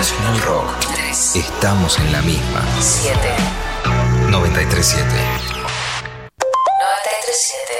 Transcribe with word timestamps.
Nacional 0.00 0.40
Rock. 0.40 0.66
Estamos 1.34 1.98
en 1.98 2.10
la 2.10 2.22
misma. 2.22 2.64
7. 2.80 3.18
937. 4.30 5.04
937. 5.04 5.06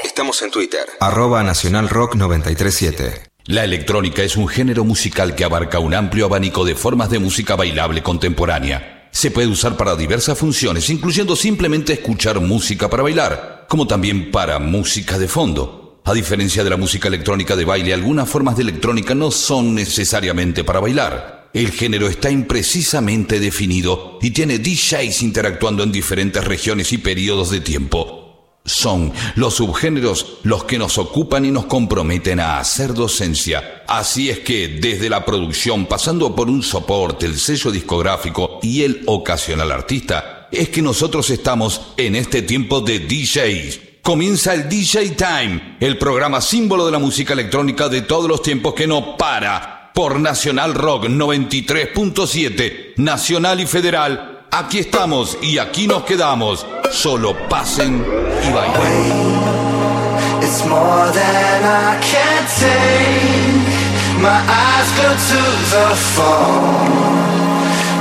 Estamos 0.05 0.43
en 0.43 0.51
Twitter. 0.51 0.85
Arroba 1.01 1.43
Nacional 1.43 1.89
Rock 1.89 2.17
937. 2.17 3.23
La 3.47 3.65
electrónica 3.65 4.23
es 4.23 4.37
un 4.37 4.49
género 4.49 4.85
musical 4.85 5.35
que 5.35 5.45
abarca 5.45 5.79
un 5.79 5.95
amplio 5.95 6.27
abanico 6.27 6.67
de 6.67 6.75
formas 6.75 7.09
de 7.09 7.21
música 7.21 7.57
bailable 7.57 8.03
contemporánea. 8.03 9.09
Se 9.11 9.31
puede 9.31 9.49
usar 9.49 9.79
para 9.79 9.97
diversas 9.97 10.37
funciones, 10.37 10.91
incluyendo 10.91 11.35
simplemente 11.35 11.95
escuchar 11.95 12.39
música 12.39 12.91
para 12.91 13.03
bailar, 13.03 13.65
como 13.67 13.87
también 13.87 14.31
para 14.31 14.59
música 14.59 15.19
de 15.19 15.27
fondo. 15.27 16.03
A 16.05 16.13
diferencia 16.13 16.63
de 16.63 16.69
la 16.69 16.77
música 16.77 17.09
electrónica 17.09 17.57
de 17.57 17.65
baile, 17.65 17.95
algunas 17.95 18.29
formas 18.29 18.57
de 18.57 18.63
electrónica 18.65 19.15
no 19.15 19.31
son 19.31 19.75
necesariamente 19.75 20.65
para 20.65 20.81
bailar. 20.81 21.40
El 21.53 21.73
género 21.73 22.09
está 22.09 22.31
imprecisamente 22.31 23.41
definido 23.41 24.19
y 24.23 24.31
tiene 24.31 24.61
DJs 24.61 25.23
interactuando 25.23 25.83
en 25.83 25.91
diferentes 25.91 26.45
regiones 26.45 26.93
y 26.93 26.99
periodos 26.99 27.51
de 27.51 27.61
tiempo. 27.61 28.61
Son 28.65 29.13
los 29.35 29.55
subgéneros 29.55 30.39
los 30.45 30.63
que 30.63 30.79
nos 30.79 30.97
ocupan 30.99 31.45
y 31.45 31.51
nos 31.51 31.67
comprometen 31.67 32.39
a 32.39 32.61
hacer 32.61 32.95
docencia. 32.95 33.83
Así 33.89 34.31
es 34.31 34.41
que 34.41 34.69
desde 34.81 35.11
la 35.11 35.25
producción, 35.25 35.87
pasando 35.87 36.37
por 36.37 36.49
un 36.49 36.63
soporte, 36.63 37.27
el 37.27 37.37
sello 37.37 37.73
discográfico 37.73 38.61
y 38.63 38.83
el 38.83 39.03
ocasional 39.07 39.73
artista, 39.73 40.49
es 40.53 40.69
que 40.69 40.83
nosotros 40.83 41.31
estamos 41.31 41.81
en 41.97 42.15
este 42.15 42.43
tiempo 42.43 42.81
de 42.81 43.01
DJs. 43.01 43.81
Comienza 44.03 44.55
el 44.55 44.69
DJ 44.69 45.11
Time, 45.11 45.79
el 45.81 45.99
programa 45.99 46.41
símbolo 46.41 46.87
de 46.87 46.93
la 46.93 47.01
música 47.01 47.33
electrónica 47.33 47.89
de 47.89 48.03
todos 48.03 48.29
los 48.29 48.41
tiempos 48.41 48.75
que 48.75 48.87
no 48.87 49.17
para. 49.17 49.80
Por 49.95 50.21
Nacional 50.21 50.75
Rock 50.75 51.05
93.7, 51.07 52.95
Nacional 52.97 53.61
y 53.61 53.67
Federal 53.67 54.41
Aquí 54.53 54.81
estamos 54.81 55.39
y 55.41 55.59
aquí 55.59 55.87
nos 55.87 56.03
quedamos. 56.03 56.67
Solo 56.91 57.37
pasen 57.49 58.05
y 58.43 58.51
bailen. 58.53 59.39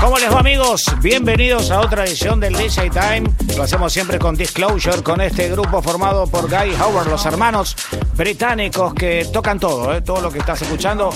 ¿Cómo 0.01 0.19
les 0.19 0.31
va 0.31 0.41
amigos? 0.41 0.85
Bienvenidos 1.01 1.71
a 1.71 1.81
otra 1.81 2.05
edición 2.05 2.41
del 2.41 2.53
DJ 2.55 2.91
Time. 2.91 3.23
Lo 3.57 3.63
hacemos 3.63 3.91
siempre 3.91 4.19
con 4.19 4.35
Disclosure, 4.35 5.03
con 5.03 5.23
este 5.23 5.49
grupo 5.49 5.81
formado 5.81 6.27
por 6.27 6.51
Guy 6.51 6.75
Howard, 6.79 7.09
los 7.09 7.25
hermanos 7.25 7.75
británicos 8.15 8.93
que 8.93 9.27
tocan 9.33 9.59
todo, 9.59 9.95
¿eh? 9.95 10.03
todo 10.03 10.21
lo 10.21 10.31
que 10.31 10.41
estás 10.41 10.61
escuchando 10.61 11.11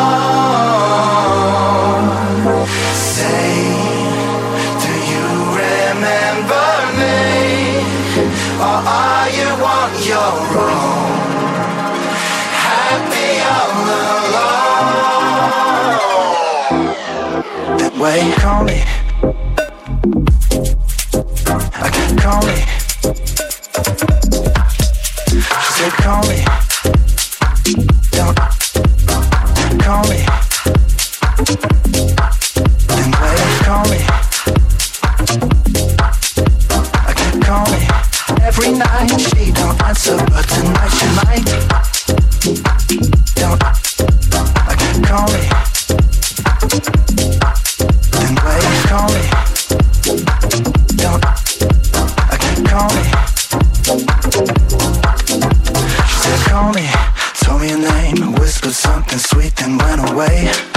Say, 2.94 3.52
do 4.84 4.92
you 5.12 5.26
remember 5.62 6.68
me? 7.00 7.20
Or 8.68 8.78
are 9.04 9.28
you 9.38 9.50
on 9.78 9.90
your 10.10 10.32
own? 10.60 11.01
That 18.02 18.18
way, 18.18 18.34
call 18.34 18.64
me. 18.64 18.82
I 21.72 21.88
can't 21.88 22.18
call 22.20 22.42
me. 22.42 22.56
She 25.28 25.40
said, 25.78 25.92
call 26.02 26.22
me. 26.26 26.38
Don't 28.10 28.36
call 29.78 30.02
me. 30.10 30.18
Then 32.88 33.08
wait, 33.22 33.54
call 33.62 33.84
me. 33.86 34.00
I 36.98 37.12
can 37.14 37.36
call 37.40 37.66
me. 37.70 37.80
Every 38.42 38.70
night 38.72 39.20
she 39.20 39.52
don't 39.52 39.80
answer, 39.84 40.16
but 40.16 40.44
tonight 40.48 40.90
she 40.98 41.06
might. 41.22 41.46
Don't 43.36 43.81
call 56.62 56.72
me. 56.74 56.88
Told 57.34 57.60
me 57.60 57.68
your 57.70 57.78
name, 57.78 58.32
whispered 58.34 58.72
something 58.72 59.18
sweet, 59.18 59.54
then 59.56 59.78
went 59.78 60.10
away. 60.10 60.71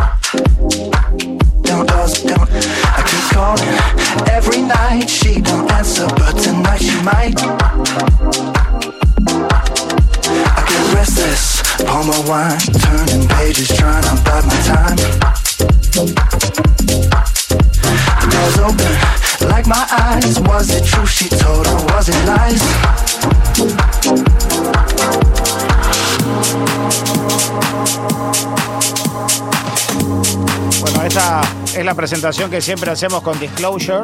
Presentación 32.05 32.51
que 32.51 32.61
siempre 32.61 32.91
hacemos 32.91 33.23
con 33.23 33.39
Disclosure. 33.39 34.03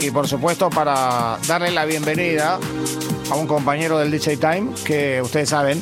Y 0.00 0.10
por 0.10 0.26
supuesto 0.26 0.68
para 0.68 1.38
darle 1.46 1.70
la 1.70 1.84
bienvenida 1.84 2.58
a 3.30 3.34
un 3.36 3.46
compañero 3.46 3.96
del 3.96 4.10
DJ 4.10 4.38
Time 4.38 4.70
que 4.84 5.22
ustedes 5.22 5.50
saben, 5.50 5.80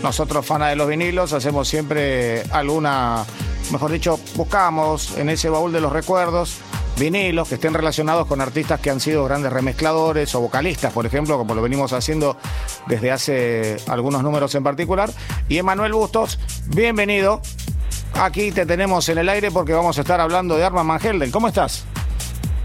nosotros 0.00 0.46
fanas 0.46 0.70
de 0.70 0.76
los 0.76 0.86
vinilos 0.86 1.32
hacemos 1.32 1.66
siempre 1.66 2.44
alguna, 2.52 3.24
mejor 3.72 3.90
dicho, 3.90 4.20
buscamos 4.36 5.18
en 5.18 5.28
ese 5.28 5.48
baúl 5.48 5.72
de 5.72 5.80
los 5.80 5.92
recuerdos 5.92 6.58
vinilos 6.96 7.48
que 7.48 7.56
estén 7.56 7.74
relacionados 7.74 8.28
con 8.28 8.40
artistas 8.40 8.78
que 8.78 8.90
han 8.90 9.00
sido 9.00 9.24
grandes 9.24 9.52
remezcladores 9.52 10.32
o 10.36 10.40
vocalistas, 10.40 10.92
por 10.92 11.04
ejemplo, 11.04 11.36
como 11.36 11.56
lo 11.56 11.62
venimos 11.62 11.92
haciendo 11.92 12.36
desde 12.86 13.10
hace 13.10 13.76
algunos 13.88 14.22
números 14.22 14.54
en 14.54 14.62
particular. 14.62 15.10
Y 15.48 15.58
Emanuel 15.58 15.94
Bustos, 15.94 16.38
bienvenido. 16.68 17.42
Aquí 18.22 18.52
te 18.52 18.64
tenemos 18.64 19.08
en 19.08 19.18
el 19.18 19.28
aire 19.28 19.50
porque 19.50 19.72
vamos 19.72 19.98
a 19.98 20.02
estar 20.02 20.20
hablando 20.20 20.56
de 20.56 20.62
Arma 20.62 20.84
Van 20.84 21.00
Helden. 21.00 21.32
¿Cómo 21.32 21.48
estás? 21.48 21.84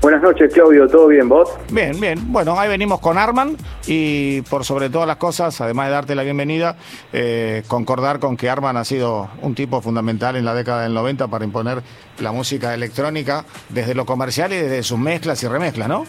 Buenas 0.04 0.22
noches, 0.22 0.54
Claudio. 0.54 0.88
¿Todo 0.88 1.08
bien, 1.08 1.28
vos? 1.28 1.50
Bien, 1.72 2.00
bien. 2.00 2.32
Bueno, 2.32 2.60
ahí 2.60 2.70
venimos 2.70 3.00
con 3.00 3.18
Arman 3.18 3.58
y 3.88 4.42
por 4.44 4.64
sobre 4.64 4.92
todas 4.92 5.08
las 5.08 5.18
cosas, 5.18 5.60
además 5.60 5.88
de 5.88 5.94
darte 5.94 6.14
la 6.14 6.22
bienvenida, 6.22 6.78
eh, 7.12 7.64
concordar 7.68 8.20
con 8.20 8.38
que 8.38 8.52
Arman 8.52 8.78
ha 8.78 8.86
sido 8.86 9.30
un 9.42 9.56
tipo 9.56 9.82
fundamental 9.82 10.36
en 10.36 10.46
la 10.46 10.54
década 10.54 10.84
del 10.84 10.94
90 10.94 11.28
para 11.28 11.44
imponer 11.44 11.82
la 12.20 12.32
música 12.32 12.76
electrónica 12.76 13.44
desde 13.70 13.96
lo 13.96 14.06
comercial 14.06 14.54
y 14.54 14.58
desde 14.58 14.84
sus 14.84 15.00
mezclas 15.00 15.42
y 15.42 15.48
remezclas, 15.48 15.90
¿no? 15.90 16.06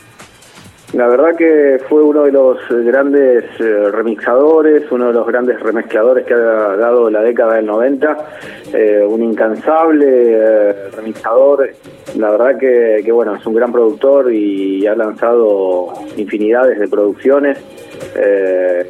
La 0.95 1.07
verdad 1.07 1.37
que 1.37 1.79
fue 1.87 2.03
uno 2.03 2.23
de 2.23 2.33
los 2.33 2.59
grandes 2.71 3.45
eh, 3.61 3.91
remixadores, 3.91 4.91
uno 4.91 5.09
de 5.09 5.13
los 5.13 5.27
grandes 5.27 5.61
remezcladores 5.61 6.25
que 6.25 6.33
ha 6.33 6.77
dado 6.77 7.11
la 7.11 7.21
década 7.21 7.57
del 7.57 7.67
90, 7.67 8.17
eh, 8.73 9.05
un 9.07 9.23
incansable 9.23 10.07
eh, 10.09 10.91
remixador, 10.97 11.69
la 12.17 12.31
verdad 12.31 12.59
que, 12.59 13.03
que, 13.05 13.13
bueno, 13.13 13.37
es 13.37 13.47
un 13.47 13.55
gran 13.55 13.71
productor 13.71 14.33
y 14.33 14.87
ha 14.87 14.95
lanzado 14.95 15.93
infinidades 16.17 16.79
de 16.79 16.89
producciones. 16.89 17.59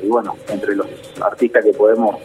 Y 0.00 0.06
bueno, 0.06 0.36
entre 0.52 0.76
los 0.76 0.86
artistas 1.20 1.64
que 1.64 1.72
podemos 1.72 2.16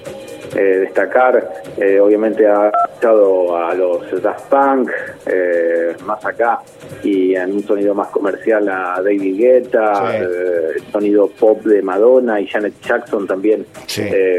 eh, 0.56 0.80
destacar, 0.82 1.64
eh, 1.78 2.00
obviamente 2.00 2.48
ha 2.48 2.72
estado 2.94 3.58
a 3.58 3.74
los 3.74 4.22
Daft 4.22 4.50
Punk, 4.50 4.92
eh, 5.26 5.96
más 6.06 6.24
acá, 6.26 6.60
y 7.04 7.36
en 7.36 7.54
un 7.54 7.64
sonido 7.64 7.94
más 7.94 8.10
comercial 8.10 8.68
a 8.70 9.02
David 9.02 9.38
Guetta, 9.38 10.16
el 10.16 10.82
sonido 10.92 11.28
pop 11.28 11.64
de 11.64 11.82
Madonna 11.82 12.40
y 12.40 12.48
Janet 12.48 12.74
Jackson 12.82 13.26
también 13.28 13.66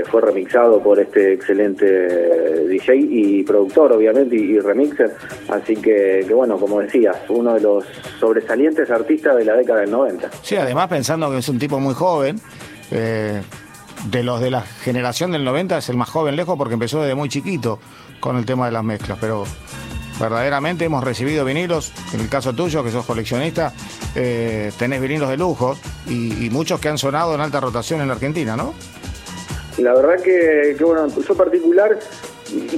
fue 0.07 0.21
remixado 0.21 0.81
por 0.81 1.01
este 1.01 1.35
excelente 1.35 2.67
DJ 2.69 2.97
y 2.97 3.43
productor, 3.43 3.93
obviamente, 3.93 4.37
y, 4.37 4.59
remixer. 4.59 5.13
Así 5.49 5.77
que, 5.77 6.25
que, 6.27 6.35
bueno, 6.35 6.59
como 6.59 6.81
decías, 6.81 7.17
uno 7.29 7.55
de 7.55 7.61
los 7.61 7.85
sobresalientes 8.19 8.91
artistas 8.91 9.37
de 9.37 9.45
la 9.45 9.57
década 9.57 9.81
del 9.81 9.91
90. 9.91 10.31
Sí, 10.43 10.57
además 10.57 10.89
pensando 10.89 11.31
que 11.31 11.39
es 11.39 11.49
un 11.49 11.59
tipo 11.59 11.79
muy 11.81 11.95
joven. 11.95 12.41
Eh, 12.91 13.41
de 14.11 14.23
los 14.23 14.41
de 14.41 14.51
la 14.51 14.63
generación 14.63 15.33
del 15.33 15.45
90 15.45 15.79
es 15.79 15.89
el 15.89 15.97
más 15.97 16.09
joven 16.09 16.37
lejos 16.37 16.57
porque 16.59 16.75
empezó 16.75 17.01
desde 17.01 17.15
muy 17.15 17.29
chiquito 17.29 17.79
con 18.21 18.37
el 18.37 18.45
tema 18.45 18.67
de 18.67 18.73
las 18.73 18.85
mezclas, 18.85 19.19
pero 19.21 19.45
verdaderamente 20.21 20.85
hemos 20.85 21.03
recibido 21.03 21.45
vinilos, 21.45 21.93
en 22.13 22.21
el 22.21 22.29
caso 22.29 22.53
tuyo 22.53 22.85
que 22.85 22.91
sos 22.91 23.05
coleccionista, 23.05 23.73
eh, 24.15 24.73
tenés 24.79 25.01
vinilos 25.01 25.29
de 25.29 25.37
lujo 25.37 25.77
y, 26.07 26.49
muchos 26.51 26.81
que 26.81 26.89
han 26.89 26.99
sonado 26.99 27.35
en 27.35 27.41
alta 27.41 27.61
rotación 27.61 28.01
en 28.01 28.09
la 28.09 28.15
Argentina, 28.15 28.57
¿no? 28.57 28.75
La 29.79 29.93
verdad 29.95 30.23
que, 30.23 30.77
bueno, 30.81 31.09
yo 31.09 31.35
particular, 31.35 31.99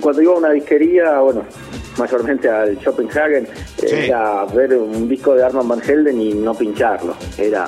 cuando 0.00 0.22
iba 0.22 0.32
a 0.32 0.36
una 0.38 0.50
disquería, 0.50 1.20
bueno, 1.20 1.44
mayormente 1.98 2.48
al 2.48 2.78
Schopenhagen, 2.78 3.46
era 3.82 4.46
ver 4.46 4.74
un 4.74 5.06
disco 5.06 5.34
de 5.34 5.44
Arman 5.44 5.68
Van 5.68 5.82
Helden 5.82 6.18
y 6.18 6.32
no 6.32 6.54
pincharlo, 6.54 7.14
era 7.36 7.66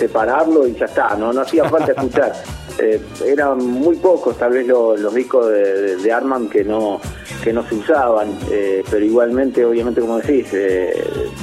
separarlo 0.00 0.66
y 0.66 0.74
ya 0.74 0.86
está, 0.86 1.14
no, 1.14 1.30
no 1.32 1.42
hacía 1.42 1.64
falta 1.68 1.92
escuchar. 1.92 2.32
Eh, 2.78 2.98
eran 3.26 3.58
muy 3.58 3.96
pocos 3.96 4.38
tal 4.38 4.52
vez 4.52 4.66
los, 4.66 5.14
discos 5.14 5.48
de, 5.48 6.10
Arman 6.10 6.48
que 6.48 6.64
no 6.64 6.98
que 7.42 7.52
no 7.52 7.62
se 7.68 7.74
usaban, 7.74 8.28
eh, 8.50 8.82
pero 8.90 9.04
igualmente, 9.04 9.66
obviamente, 9.66 10.00
como 10.00 10.18
decís, 10.18 10.48
eh, 10.54 10.94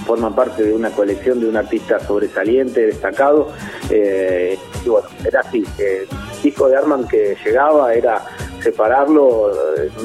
forman 0.08 0.34
parte 0.34 0.64
de 0.64 0.74
una 0.74 0.90
colección 0.90 1.40
de 1.40 1.48
un 1.48 1.56
artista 1.56 2.00
sobresaliente, 2.00 2.88
destacado. 2.88 3.52
y 3.92 4.90
bueno, 4.90 5.08
era 5.24 5.42
así, 5.42 5.64
el 5.78 6.08
disco 6.42 6.70
de 6.70 6.78
Arman 6.78 7.08
que 7.08 7.38
llegaba 7.46 7.94
era 7.94 8.26
separarlo, 8.64 9.52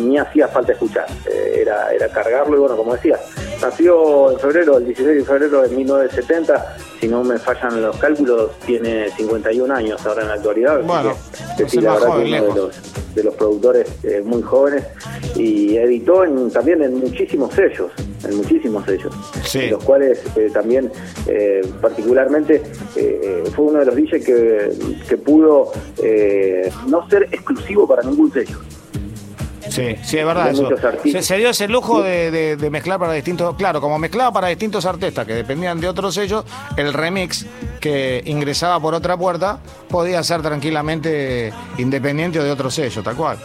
ni 0.00 0.18
hacía 0.18 0.48
falta 0.48 0.72
escuchar, 0.72 1.06
era, 1.54 1.94
era 1.94 2.08
cargarlo 2.08 2.56
y 2.56 2.60
bueno, 2.60 2.76
como 2.76 2.94
decía, 2.94 3.18
nació 3.62 4.32
en 4.32 4.38
febrero, 4.38 4.78
el 4.78 4.86
16 4.86 5.16
de 5.18 5.24
febrero 5.24 5.62
de 5.62 5.68
1970 5.76 6.76
si 7.02 7.08
no 7.08 7.24
me 7.24 7.36
fallan 7.36 7.82
los 7.82 7.96
cálculos, 7.96 8.52
tiene 8.64 9.10
51 9.10 9.74
años 9.74 10.06
ahora 10.06 10.22
en 10.22 10.28
la 10.28 10.34
actualidad. 10.34 10.84
Bueno, 10.84 11.16
es 11.58 11.74
la 11.74 11.94
verdad 11.94 12.18
uno 12.18 12.22
de 12.22 12.54
los, 12.54 13.14
de 13.16 13.24
los 13.24 13.34
productores 13.34 13.88
eh, 14.04 14.22
muy 14.24 14.40
jóvenes 14.40 14.84
y 15.34 15.76
editó 15.78 16.22
también 16.52 16.80
en 16.80 17.00
muchísimos 17.00 17.52
sellos, 17.54 17.90
en 18.22 18.36
muchísimos 18.36 18.84
sellos, 18.84 19.12
los 19.68 19.82
cuales 19.82 20.22
eh, 20.36 20.48
también 20.54 20.92
eh, 21.26 21.62
particularmente 21.80 22.62
fue 23.52 23.64
uno 23.64 23.80
de 23.80 23.86
los 23.86 23.96
DJs 23.96 24.24
que, 24.24 24.72
que 25.08 25.16
pudo 25.16 25.72
no 26.86 27.08
ser 27.10 27.24
exclusivo 27.32 27.84
para 27.84 28.04
ningún 28.04 28.32
sello. 28.32 28.60
Sí, 29.72 29.96
sí, 30.02 30.18
es 30.18 30.26
verdad 30.26 30.50
eso. 30.50 30.68
Se, 31.22 31.36
dio 31.38 31.48
ese 31.48 31.66
lujo 31.66 32.02
de, 32.02 32.68
mezclar 32.70 32.98
para 32.98 33.14
distintos, 33.14 33.56
claro, 33.56 33.80
como 33.80 33.98
mezclaba 33.98 34.30
para 34.30 34.48
distintos 34.48 34.84
artistas 34.84 35.26
que 35.26 35.32
dependían 35.32 35.80
de 35.80 35.88
otros 35.88 36.14
sellos, 36.14 36.44
el 36.76 36.92
remix 36.92 37.46
que 37.80 38.22
ingresaba 38.26 38.78
por 38.80 38.92
otra 38.92 39.16
puerta 39.16 39.60
podía 39.88 40.22
ser 40.22 40.42
tranquilamente 40.42 41.52
independiente 41.78 42.38
de 42.38 42.50
otro 42.50 42.70
sello, 42.70 43.02
tal 43.02 43.16
cual. 43.16 43.38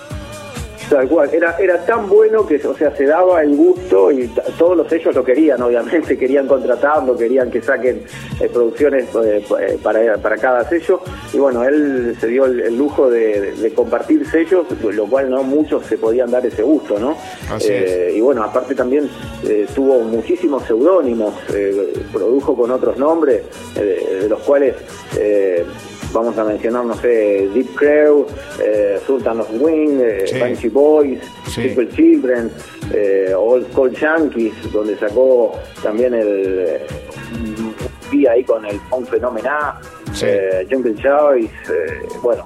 Tal 0.89 1.09
cual, 1.09 1.29
era, 1.33 1.57
era 1.59 1.85
tan 1.85 2.07
bueno 2.07 2.45
que, 2.45 2.55
o 2.65 2.73
sea, 2.73 2.95
se 2.95 3.05
daba 3.05 3.41
el 3.41 3.55
gusto 3.55 4.09
y 4.09 4.27
todos 4.57 4.77
los 4.77 4.87
sellos 4.87 5.13
lo 5.13 5.23
querían, 5.23 5.61
obviamente, 5.61 6.17
querían 6.19 6.47
contratarlo, 6.47 7.17
querían 7.17 7.51
que 7.51 7.61
saquen 7.61 8.03
eh, 8.39 8.49
producciones 8.51 9.05
eh, 9.15 9.43
eh, 9.59 9.79
para, 9.83 10.17
para 10.17 10.37
cada 10.37 10.67
sello. 10.69 11.01
Y 11.33 11.37
bueno, 11.39 11.65
él 11.65 12.15
se 12.19 12.27
dio 12.27 12.45
el, 12.45 12.77
lujo 12.77 13.09
de, 13.09 13.73
compartir 13.75 14.25
sellos, 14.29 14.65
lo 14.81 15.07
cual 15.07 15.29
no 15.29 15.43
muchos 15.43 15.85
se 15.85 15.97
podían 15.97 16.31
dar 16.31 16.45
ese 16.45 16.63
gusto, 16.63 16.97
¿no? 16.97 17.17
y 17.59 18.21
bueno, 18.21 18.43
aparte 18.43 18.73
también 18.73 19.09
tuvo 19.75 19.99
muchísimos 19.99 20.63
seudónimos, 20.63 21.33
produjo 22.13 22.55
con 22.55 22.71
otros 22.71 22.97
nombres, 22.97 23.43
de 23.75 24.27
los 24.29 24.39
cuales 24.41 24.75
vamos 26.17 26.37
a 26.37 26.43
mencionar, 26.43 26.83
no 26.83 26.95
sé, 26.95 27.47
Deep 27.53 27.75
Crew, 27.75 28.25
eh, 28.59 28.99
Sultan 29.05 29.39
of 29.39 29.49
Wing, 29.59 29.99
eh, 30.01 30.69
Boys, 30.71 31.19
People 31.55 31.87
Children, 31.89 32.51
eh, 32.91 33.33
Old 33.35 33.71
School 33.71 33.91
Yankees, 33.91 34.53
donde 34.73 34.97
sacó 34.97 35.53
también 35.83 36.15
el 36.15 36.79
día 38.09 38.31
ahí 38.31 38.43
con 38.43 38.65
el 38.65 38.79
Punk 38.89 39.09
Phenomena, 39.09 39.79
Jungle 40.71 40.95
Choice, 40.95 41.53
bueno, 42.23 42.45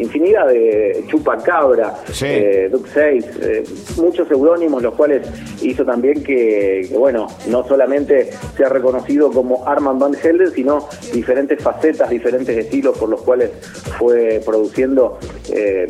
infinidad 0.00 0.48
de 0.48 1.04
Chupacabra, 1.08 1.94
eh, 2.22 2.68
Duke 2.70 2.88
6, 2.92 3.24
eh, 3.42 3.64
muchos 3.96 4.28
seudónimos, 4.28 4.82
los 4.82 4.94
cuales 4.94 5.26
hizo 5.62 5.84
también 5.84 6.22
que, 6.22 6.88
bueno, 6.92 7.28
no 7.48 7.66
solamente 7.66 8.30
sea 8.56 8.68
reconocido 8.68 9.30
como 9.30 9.66
Arman 9.66 9.98
Van 9.98 10.14
Helden, 10.14 10.52
sino 10.52 10.88
diferentes 11.12 11.62
facetas, 11.62 12.10
diferentes 12.10 12.56
estilos 12.56 12.96
por 12.98 13.08
los 13.08 13.22
cuales 13.22 13.50
fue 13.98 14.40
produciendo 14.44 15.18
eh, 15.52 15.86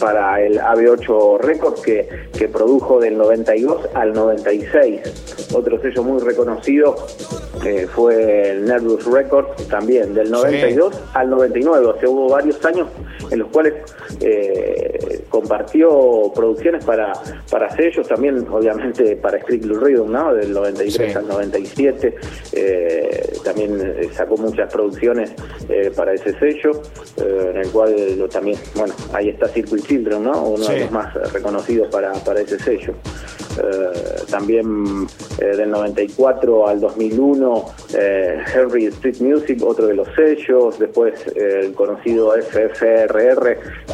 para 0.00 0.40
el 0.42 0.58
AB8 0.58 1.38
Records, 1.40 1.80
que, 1.80 2.08
que 2.36 2.48
produjo 2.48 3.00
del 3.00 3.18
92 3.18 3.88
al 3.94 4.12
96. 4.12 5.50
Otro 5.54 5.80
sello 5.80 6.02
muy 6.04 6.20
reconocido 6.22 6.96
fue 7.94 8.52
el 8.52 8.64
Nervous 8.64 9.04
Records, 9.04 9.68
también 9.68 10.14
del 10.14 10.30
92 10.30 10.98
al 11.12 11.28
99, 11.28 11.86
o 11.86 12.00
sea, 12.00 12.08
hubo 12.08 12.30
varios 12.30 12.64
años 12.64 12.88
en 13.30 13.39
los 13.40 13.48
cuales 13.50 13.74
eh, 14.20 15.24
compartió 15.28 16.32
producciones 16.34 16.84
para, 16.84 17.12
para 17.50 17.70
sellos, 17.70 18.06
también 18.06 18.46
obviamente 18.48 19.16
para 19.16 19.40
Strictly 19.40 19.74
Rhythm, 19.74 20.12
¿no? 20.12 20.34
Del 20.34 20.52
93 20.52 21.16
al 21.16 21.26
97, 21.26 22.14
eh, 22.52 23.32
también 23.44 23.80
eh, 23.80 24.08
sacó 24.12 24.36
muchas 24.36 24.72
producciones 24.72 25.32
para 25.96 26.12
ese 26.12 26.38
sello, 26.38 26.82
en 27.18 27.56
el 27.56 27.68
cual 27.70 28.28
también, 28.30 28.58
bueno, 28.74 28.94
ahí 29.12 29.30
está 29.30 29.48
Circle 29.48 29.82
Children, 29.82 30.24
¿no? 30.24 30.42
Uno 30.42 30.66
de 30.66 30.80
los 30.80 30.90
más 30.90 31.14
reconocidos 31.32 31.88
para, 31.88 32.12
para 32.12 32.40
ese 32.40 32.58
sello. 32.58 32.94
también 34.30 35.06
del 35.38 35.70
94 35.70 36.68
al 36.68 36.80
2001 36.80 37.64
Henry 38.54 38.86
Street 38.86 39.20
Music, 39.20 39.62
otro 39.62 39.86
de 39.86 39.94
los 39.94 40.08
sellos, 40.14 40.78
después 40.78 41.26
el 41.36 41.72
conocido 41.74 42.34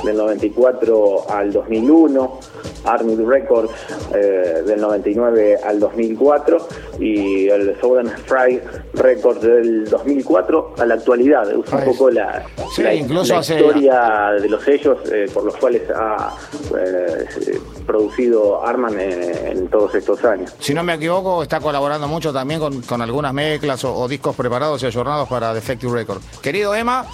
Del 0.04 0.16
94 0.16 1.30
al 1.30 1.52
2001, 1.52 2.40
Army 2.86 3.16
Records 3.16 3.72
eh, 4.14 4.62
del 4.64 4.80
99 4.80 5.58
al 5.64 5.80
2004 5.80 6.68
y 7.00 7.48
el 7.48 7.76
Southern 7.80 8.08
Fry 8.08 8.60
Records 8.94 9.42
del 9.42 9.88
2004 9.88 10.74
a 10.78 10.86
la 10.86 10.94
actualidad. 10.94 11.54
Usa 11.56 11.78
un 11.78 11.84
poco 11.84 12.10
la, 12.10 12.44
historia 12.66 14.32
de 14.40 14.48
los 14.48 14.62
sellos 14.62 14.98
eh, 15.12 15.28
por 15.32 15.44
los 15.44 15.56
cuales 15.56 15.82
ha 15.94 16.32
eh, 16.78 17.58
producido 17.86 18.64
Arman 18.64 18.98
en, 19.00 19.68
todos 19.68 19.94
estos 19.94 20.24
años. 20.24 20.54
Si 20.60 20.72
no 20.72 20.82
me 20.82 20.94
equivoco, 20.94 21.42
está 21.42 21.60
colaborando 21.60 22.06
mucho 22.06 22.32
también 22.32 22.60
con, 22.60 23.02
algunas 23.02 23.32
mezclas 23.32 23.84
o, 23.84 24.06
discos 24.06 24.36
preparados 24.36 24.82
y 24.82 24.86
ayornados 24.86 25.28
para 25.28 25.52
Defective 25.52 25.92
Records. 25.92 26.24
Querido 26.40 26.74
Emma, 26.74 27.06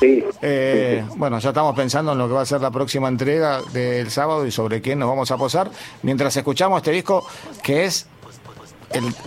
bueno, 1.17 1.39
ya 1.39 1.49
estamos 1.49 1.75
pensando 1.75 2.02
en 2.11 2.19
lo 2.19 2.27
que 2.27 2.35
va 2.35 2.41
a 2.41 2.47
ser 2.47 2.61
la 2.61 2.73
próxima 2.73 3.07
entrega 3.07 3.61
del 3.73 4.11
sábado 4.11 4.45
y 4.45 4.51
sobre 4.51 4.81
quién 4.81 4.99
nos 4.99 5.09
vamos 5.09 5.31
a 5.31 5.37
posar 5.37 5.71
mientras 6.03 6.37
escuchamos 6.37 6.79
este 6.79 6.91
disco 6.91 7.25
que 7.63 7.85
es 7.85 8.09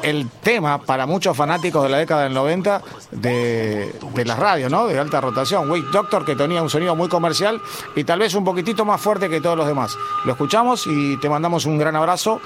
el, 0.03 0.29
tema 0.43 0.79
para 0.79 1.05
muchos 1.05 1.35
fanáticos 1.35 1.83
de 1.83 1.89
la 1.89 1.97
década 1.97 2.23
del 2.23 2.33
90 2.33 2.81
de, 3.11 3.95
de 4.13 4.25
las 4.25 4.37
radios, 4.37 4.71
¿no? 4.71 4.85
De 4.87 4.99
alta 4.99 5.21
rotación. 5.21 5.69
Wait 5.69 5.85
Doctor, 5.85 6.25
que 6.25 6.35
tenía 6.35 6.61
un 6.61 6.69
sonido 6.69 6.95
muy 6.95 7.09
comercial 7.09 7.59
y 7.95 8.03
tal 8.03 8.19
vez 8.19 8.35
un 8.35 8.43
poquitito 8.43 8.85
más 8.85 9.01
fuerte 9.01 9.29
que 9.29 9.41
todos 9.41 9.57
los 9.57 9.67
demás. 9.67 9.97
Lo 10.25 10.33
escuchamos 10.33 10.85
y 10.87 11.17
te 11.17 11.29
mandamos 11.29 11.65
un 11.65 11.77
gran 11.77 11.95
abrazo. 11.95 12.41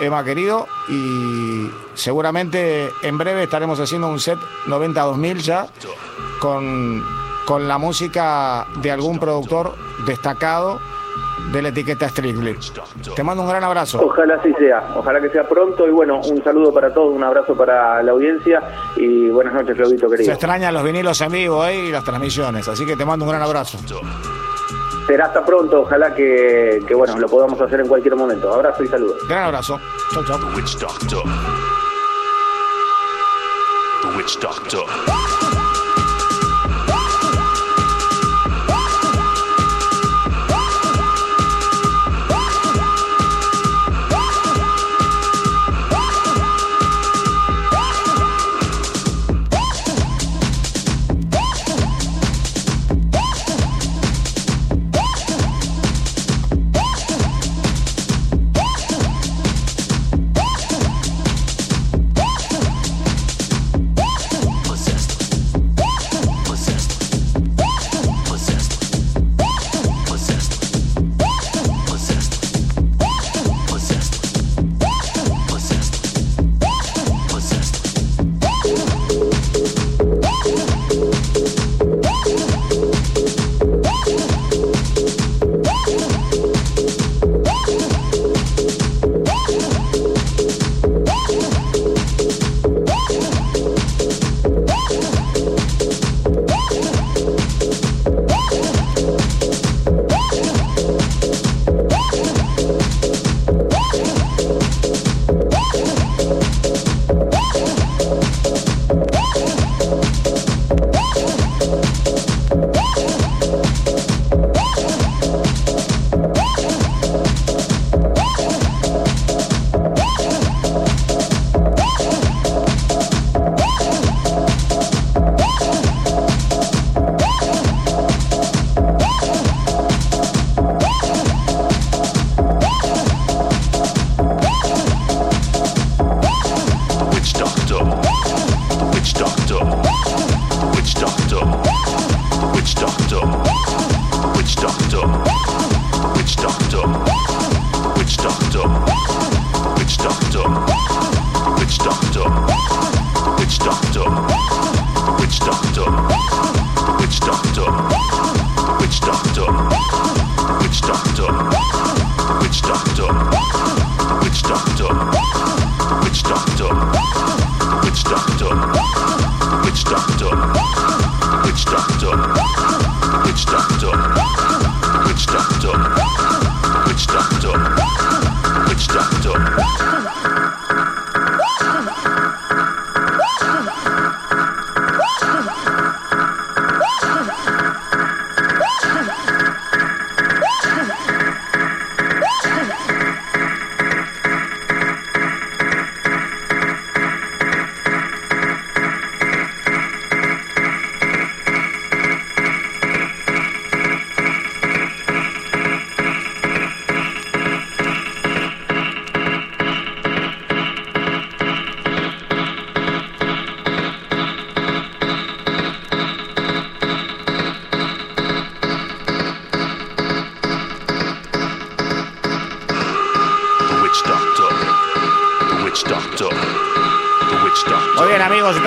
Emma 0.00 0.24
querido, 0.24 0.66
y 0.88 1.70
seguramente 1.94 2.90
en 3.02 3.18
breve 3.18 3.44
estaremos 3.44 3.78
haciendo 3.78 4.08
un 4.08 4.18
set 4.18 4.38
90-2000 4.66 5.36
ya 5.38 5.66
con, 6.40 7.04
con 7.46 7.68
la 7.68 7.78
música 7.78 8.66
de 8.80 8.90
algún 8.90 9.18
productor 9.18 9.74
destacado 10.06 10.80
de 11.52 11.62
la 11.62 11.68
etiqueta 11.68 12.08
Strictly. 12.08 12.56
Te 13.14 13.22
mando 13.22 13.42
un 13.42 13.48
gran 13.48 13.62
abrazo. 13.64 14.00
Ojalá 14.02 14.36
así 14.36 14.52
sea, 14.54 14.94
ojalá 14.96 15.20
que 15.20 15.28
sea 15.30 15.48
pronto 15.48 15.86
y 15.86 15.90
bueno, 15.90 16.20
un 16.20 16.42
saludo 16.42 16.72
para 16.72 16.92
todos, 16.94 17.14
un 17.14 17.22
abrazo 17.22 17.54
para 17.54 18.02
la 18.02 18.12
audiencia 18.12 18.62
y 18.96 19.28
buenas 19.28 19.54
noches, 19.54 19.76
Claudito 19.76 20.08
querido. 20.08 20.26
Se 20.26 20.32
extrañan 20.32 20.72
los 20.72 20.82
vinilos 20.82 21.20
en 21.20 21.32
vivo 21.32 21.66
¿eh? 21.66 21.76
y 21.76 21.90
las 21.90 22.04
transmisiones, 22.04 22.68
así 22.68 22.86
que 22.86 22.96
te 22.96 23.04
mando 23.04 23.24
un 23.24 23.30
gran 23.30 23.42
abrazo. 23.42 23.78
Será 25.06 25.26
hasta 25.26 25.44
pronto, 25.44 25.82
ojalá 25.82 26.14
que, 26.14 26.82
que 26.86 26.94
bueno, 26.94 27.18
lo 27.18 27.28
podamos 27.28 27.60
hacer 27.60 27.80
en 27.80 27.88
cualquier 27.88 28.16
momento. 28.16 28.52
Abrazo 28.52 28.84
y 28.84 28.88
saludos. 28.88 29.16
Gran 29.28 29.44
abrazo. 29.44 29.78
Chau, 30.12 30.24
chau. 30.24 30.38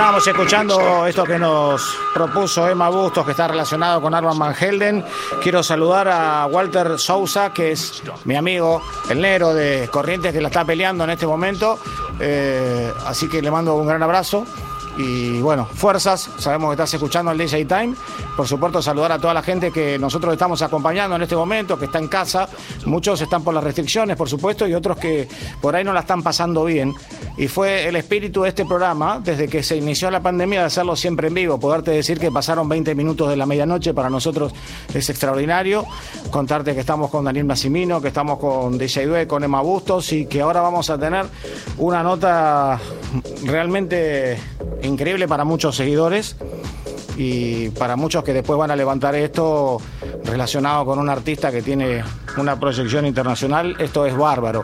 Estábamos 0.05 0.27
escuchando 0.27 1.07
esto 1.07 1.23
que 1.23 1.39
nos 1.39 1.97
propuso 2.13 2.69
Emma 2.69 2.89
Bustos, 2.89 3.25
que 3.25 3.31
está 3.31 3.47
relacionado 3.47 3.99
con 3.99 4.13
Arman 4.13 4.37
Van. 4.37 5.03
Quiero 5.41 5.63
saludar 5.63 6.07
a 6.09 6.45
Walter 6.45 6.99
Sousa, 6.99 7.51
que 7.51 7.71
es 7.71 8.03
mi 8.23 8.35
amigo, 8.35 8.83
el 9.09 9.19
Nero 9.19 9.51
de 9.51 9.89
Corrientes, 9.91 10.31
que 10.31 10.41
la 10.41 10.49
está 10.49 10.63
peleando 10.63 11.05
en 11.05 11.09
este 11.09 11.25
momento. 11.25 11.79
Eh, 12.19 12.93
así 13.07 13.27
que 13.27 13.41
le 13.41 13.49
mando 13.49 13.73
un 13.73 13.87
gran 13.87 14.03
abrazo. 14.03 14.45
Y 14.97 15.41
bueno, 15.41 15.65
fuerzas, 15.65 16.29
sabemos 16.37 16.69
que 16.69 16.73
estás 16.73 16.93
escuchando 16.93 17.31
el 17.31 17.37
DJ 17.39 17.65
Time. 17.65 17.95
Por 18.37 18.47
supuesto, 18.47 18.81
saludar 18.81 19.11
a 19.11 19.19
toda 19.19 19.33
la 19.33 19.41
gente 19.41 19.71
que 19.71 19.97
nosotros 19.97 20.33
estamos 20.33 20.61
acompañando 20.61 21.15
en 21.15 21.23
este 21.23 21.35
momento, 21.35 21.79
que 21.79 21.85
está 21.85 21.97
en 21.97 22.07
casa. 22.07 22.47
Muchos 22.85 23.19
están 23.21 23.43
por 23.43 23.53
las 23.53 23.63
restricciones, 23.63 24.15
por 24.15 24.29
supuesto, 24.29 24.67
y 24.67 24.73
otros 24.73 24.97
que 24.97 25.27
por 25.61 25.75
ahí 25.75 25.83
no 25.83 25.93
la 25.93 26.01
están 26.01 26.21
pasando 26.21 26.63
bien. 26.63 26.93
Y 27.37 27.49
fue 27.49 27.87
el 27.87 27.97
espíritu 27.97 28.43
de 28.43 28.49
este 28.49 28.65
programa, 28.65 29.19
desde 29.21 29.47
que 29.47 29.61
se 29.61 29.75
inició 29.75 30.09
la 30.09 30.21
pandemia, 30.21 30.61
de 30.61 30.65
hacerlo 30.67 30.95
siempre 30.95 31.27
en 31.27 31.33
vivo. 31.33 31.59
Poderte 31.59 31.91
decir 31.91 32.17
que 32.17 32.31
pasaron 32.31 32.69
20 32.69 32.95
minutos 32.95 33.29
de 33.29 33.35
la 33.35 33.45
medianoche 33.45 33.93
para 33.93 34.09
nosotros 34.09 34.53
es 34.93 35.09
extraordinario. 35.09 35.85
Contarte 36.31 36.73
que 36.73 36.79
estamos 36.79 37.11
con 37.11 37.25
Daniel 37.25 37.45
Massimino, 37.45 38.01
que 38.01 38.07
estamos 38.07 38.39
con 38.39 38.77
DJ 38.77 39.07
Due, 39.07 39.27
con 39.27 39.43
Emma 39.43 39.61
Bustos 39.61 40.13
y 40.13 40.27
que 40.27 40.41
ahora 40.41 40.61
vamos 40.61 40.89
a 40.89 40.97
tener 40.97 41.25
una 41.77 42.01
nota 42.03 42.79
realmente 43.43 44.37
increíble 44.83 45.27
para 45.27 45.43
muchos 45.43 45.75
seguidores 45.75 46.37
y 47.17 47.69
para 47.69 47.95
muchos 47.95 48.23
que 48.23 48.33
después 48.33 48.57
van 48.57 48.71
a 48.71 48.75
levantar 48.75 49.15
esto 49.15 49.81
relacionado 50.23 50.85
con 50.85 50.99
un 50.99 51.09
artista 51.09 51.51
que 51.51 51.61
tiene 51.61 52.03
una 52.37 52.59
proyección 52.59 53.05
internacional, 53.05 53.75
esto 53.79 54.05
es 54.05 54.15
bárbaro. 54.15 54.63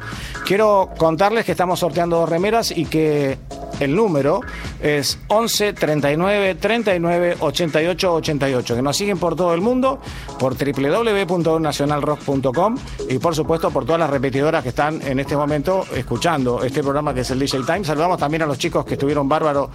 Quiero 0.52 0.90
contarles 0.98 1.46
que 1.46 1.54
estamos 1.54 1.80
sorteando 1.80 2.20
dos 2.20 2.28
remeras 2.28 2.72
y 2.72 2.84
que 2.84 3.38
el 3.80 3.96
número 3.96 4.42
es 4.82 5.18
11 5.30 5.72
39 5.72 6.56
39 6.56 7.38
88 7.40 8.14
88, 8.16 8.76
que 8.76 8.82
nos 8.82 8.98
siguen 8.98 9.18
por 9.18 9.38
todo 9.38 9.54
el 9.54 9.62
mundo, 9.62 10.02
por 10.38 10.58
www.nacionalrock.com 10.58 12.78
y 13.08 13.18
por 13.18 13.34
supuesto 13.34 13.72
por 13.72 13.86
todas 13.86 14.00
las 14.00 14.10
repetidoras 14.10 14.62
que 14.62 14.68
están 14.70 15.02
en 15.02 15.22
este 15.22 15.38
momento 15.38 15.86
escuchando 15.96 16.66
este 16.66 16.84
programa 16.84 17.14
que 17.14 17.22
es 17.22 17.32
el 17.32 17.40
DJ 17.40 17.60
Time. 17.66 17.86
Saludamos 17.86 18.20
también 18.20 18.42
a 18.42 18.46
los 18.46 18.58
chicos 18.58 18.84
que 18.84 18.96
estuvieron 18.96 19.30
bárbaros 19.30 19.70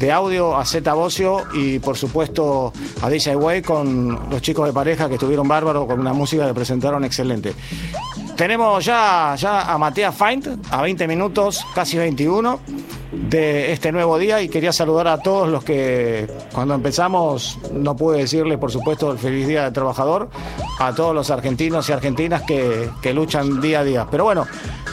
de 0.00 0.10
audio, 0.10 0.56
a 0.56 0.64
Zeta 0.64 0.94
Bocio 0.94 1.42
y 1.52 1.78
por 1.78 1.98
supuesto 1.98 2.72
a 3.02 3.10
DJ 3.10 3.36
Way 3.36 3.60
con 3.60 4.30
los 4.30 4.40
chicos 4.40 4.66
de 4.66 4.72
pareja 4.72 5.08
que 5.08 5.14
estuvieron 5.16 5.46
bárbaros 5.46 5.86
con 5.86 6.00
una 6.00 6.14
música 6.14 6.46
que 6.46 6.54
presentaron 6.54 7.04
excelente. 7.04 7.54
Tenemos 8.42 8.84
ya, 8.84 9.36
ya 9.36 9.72
a 9.72 9.78
Matías 9.78 10.12
Feint 10.16 10.48
a 10.68 10.82
20 10.82 11.06
minutos, 11.06 11.64
casi 11.76 11.96
21 11.96 12.58
de 13.12 13.70
este 13.70 13.92
nuevo 13.92 14.18
día 14.18 14.42
y 14.42 14.48
quería 14.48 14.72
saludar 14.72 15.06
a 15.06 15.18
todos 15.18 15.48
los 15.48 15.62
que 15.62 16.26
cuando 16.52 16.74
empezamos 16.74 17.56
no 17.72 17.94
pude 17.94 18.18
decirles 18.18 18.58
por 18.58 18.72
supuesto 18.72 19.12
el 19.12 19.18
feliz 19.18 19.46
día 19.46 19.62
del 19.62 19.72
trabajador 19.72 20.28
a 20.80 20.92
todos 20.92 21.14
los 21.14 21.30
argentinos 21.30 21.88
y 21.88 21.92
argentinas 21.92 22.42
que, 22.42 22.90
que 23.00 23.14
luchan 23.14 23.60
día 23.60 23.78
a 23.78 23.84
día 23.84 24.08
pero 24.10 24.24
bueno 24.24 24.44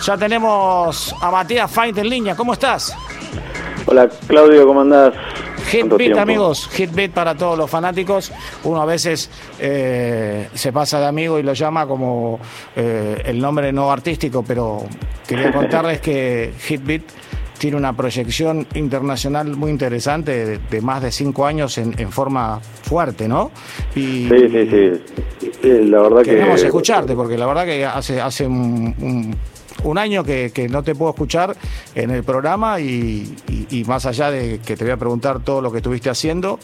ya 0.03 0.15
tenemos 0.15 1.15
a 1.20 1.32
Matías 1.32 1.72
Feint 1.72 1.98
en 1.98 2.08
línea 2.08 2.36
¿cómo 2.36 2.53
estás? 2.53 2.96
Hola 3.88 4.08
Claudio 4.27 4.68
¿cómo 4.68 4.82
andás? 4.82 5.15
Hitbeat, 5.71 6.17
amigos, 6.17 6.69
Hitbeat 6.77 7.11
para 7.11 7.35
todos 7.35 7.57
los 7.57 7.69
fanáticos. 7.69 8.31
Uno 8.63 8.81
a 8.81 8.85
veces 8.85 9.29
eh, 9.59 10.47
se 10.53 10.71
pasa 10.71 10.99
de 10.99 11.07
amigo 11.07 11.39
y 11.39 11.43
lo 11.43 11.53
llama 11.53 11.85
como 11.85 12.39
eh, 12.75 13.21
el 13.25 13.39
nombre 13.39 13.71
no 13.71 13.91
artístico, 13.91 14.43
pero 14.45 14.83
quería 15.27 15.51
contarles 15.53 16.01
que 16.01 16.53
Hitbeat 16.67 17.03
tiene 17.59 17.77
una 17.77 17.95
proyección 17.95 18.65
internacional 18.73 19.55
muy 19.55 19.69
interesante 19.69 20.57
de, 20.57 20.81
más 20.81 21.03
de 21.03 21.11
cinco 21.11 21.45
años 21.45 21.77
en, 21.77 22.09
forma 22.09 22.59
fuerte, 22.61 23.27
¿no? 23.27 23.51
Y, 23.95 24.29
sí, 24.29 24.49
sí, 24.49 24.69
sí. 25.61 25.67
la 25.83 26.01
verdad 26.01 26.23
queremos 26.23 26.63
escucharte, 26.63 27.13
porque 27.15 27.38
la 27.38 27.45
verdad 27.45 27.65
que 27.65 27.85
hace, 27.85 28.21
hace 28.21 28.47
un, 28.47 29.35
año 29.98 30.24
que, 30.24 30.67
no 30.69 30.83
te 30.83 30.95
puedo 30.95 31.12
escuchar 31.12 31.55
en 31.95 32.12
el 32.12 32.24
programa 32.24 32.79
y, 32.79 33.36
más 33.88 34.05
allá 34.05 34.31
de 34.31 34.59
que 34.59 34.75
te 34.75 34.83
voy 34.83 34.93
a 34.93 34.98
preguntar 34.98 35.39
todo 35.39 35.62
lo 35.62 35.71
que 35.71 35.77
estuviste 35.77 36.09
haciendo, 36.09 36.59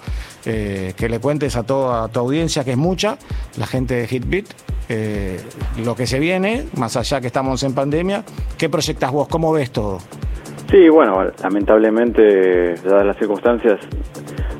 eh, 0.45 0.93
que 0.95 1.09
le 1.09 1.19
cuentes 1.19 1.55
a 1.55 1.63
toda 1.63 2.07
tu 2.09 2.19
audiencia, 2.19 2.63
que 2.63 2.71
es 2.71 2.77
mucha, 2.77 3.17
la 3.57 3.65
gente 3.65 3.95
de 3.95 4.07
Hitbeat, 4.07 4.45
eh, 4.89 5.39
lo 5.83 5.95
que 5.95 6.07
se 6.07 6.19
viene, 6.19 6.65
más 6.75 6.95
allá 6.95 7.21
que 7.21 7.27
estamos 7.27 7.63
en 7.63 7.73
pandemia, 7.73 8.23
¿qué 8.57 8.69
proyectas 8.69 9.11
vos? 9.11 9.27
¿Cómo 9.27 9.51
ves 9.51 9.71
todo? 9.71 9.99
Sí, 10.69 10.89
bueno, 10.89 11.31
lamentablemente, 11.41 12.75
dadas 12.83 13.05
las 13.05 13.17
circunstancias, 13.17 13.79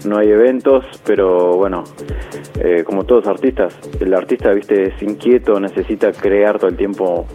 no 0.06 0.18
hay 0.18 0.30
eventos, 0.30 0.86
pero 1.04 1.58
bueno, 1.58 1.84
eh, 2.60 2.84
como 2.84 3.06
todos 3.06 3.28
artistas, 3.28 3.78
el 4.00 4.14
artista, 4.14 4.52
viste, 4.52 4.90
es 4.90 5.02
inquieto, 5.02 5.60
necesita 5.60 6.12
crear 6.12 6.60
todo 6.60 6.70
el 6.70 6.78
tiempo. 6.78 7.26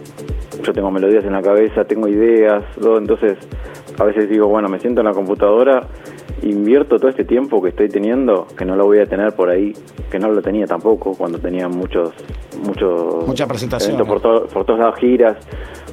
Yo 0.63 0.73
tengo 0.73 0.89
melodías 0.89 1.25
en 1.25 1.33
la 1.33 1.41
cabeza, 1.41 1.83
tengo 1.83 2.07
ideas, 2.07 2.63
entonces 2.77 3.37
a 3.99 4.03
veces 4.05 4.29
digo, 4.29 4.47
bueno, 4.47 4.69
me 4.69 4.79
siento 4.79 5.01
en 5.01 5.07
la 5.07 5.13
computadora, 5.13 5.87
invierto 6.43 6.97
todo 6.97 7.09
este 7.09 7.25
tiempo 7.25 7.61
que 7.61 7.69
estoy 7.69 7.89
teniendo, 7.89 8.47
que 8.57 8.65
no 8.65 8.75
lo 8.75 8.85
voy 8.85 8.99
a 8.99 9.05
tener 9.05 9.33
por 9.33 9.49
ahí, 9.49 9.73
que 10.09 10.17
no 10.17 10.29
lo 10.29 10.41
tenía 10.41 10.65
tampoco 10.65 11.13
cuando 11.15 11.39
tenía 11.39 11.67
muchos, 11.67 12.11
muchos 12.65 13.27
Mucha 13.27 13.47
presentación, 13.47 13.97
por, 14.05 14.21
por 14.47 14.65
todas 14.65 14.79
las 14.79 14.95
giras. 14.99 15.37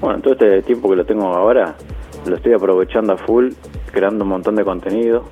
Bueno, 0.00 0.20
todo 0.20 0.34
este 0.34 0.62
tiempo 0.62 0.88
que 0.90 0.96
lo 0.96 1.04
tengo 1.04 1.26
ahora, 1.26 1.74
lo 2.26 2.36
estoy 2.36 2.52
aprovechando 2.52 3.12
a 3.12 3.16
full, 3.16 3.50
creando 3.90 4.24
un 4.24 4.30
montón 4.30 4.56
de 4.56 4.64
contenido. 4.64 5.24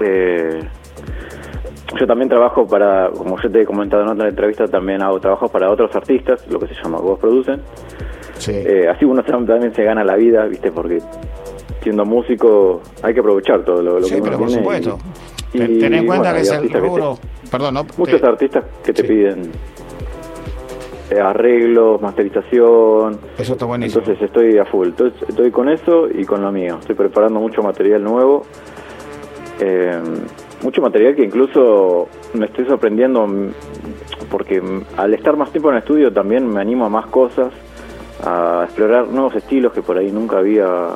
Eh, 0.00 0.60
yo 1.98 2.06
también 2.06 2.28
trabajo 2.28 2.66
para, 2.66 3.10
como 3.10 3.40
yo 3.40 3.50
te 3.50 3.62
he 3.62 3.66
comentado 3.66 4.02
en 4.02 4.08
otra 4.10 4.28
entrevista, 4.28 4.66
también 4.66 5.02
hago 5.02 5.20
trabajos 5.20 5.50
para 5.50 5.70
otros 5.70 5.94
artistas, 5.94 6.46
lo 6.48 6.58
que 6.58 6.68
se 6.68 6.74
llama 6.74 6.98
Vos 6.98 7.18
Producen. 7.18 7.60
Eh, 8.48 8.88
así 8.88 9.04
uno 9.04 9.22
también 9.22 9.72
se 9.74 9.84
gana 9.84 10.02
la 10.02 10.16
vida, 10.16 10.44
¿viste? 10.46 10.72
Porque 10.72 11.00
siendo 11.82 12.04
músico 12.04 12.80
hay 13.02 13.14
que 13.14 13.20
aprovechar 13.20 13.64
todo 13.64 13.82
lo, 13.82 14.02
sí, 14.02 14.18
pero 14.22 14.38
por 14.38 14.50
supuesto. 14.50 14.98
Ten 15.52 15.94
en 15.94 16.06
cuenta 16.06 16.32
que 16.32 16.40
es 16.40 16.50
el 16.50 16.70
rubro... 16.70 17.18
Perdón, 17.50 17.74
no, 17.74 17.86
Muchos 17.98 18.22
artistas 18.22 18.64
que 18.82 18.94
te 18.94 19.04
piden 19.04 19.52
arreglos, 21.20 22.00
masterización. 22.00 23.18
Eso 23.38 23.52
está 23.52 23.66
buenísimo. 23.66 24.00
Entonces 24.00 24.24
estoy 24.24 24.58
a 24.58 24.64
full. 24.64 24.88
Entonces, 24.88 25.28
estoy 25.28 25.50
con 25.50 25.68
eso 25.68 26.08
y 26.08 26.24
con 26.24 26.42
lo 26.42 26.52
mío. 26.52 26.78
Estoy 26.80 26.94
preparando 26.94 27.40
mucho 27.40 27.62
material 27.62 28.02
nuevo. 28.02 28.44
Eh, 29.60 30.00
mucho 30.62 30.80
material 30.80 31.14
que 31.14 31.24
incluso 31.24 32.08
me 32.34 32.46
estoy 32.46 32.66
sorprendiendo 32.66 33.26
porque 34.30 34.62
al 34.96 35.14
estar 35.14 35.36
más 35.36 35.50
tiempo 35.50 35.68
en 35.68 35.76
el 35.76 35.80
estudio 35.80 36.12
también 36.12 36.48
me 36.48 36.60
animo 36.60 36.86
a 36.86 36.88
más 36.88 37.06
cosas 37.06 37.52
a 38.24 38.62
explorar 38.64 39.08
nuevos 39.08 39.34
estilos 39.34 39.72
que 39.72 39.82
por 39.82 39.98
ahí 39.98 40.10
nunca 40.12 40.38
había 40.38 40.90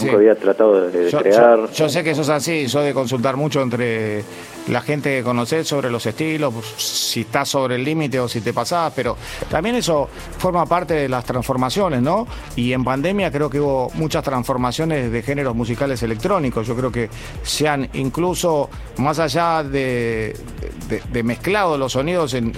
nunca 0.00 0.12
había 0.12 0.34
tratado 0.34 0.88
de, 0.88 1.10
crear. 1.10 1.70
Yo, 1.72 1.88
sé 1.88 2.02
que 2.02 2.10
eso 2.10 2.22
es 2.22 2.28
así, 2.28 2.66
yo 2.66 2.80
de 2.80 2.94
consultar 2.94 3.36
mucho 3.36 3.60
entre 3.60 4.24
la 4.68 4.80
gente 4.80 5.18
que 5.18 5.22
conoces 5.22 5.66
sobre 5.66 5.90
los 5.90 6.04
estilos, 6.06 6.54
si 6.76 7.22
estás 7.22 7.48
sobre 7.48 7.76
el 7.76 7.84
límite 7.84 8.20
o 8.20 8.28
si 8.28 8.40
te 8.40 8.52
pasás, 8.52 8.92
pero 8.94 9.16
también 9.50 9.74
eso 9.76 10.08
forma 10.38 10.64
parte 10.66 10.94
de 10.94 11.08
las 11.08 11.24
transformaciones, 11.24 12.00
¿no? 12.02 12.26
Y 12.56 12.72
en 12.72 12.84
pandemia 12.84 13.30
creo 13.30 13.50
que 13.50 13.60
hubo 13.60 13.90
muchas 13.94 14.22
transformaciones 14.22 15.10
de 15.10 15.22
géneros 15.22 15.54
musicales 15.54 16.02
electrónicos. 16.02 16.66
Yo 16.66 16.76
creo 16.76 16.90
que 16.90 17.10
se 17.42 17.68
han 17.68 17.88
incluso, 17.94 18.70
más 18.98 19.18
allá 19.18 19.62
de, 19.62 20.36
de, 20.88 21.22
mezclado 21.22 21.76
los 21.76 21.92
sonidos 21.92 22.34
en, 22.34 22.52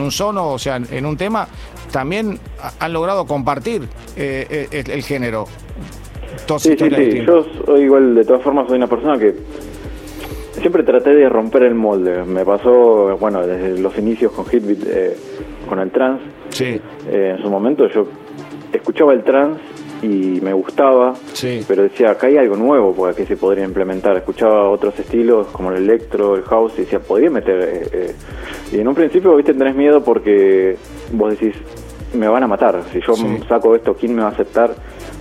un 0.00 0.10
sono, 0.10 0.52
o 0.52 0.58
sea, 0.58 0.76
en 0.76 1.06
un 1.06 1.16
tema, 1.16 1.46
también 1.90 2.38
han 2.78 2.92
logrado 2.92 3.26
compartir 3.26 3.82
eh, 4.16 4.68
eh, 4.70 4.84
el, 4.88 5.02
género. 5.02 5.46
sí, 6.58 6.76
sí, 6.78 6.90
sí. 6.90 7.22
Yo 7.26 7.44
soy 7.64 7.82
igual, 7.82 8.14
de 8.14 8.24
todas 8.24 8.42
formas, 8.42 8.68
soy 8.68 8.76
una 8.76 8.86
persona 8.86 9.18
que 9.18 9.34
siempre 10.60 10.82
traté 10.82 11.14
de 11.14 11.28
romper 11.28 11.64
el 11.64 11.74
molde. 11.74 12.24
Me 12.24 12.44
pasó, 12.44 13.16
bueno, 13.18 13.46
desde 13.46 13.78
los 13.78 13.96
inicios 13.98 14.32
con 14.32 14.46
Hitbeat, 14.46 14.82
eh, 14.86 15.16
con 15.68 15.78
el 15.78 15.90
trance. 15.90 16.24
Sí. 16.50 16.80
en 17.08 17.40
su 17.40 17.48
momento 17.48 17.88
yo 17.88 18.08
escuchaba 18.72 19.12
el 19.12 19.22
trance 19.22 19.60
y 20.02 20.40
me 20.40 20.52
gustaba, 20.52 21.14
sí. 21.32 21.64
pero 21.68 21.82
decía, 21.82 22.12
acá 22.12 22.28
hay 22.28 22.38
algo 22.38 22.56
nuevo 22.56 22.94
porque 22.94 23.26
se 23.26 23.36
podría 23.36 23.64
implementar. 23.64 24.16
Escuchaba 24.16 24.68
otros 24.70 24.98
estilos 24.98 25.48
como 25.48 25.70
el 25.70 25.78
electro, 25.78 26.36
el 26.36 26.42
house, 26.42 26.74
y 26.78 26.82
decía, 26.82 27.00
podría 27.00 27.30
meter... 27.30 28.16
y 28.72 28.78
en 28.78 28.88
un 28.88 28.94
principio, 28.94 29.36
viste, 29.36 29.54
tenés 29.54 29.74
miedo 29.74 30.02
porque 30.02 30.76
vos 31.12 31.30
decís, 31.38 31.54
me 32.14 32.28
van 32.28 32.42
a 32.42 32.46
matar. 32.46 32.82
Si 32.92 33.00
yo 33.00 33.14
saco 33.48 33.74
esto, 33.74 33.94
¿quién 33.94 34.14
me 34.14 34.22
va 34.22 34.28
a 34.28 34.32
aceptar? 34.32 34.74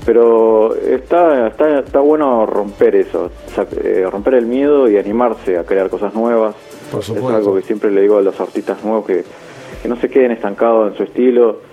Pero 0.06 0.76
está, 0.76 1.48
está, 1.48 1.80
está 1.80 2.00
bueno 2.00 2.46
romper 2.46 2.96
eso, 2.96 3.32
eh, 3.84 4.08
romper 4.10 4.36
el 4.36 4.46
miedo 4.46 4.90
y 4.90 4.98
animarse 4.98 5.58
a 5.58 5.64
crear 5.64 5.90
cosas 5.90 6.14
nuevas. 6.14 6.56
Por 6.92 7.02
es 7.02 7.10
algo 7.10 7.56
que 7.56 7.62
siempre 7.62 7.92
le 7.92 8.02
digo 8.02 8.18
a 8.18 8.22
los 8.22 8.40
artistas 8.40 8.84
nuevos 8.84 9.06
que, 9.06 9.24
que 9.82 9.88
no 9.88 9.98
se 9.98 10.10
queden 10.10 10.32
estancados 10.32 10.92
en 10.92 10.98
su 10.98 11.04
estilo. 11.04 11.69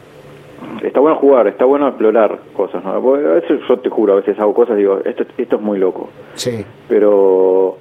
Está 0.82 1.00
bueno 1.00 1.16
jugar, 1.16 1.46
está 1.48 1.64
bueno 1.64 1.88
explorar 1.88 2.38
cosas. 2.54 2.84
¿no? 2.84 2.92
A 2.92 3.00
veces 3.34 3.60
yo 3.68 3.78
te 3.78 3.88
juro, 3.88 4.14
a 4.14 4.16
veces 4.16 4.38
hago 4.38 4.54
cosas 4.54 4.76
y 4.76 4.80
digo, 4.80 5.00
esto, 5.04 5.24
esto 5.36 5.56
es 5.56 5.62
muy 5.62 5.78
loco. 5.78 6.08
Sí. 6.34 6.64
Pero 6.88 7.76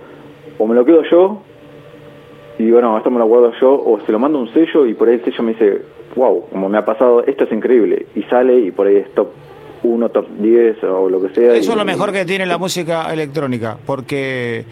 o 0.57 0.67
me 0.67 0.75
lo 0.75 0.85
quedo 0.85 1.03
yo 1.03 1.41
y 2.57 2.63
digo, 2.63 2.81
no, 2.81 2.97
esto 2.97 3.11
me 3.11 3.19
lo 3.19 3.25
guardo 3.25 3.51
yo, 3.59 3.73
o 3.73 3.99
se 4.05 4.11
lo 4.11 4.19
mando 4.19 4.39
un 4.39 4.47
sello 4.53 4.85
y 4.85 4.93
por 4.93 5.09
ahí 5.09 5.15
el 5.15 5.23
sello 5.25 5.43
me 5.43 5.51
dice, 5.51 5.81
wow, 6.15 6.45
como 6.49 6.69
me 6.69 6.77
ha 6.77 6.85
pasado, 6.85 7.23
esto 7.25 7.43
es 7.43 7.51
increíble, 7.51 8.05
y 8.15 8.23
sale 8.23 8.57
y 8.57 8.71
por 8.71 8.87
ahí 8.87 8.97
es 8.97 9.13
top 9.13 9.27
1, 9.85 10.09
top 10.09 10.25
10 10.39 10.83
o 10.83 11.09
lo 11.09 11.21
que 11.21 11.33
sea. 11.33 11.53
Eso 11.55 11.71
es 11.71 11.77
lo 11.77 11.85
mejor 11.85 12.11
que 12.11 12.25
tiene 12.25 12.45
la 12.45 12.57
música 12.57 13.11
electrónica, 13.13 13.77
porque 13.85 14.65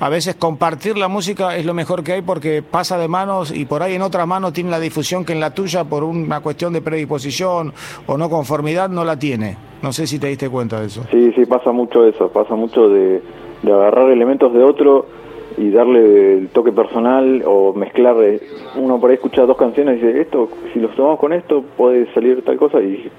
a 0.00 0.08
veces 0.08 0.36
compartir 0.36 0.96
la 0.96 1.08
música 1.08 1.56
es 1.56 1.66
lo 1.66 1.74
mejor 1.74 2.04
que 2.04 2.12
hay 2.12 2.22
porque 2.22 2.62
pasa 2.62 2.98
de 2.98 3.08
manos 3.08 3.54
y 3.54 3.64
por 3.64 3.82
ahí 3.82 3.94
en 3.94 4.02
otra 4.02 4.26
mano 4.26 4.52
tiene 4.52 4.70
la 4.70 4.78
difusión 4.78 5.24
que 5.24 5.32
en 5.32 5.40
la 5.40 5.54
tuya 5.54 5.84
por 5.84 6.04
una 6.04 6.40
cuestión 6.40 6.72
de 6.72 6.82
predisposición 6.82 7.72
o 8.06 8.16
no 8.16 8.30
conformidad 8.30 8.88
no 8.88 9.04
la 9.04 9.18
tiene. 9.18 9.56
No 9.82 9.92
sé 9.92 10.06
si 10.06 10.18
te 10.18 10.28
diste 10.28 10.48
cuenta 10.48 10.80
de 10.80 10.86
eso. 10.86 11.04
Sí, 11.10 11.32
sí, 11.34 11.44
pasa 11.46 11.72
mucho 11.72 12.04
eso, 12.06 12.28
pasa 12.28 12.54
mucho 12.54 12.88
de, 12.88 13.22
de 13.62 13.72
agarrar 13.72 14.10
elementos 14.10 14.52
de 14.52 14.62
otro 14.62 15.06
y 15.58 15.70
darle 15.70 16.38
el 16.38 16.48
toque 16.48 16.72
personal 16.72 17.42
o 17.44 17.72
mezclar, 17.72 18.16
eh, 18.22 18.40
uno 18.76 19.00
por 19.00 19.10
ahí 19.10 19.16
escucha 19.16 19.44
dos 19.44 19.56
canciones 19.56 20.00
y 20.00 20.06
dice, 20.06 20.20
esto, 20.20 20.48
si 20.72 20.78
los 20.78 20.94
tomamos 20.94 21.18
con 21.18 21.32
esto 21.32 21.64
puede 21.76 22.12
salir 22.14 22.44
tal 22.44 22.56
cosa 22.56 22.80
y, 22.80 23.10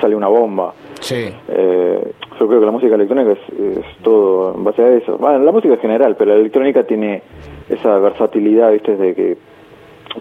sale 0.00 0.14
una 0.14 0.28
bomba. 0.28 0.74
Sí. 1.00 1.28
Eh, 1.48 2.12
yo 2.38 2.46
creo 2.46 2.60
que 2.60 2.66
la 2.66 2.72
música 2.72 2.94
electrónica 2.94 3.32
es, 3.32 4.02
todo 4.02 4.54
en 4.54 4.64
base 4.64 4.82
a 4.82 4.92
eso. 4.94 5.16
Bueno, 5.18 5.38
la 5.38 5.52
música 5.52 5.74
en 5.74 5.80
general, 5.80 6.16
pero 6.16 6.32
la 6.32 6.40
electrónica 6.40 6.84
tiene 6.84 7.22
esa 7.68 7.98
versatilidad, 7.98 8.72
¿viste? 8.72 8.96
De 8.96 9.14
que 9.14 9.36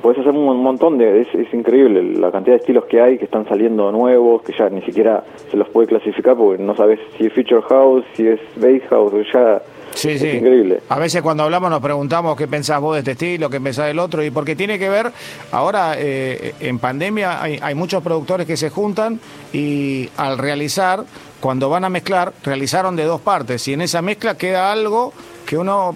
puedes 0.01 0.19
hacer 0.19 0.31
un 0.31 0.61
montón 0.61 0.97
de... 0.97 1.21
Es, 1.21 1.33
es, 1.33 1.53
increíble 1.53 2.03
la 2.19 2.31
cantidad 2.31 2.55
de 2.55 2.59
estilos 2.59 2.85
que 2.85 3.01
hay, 3.01 3.17
que 3.17 3.25
están 3.25 3.47
saliendo 3.47 3.91
nuevos, 3.91 4.43
que 4.43 4.53
ya 4.53 4.69
ni 4.69 4.81
siquiera 4.81 5.23
se 5.49 5.57
los 5.57 5.67
puede 5.69 5.87
clasificar 5.87 6.35
porque 6.35 6.61
no 6.61 6.75
sabes 6.75 6.99
si 7.17 7.25
es 7.25 7.33
Feature 7.33 7.63
House, 7.63 8.05
si 8.13 8.27
es 8.27 8.39
Bass 8.55 8.81
House, 8.89 9.13
ya... 9.33 9.61
Sí, 9.97 10.19
sí. 10.19 10.27
increíble. 10.27 10.81
A 10.89 10.99
veces 10.99 11.21
cuando 11.21 11.43
hablamos 11.43 11.69
nos 11.69 11.81
preguntamos 11.81 12.37
qué 12.37 12.47
pensás 12.47 12.79
vos 12.79 12.93
de 12.93 12.99
este 12.99 13.11
estilo, 13.11 13.49
qué 13.49 13.59
pensás 13.59 13.87
del 13.87 13.99
otro, 13.99 14.23
y 14.23 14.29
porque 14.29 14.55
tiene 14.55 14.77
que 14.77 14.89
ver, 14.89 15.11
ahora 15.51 15.95
eh, 15.97 16.53
en 16.59 16.77
pandemia 16.77 17.41
hay, 17.41 17.59
hay 17.61 17.73
muchos 17.75 18.03
productores 18.03 18.45
que 18.45 18.57
se 18.57 18.69
juntan 18.69 19.19
y 19.51 20.09
al 20.17 20.37
realizar, 20.37 21.03
cuando 21.39 21.69
van 21.69 21.83
a 21.83 21.89
mezclar, 21.89 22.33
realizaron 22.43 22.95
de 22.95 23.05
dos 23.05 23.21
partes 23.21 23.67
y 23.67 23.73
en 23.73 23.81
esa 23.81 24.01
mezcla 24.01 24.37
queda 24.37 24.71
algo 24.71 25.13
que 25.45 25.57
uno 25.57 25.95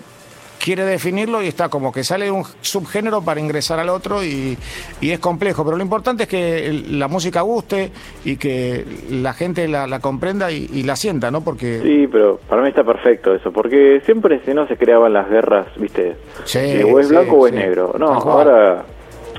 quiere 0.64 0.84
definirlo 0.84 1.42
y 1.42 1.48
está 1.48 1.70
como 1.70 1.92
que 1.92 2.04
sale 2.04 2.30
un 2.32 2.44
subgénero 2.62 3.22
para 3.22 3.40
ingresar 3.40 3.80
al 3.80 3.90
otro 3.90 4.24
y, 4.24 4.58
es 5.02 5.20
complejo. 5.20 5.64
Pero 5.66 5.78
lo 5.78 5.84
importante 5.84 6.24
es 6.24 6.30
que 6.30 6.84
la 6.90 7.08
música 7.08 7.42
guste 7.42 7.92
y 8.24 8.38
que 8.38 8.86
la 9.10 9.34
gente 9.34 9.68
la, 9.68 10.00
comprenda 10.00 10.52
y, 10.52 10.84
la 10.84 10.96
sienta, 10.96 11.32
¿no? 11.32 11.42
Porque... 11.42 11.80
Sí, 11.82 12.08
pero 12.12 12.40
para 12.48 12.62
mí 12.62 12.70
está 12.70 12.84
perfecto 12.84 13.34
eso, 13.34 13.52
porque 13.52 14.02
siempre 14.06 14.42
si 14.46 14.54
no 14.54 14.68
se 14.68 14.78
creaban 14.78 15.14
las 15.14 15.30
guerras, 15.30 15.68
¿viste? 15.78 16.16
Sí, 16.46 16.82
o 16.84 17.00
es 17.00 17.10
blanco 17.10 17.36
o 17.36 17.48
es 17.48 17.54
negro. 17.54 17.96
No, 17.98 18.08
ahora 18.08 18.84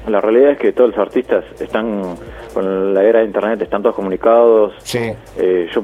la 0.09 0.21
realidad 0.21 0.53
es 0.53 0.59
que 0.59 0.73
todos 0.73 0.91
los 0.91 0.99
artistas 0.99 1.45
están 1.61 2.17
con 2.53 2.95
la 2.95 3.05
era 3.05 3.21
de 3.21 3.27
internet, 3.27 3.63
están 3.63 3.83
todos 3.83 3.95
comunicados. 3.95 4.75
Sí. 4.83 5.13
Eh, 5.39 5.69
yo 5.73 5.83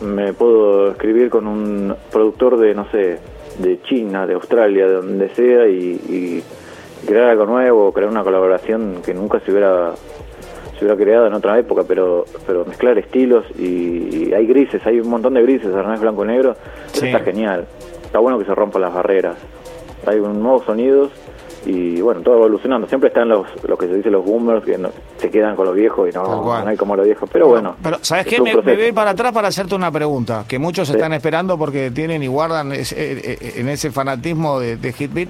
me 0.00 0.32
puedo 0.32 0.90
escribir 0.90 1.30
con 1.30 1.46
un 1.46 1.94
productor 2.12 2.58
de, 2.58 2.74
no 2.74 2.90
sé, 2.90 3.18
de 3.58 3.80
China, 3.82 4.26
de 4.26 4.34
Australia, 4.34 4.86
de 4.86 4.94
donde 4.94 5.28
sea, 5.34 5.68
y, 5.68 6.42
crear 7.06 7.30
algo 7.30 7.44
nuevo, 7.44 7.92
crear 7.92 8.10
una 8.10 8.24
colaboración 8.24 9.02
que 9.04 9.12
nunca 9.12 9.38
se 9.40 9.52
hubiera 9.52 9.92
se 10.78 10.84
hubiera 10.84 10.96
creado 10.96 11.26
en 11.26 11.34
otra 11.34 11.58
época, 11.58 11.82
pero 11.86 12.24
pero 12.46 12.64
mezclar 12.64 12.98
estilos 12.98 13.44
y, 13.58 14.32
hay 14.32 14.46
grises, 14.46 14.84
hay 14.86 15.00
un 15.00 15.08
montón 15.08 15.34
de 15.34 15.42
grises, 15.42 15.66
es 15.66 16.00
blanco 16.00 16.24
y 16.24 16.28
negro, 16.28 16.56
está 16.92 17.20
genial. 17.20 17.66
Está 18.04 18.18
bueno 18.20 18.38
que 18.38 18.44
se 18.44 18.54
rompan 18.54 18.82
las 18.82 18.94
barreras. 18.94 19.36
Hay 20.06 20.18
un 20.18 20.42
nuevos 20.42 20.64
sonidos 20.64 21.10
y 21.66 22.00
bueno, 22.00 22.20
todo 22.20 22.36
evolucionando. 22.36 22.86
Siempre 22.86 23.08
están 23.08 23.28
los, 23.28 23.46
lo 23.64 23.76
que 23.76 23.86
se 23.86 23.94
dice 23.94 24.10
los 24.10 24.24
boomers 24.24 24.64
que 24.64 24.78
se 25.18 25.30
quedan 25.30 25.56
con 25.56 25.66
los 25.66 25.74
viejos 25.74 26.08
y 26.10 26.12
no, 26.12 26.52
hay 26.52 26.76
como 26.76 26.96
los 26.96 27.06
viejos. 27.06 27.28
Pero 27.32 27.48
bueno. 27.48 27.76
Pero 27.82 27.98
¿sabes 28.02 28.26
qué? 28.26 28.40
Me, 28.40 28.54
voy 28.54 28.92
para 28.92 29.10
atrás 29.10 29.32
para 29.32 29.48
hacerte 29.48 29.74
una 29.74 29.90
pregunta 29.90 30.44
que 30.46 30.58
muchos 30.58 30.88
están 30.90 31.12
esperando 31.12 31.56
porque 31.58 31.90
tienen 31.90 32.22
y 32.22 32.26
guardan 32.26 32.72
eh, 32.72 32.82
eh, 32.92 33.52
en 33.56 33.68
ese 33.68 33.90
fanatismo 33.90 34.60
de, 34.60 34.76
de 34.76 34.94
Hitbeat. 34.96 35.28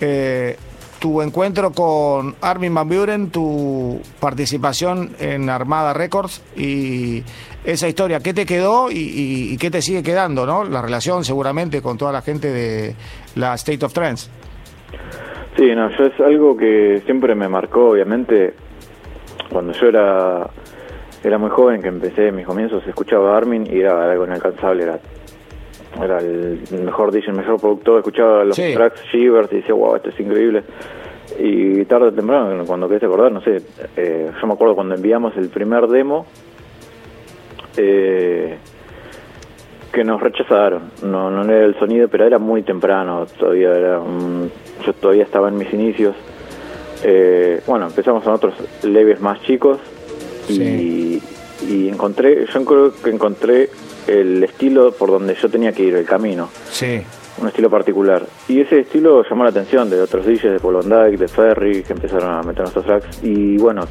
Eh, 0.00 0.56
tu 0.98 1.20
encuentro 1.20 1.72
con 1.72 2.36
Armin 2.40 2.72
Van 2.72 2.88
Buren, 2.88 3.30
tu 3.30 4.00
participación 4.20 5.10
en 5.18 5.50
Armada 5.50 5.92
Records 5.92 6.42
y 6.56 7.24
esa 7.64 7.88
historia, 7.88 8.20
¿qué 8.20 8.32
te 8.32 8.46
quedó 8.46 8.88
y, 8.88 8.98
y, 9.50 9.56
qué 9.56 9.68
te 9.68 9.82
sigue 9.82 10.04
quedando? 10.04 10.46
¿no? 10.46 10.62
La 10.62 10.80
relación 10.80 11.24
seguramente 11.24 11.82
con 11.82 11.98
toda 11.98 12.12
la 12.12 12.22
gente 12.22 12.52
de 12.52 12.94
la 13.34 13.54
State 13.54 13.84
of 13.84 13.92
Trends. 13.92 14.30
Sí, 15.56 15.74
no, 15.74 15.90
yo 15.90 16.06
es 16.06 16.20
algo 16.20 16.56
que 16.56 17.02
siempre 17.04 17.34
me 17.34 17.48
marcó, 17.48 17.90
obviamente, 17.90 18.54
cuando 19.50 19.72
yo 19.72 19.86
era 19.88 20.50
era 21.24 21.38
muy 21.38 21.50
joven, 21.50 21.80
que 21.80 21.88
empecé 21.88 22.32
mis 22.32 22.46
comienzos, 22.46 22.86
escuchaba 22.86 23.34
a 23.34 23.36
Armin 23.36 23.66
y 23.66 23.78
era 23.78 24.10
algo 24.10 24.24
inalcanzable, 24.24 24.82
era, 24.82 24.98
era 26.02 26.18
el 26.18 26.60
mejor 26.84 27.12
DJ, 27.12 27.30
el 27.30 27.36
mejor 27.36 27.60
productor, 27.60 27.98
escuchaba 27.98 28.44
los 28.44 28.56
tracks 28.56 29.02
Shivers 29.12 29.52
y 29.52 29.56
decía, 29.56 29.74
wow, 29.74 29.96
esto 29.96 30.08
es 30.08 30.18
increíble. 30.18 30.64
Y 31.38 31.84
tarde 31.84 32.08
o 32.08 32.12
temprano, 32.12 32.64
cuando 32.66 32.88
querés 32.88 33.04
acordar, 33.04 33.30
no 33.30 33.40
sé, 33.40 33.62
eh, 33.96 34.30
yo 34.38 34.46
me 34.46 34.54
acuerdo 34.54 34.74
cuando 34.74 34.94
enviamos 34.96 35.36
el 35.36 35.48
primer 35.48 35.86
demo, 35.86 36.26
eh, 37.76 38.58
que 39.92 40.04
nos 40.04 40.20
rechazaron. 40.20 40.90
No, 41.02 41.30
no 41.30 41.44
era 41.44 41.64
el 41.64 41.78
sonido, 41.78 42.08
pero 42.08 42.26
era 42.26 42.38
muy 42.38 42.62
temprano. 42.62 43.26
Todavía 43.38 43.76
era 43.76 44.00
yo 44.84 44.92
todavía 44.94 45.24
estaba 45.24 45.48
en 45.48 45.58
mis 45.58 45.72
inicios. 45.72 46.16
Eh, 47.04 47.60
bueno, 47.66 47.86
empezamos 47.86 48.24
con 48.24 48.32
otros 48.32 48.54
leves 48.82 49.20
más 49.20 49.40
chicos 49.42 49.78
y, 50.48 51.20
y, 51.68 51.88
encontré, 51.88 52.46
yo 52.46 52.64
creo 52.64 52.92
que 52.94 53.10
encontré 53.10 53.70
el 54.06 54.42
estilo 54.42 54.92
por 54.92 55.10
donde 55.10 55.34
yo 55.34 55.48
tenía 55.48 55.72
que 55.72 55.82
ir, 55.82 55.94
el 55.94 56.04
camino. 56.04 56.48
Sí. 56.70 57.02
Un 57.40 57.48
estilo 57.48 57.70
particular. 57.70 58.24
Y 58.48 58.60
ese 58.60 58.80
estilo 58.80 59.22
llamó 59.28 59.44
la 59.44 59.50
atención 59.50 59.88
de 59.88 60.00
otros 60.00 60.26
DJs, 60.26 60.52
de 60.52 60.60
Polondike, 60.60 61.16
de 61.16 61.28
Ferry, 61.28 61.82
que 61.82 61.92
empezaron 61.92 62.30
a 62.30 62.42
meter 62.42 62.60
nuestros 62.60 62.84
tracks. 62.84 63.20
Y 63.22 63.56
bueno, 63.56 63.82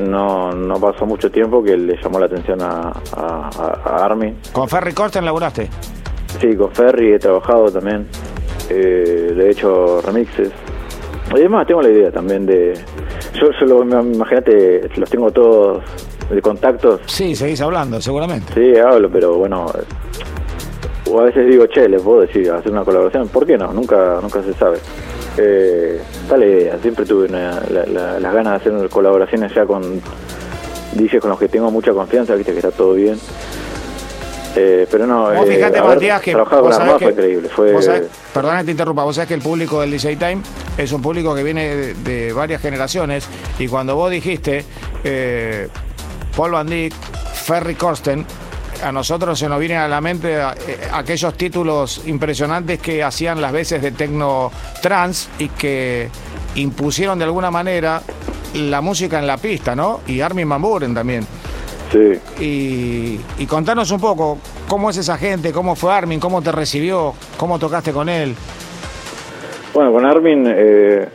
no, 0.00 0.50
no 0.52 0.80
pasó 0.80 1.06
mucho 1.06 1.30
tiempo 1.30 1.62
que 1.62 1.76
le 1.76 1.96
llamó 2.02 2.18
la 2.18 2.26
atención 2.26 2.60
a, 2.62 2.92
a, 3.16 4.04
Armin. 4.04 4.36
¿Con 4.52 4.68
Ferry 4.68 4.92
Corten 4.92 5.24
laburaste? 5.24 5.68
Sí, 6.40 6.56
con 6.56 6.72
Ferry 6.72 7.14
he 7.14 7.18
trabajado 7.18 7.70
también. 7.70 8.06
Eh, 8.70 9.32
le 9.34 9.46
he 9.46 9.50
hecho 9.50 10.00
remixes. 10.00 10.50
Y 11.30 11.38
además 11.38 11.66
tengo 11.66 11.82
la 11.82 11.90
idea 11.90 12.10
también 12.10 12.46
de... 12.46 12.74
Yo, 13.34 13.50
yo 13.60 13.82
imagínate, 13.82 14.88
los 14.96 15.10
tengo 15.10 15.30
todos 15.30 15.82
de 16.30 16.40
contactos. 16.40 17.00
Sí, 17.06 17.34
seguís 17.34 17.60
hablando, 17.60 18.00
seguramente. 18.00 18.52
Sí, 18.54 18.78
hablo, 18.78 19.10
pero 19.10 19.36
bueno... 19.36 19.66
O 21.10 21.20
a 21.20 21.24
veces 21.24 21.46
digo, 21.46 21.66
che, 21.66 21.88
les 21.88 22.02
puedo 22.02 22.22
decir, 22.22 22.50
hacer 22.50 22.72
una 22.72 22.84
colaboración. 22.84 23.28
¿Por 23.28 23.46
qué 23.46 23.58
no? 23.58 23.72
Nunca, 23.72 24.18
nunca 24.22 24.42
se 24.42 24.54
sabe. 24.54 24.78
Eh, 25.36 26.00
está 26.22 26.36
la 26.36 26.46
idea, 26.46 26.78
siempre 26.80 27.04
tuve 27.04 27.28
las 27.28 28.34
ganas 28.34 28.64
de 28.64 28.70
hacer 28.70 28.88
colaboraciones 28.88 29.52
ya 29.52 29.66
con 29.66 30.00
DJs 30.94 31.20
con 31.20 31.30
los 31.30 31.38
que 31.38 31.48
tengo 31.48 31.70
mucha 31.70 31.92
confianza, 31.92 32.34
viste 32.34 32.52
que 32.52 32.58
está 32.58 32.70
todo 32.70 32.94
bien. 32.94 33.18
Eh, 34.56 34.86
pero 34.88 35.06
no, 35.06 35.32
vos 35.34 35.48
eh, 35.48 35.56
fíjate, 35.56 35.82
Matías, 35.82 36.22
que 36.22 36.32
con 36.32 36.46
fue 36.46 37.10
increíble. 37.10 37.48
Fue... 37.48 38.06
perdona 38.32 38.58
que 38.58 38.64
te 38.66 38.70
interrumpa, 38.70 39.02
vos 39.02 39.16
sabés 39.16 39.28
que 39.28 39.34
el 39.34 39.42
público 39.42 39.80
del 39.80 39.90
DJ 39.90 40.16
Time 40.16 40.42
es 40.78 40.92
un 40.92 41.02
público 41.02 41.34
que 41.34 41.42
viene 41.42 41.94
de, 41.94 42.32
varias 42.32 42.62
generaciones 42.62 43.26
y 43.58 43.66
cuando 43.66 43.96
vos 43.96 44.12
dijiste 44.12 44.64
eh, 45.02 45.68
Paul 46.36 46.52
Van 46.52 46.68
Dyck, 46.68 46.94
Ferry 47.32 47.74
Corsten, 47.74 48.24
a 48.82 48.92
nosotros 48.92 49.38
se 49.38 49.48
nos 49.48 49.58
vienen 49.58 49.78
a 49.78 49.88
la 49.88 50.00
mente 50.00 50.36
eh, 50.36 50.42
aquellos 50.92 51.34
títulos 51.34 52.02
impresionantes 52.06 52.78
que 52.80 53.02
hacían 53.02 53.40
las 53.40 53.52
veces 53.52 53.82
de 53.82 53.92
techno 53.92 54.50
trans 54.82 55.28
y 55.38 55.48
que 55.48 56.08
impusieron 56.56 57.18
de 57.18 57.24
alguna 57.24 57.50
manera 57.50 58.02
la 58.54 58.80
música 58.80 59.18
en 59.18 59.26
la 59.26 59.36
pista, 59.36 59.74
¿no? 59.74 60.00
Y 60.06 60.20
Armin 60.20 60.48
Van 60.48 60.62
Buren 60.62 60.94
también. 60.94 61.26
Sí. 61.90 63.18
Y, 63.38 63.46
contanos 63.46 63.90
un 63.90 64.00
poco 64.00 64.38
cómo 64.68 64.90
es 64.90 64.96
esa 64.96 65.16
gente, 65.16 65.52
cómo 65.52 65.76
fue 65.76 65.92
Armin, 65.92 66.18
cómo 66.18 66.42
te 66.42 66.50
recibió, 66.50 67.14
cómo 67.36 67.58
tocaste 67.58 67.92
con 67.92 68.08
él. 68.08 68.34
Bueno, 69.72 69.92
con 69.92 70.04
Armin 70.04 70.44
eh, 70.48 71.08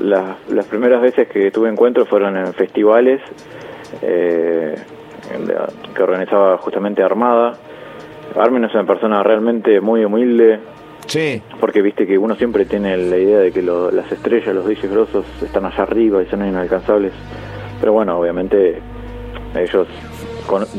las 0.00 0.66
primeras 0.68 1.02
veces 1.02 1.28
que 1.28 1.50
tuve 1.50 1.68
encuentros 1.68 2.08
fueron 2.08 2.36
en 2.36 2.52
festivales. 2.54 3.20
Eh, 4.02 4.74
que 5.94 6.02
organizaba 6.02 6.56
justamente 6.58 7.02
Armada. 7.02 7.54
Armin 8.36 8.64
es 8.64 8.74
una 8.74 8.84
persona 8.84 9.22
realmente 9.22 9.80
muy 9.80 10.04
humilde. 10.04 10.60
Sí. 11.06 11.40
Porque 11.60 11.82
viste 11.82 12.06
que 12.06 12.18
uno 12.18 12.34
siempre 12.34 12.64
tiene 12.64 12.96
la 12.96 13.16
idea 13.16 13.38
de 13.38 13.52
que 13.52 13.62
las 13.62 14.10
estrellas, 14.10 14.54
los 14.54 14.66
DJs 14.66 14.90
grosos, 14.90 15.24
están 15.42 15.64
allá 15.64 15.84
arriba 15.84 16.22
y 16.22 16.26
son 16.26 16.46
inalcanzables. 16.46 17.12
Pero 17.80 17.92
bueno, 17.92 18.18
obviamente 18.18 18.80
ellos 19.54 19.86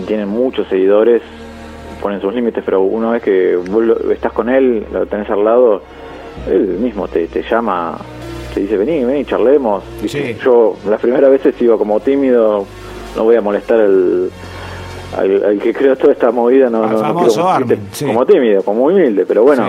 tienen 0.06 0.28
muchos 0.28 0.68
seguidores, 0.68 1.22
ponen 2.02 2.22
sus 2.22 2.34
límites, 2.34 2.64
pero 2.66 2.82
una 2.82 3.12
vez 3.12 3.24
que 3.24 3.58
estás 4.12 4.34
con 4.34 4.50
él, 4.50 4.86
lo 4.92 5.06
tenés 5.06 5.30
al 5.30 5.44
lado, 5.44 5.82
él 6.50 6.78
mismo 6.80 7.08
te, 7.08 7.28
te 7.28 7.44
llama, 7.44 7.98
te 8.54 8.62
dice, 8.62 8.78
vení, 8.78 9.04
vení, 9.04 9.26
charlemos. 9.26 9.84
Yo 10.44 10.76
las 10.88 11.00
primeras 11.02 11.32
veces 11.32 11.60
iba 11.62 11.78
como 11.78 12.00
tímido, 12.00 12.66
no 13.18 13.24
voy 13.24 13.36
a 13.36 13.42
molestar 13.42 13.82
al, 13.82 14.30
al, 15.18 15.60
que 15.60 15.74
creó 15.74 15.96
toda 15.96 16.14
esta 16.14 16.32
movida, 16.32 16.70
no, 16.70 16.86
no, 16.88 17.28
como 18.06 18.26
tímido, 18.26 18.64
como 18.64 18.86
humilde, 18.86 19.26
pero 19.28 19.44
bueno, 19.44 19.68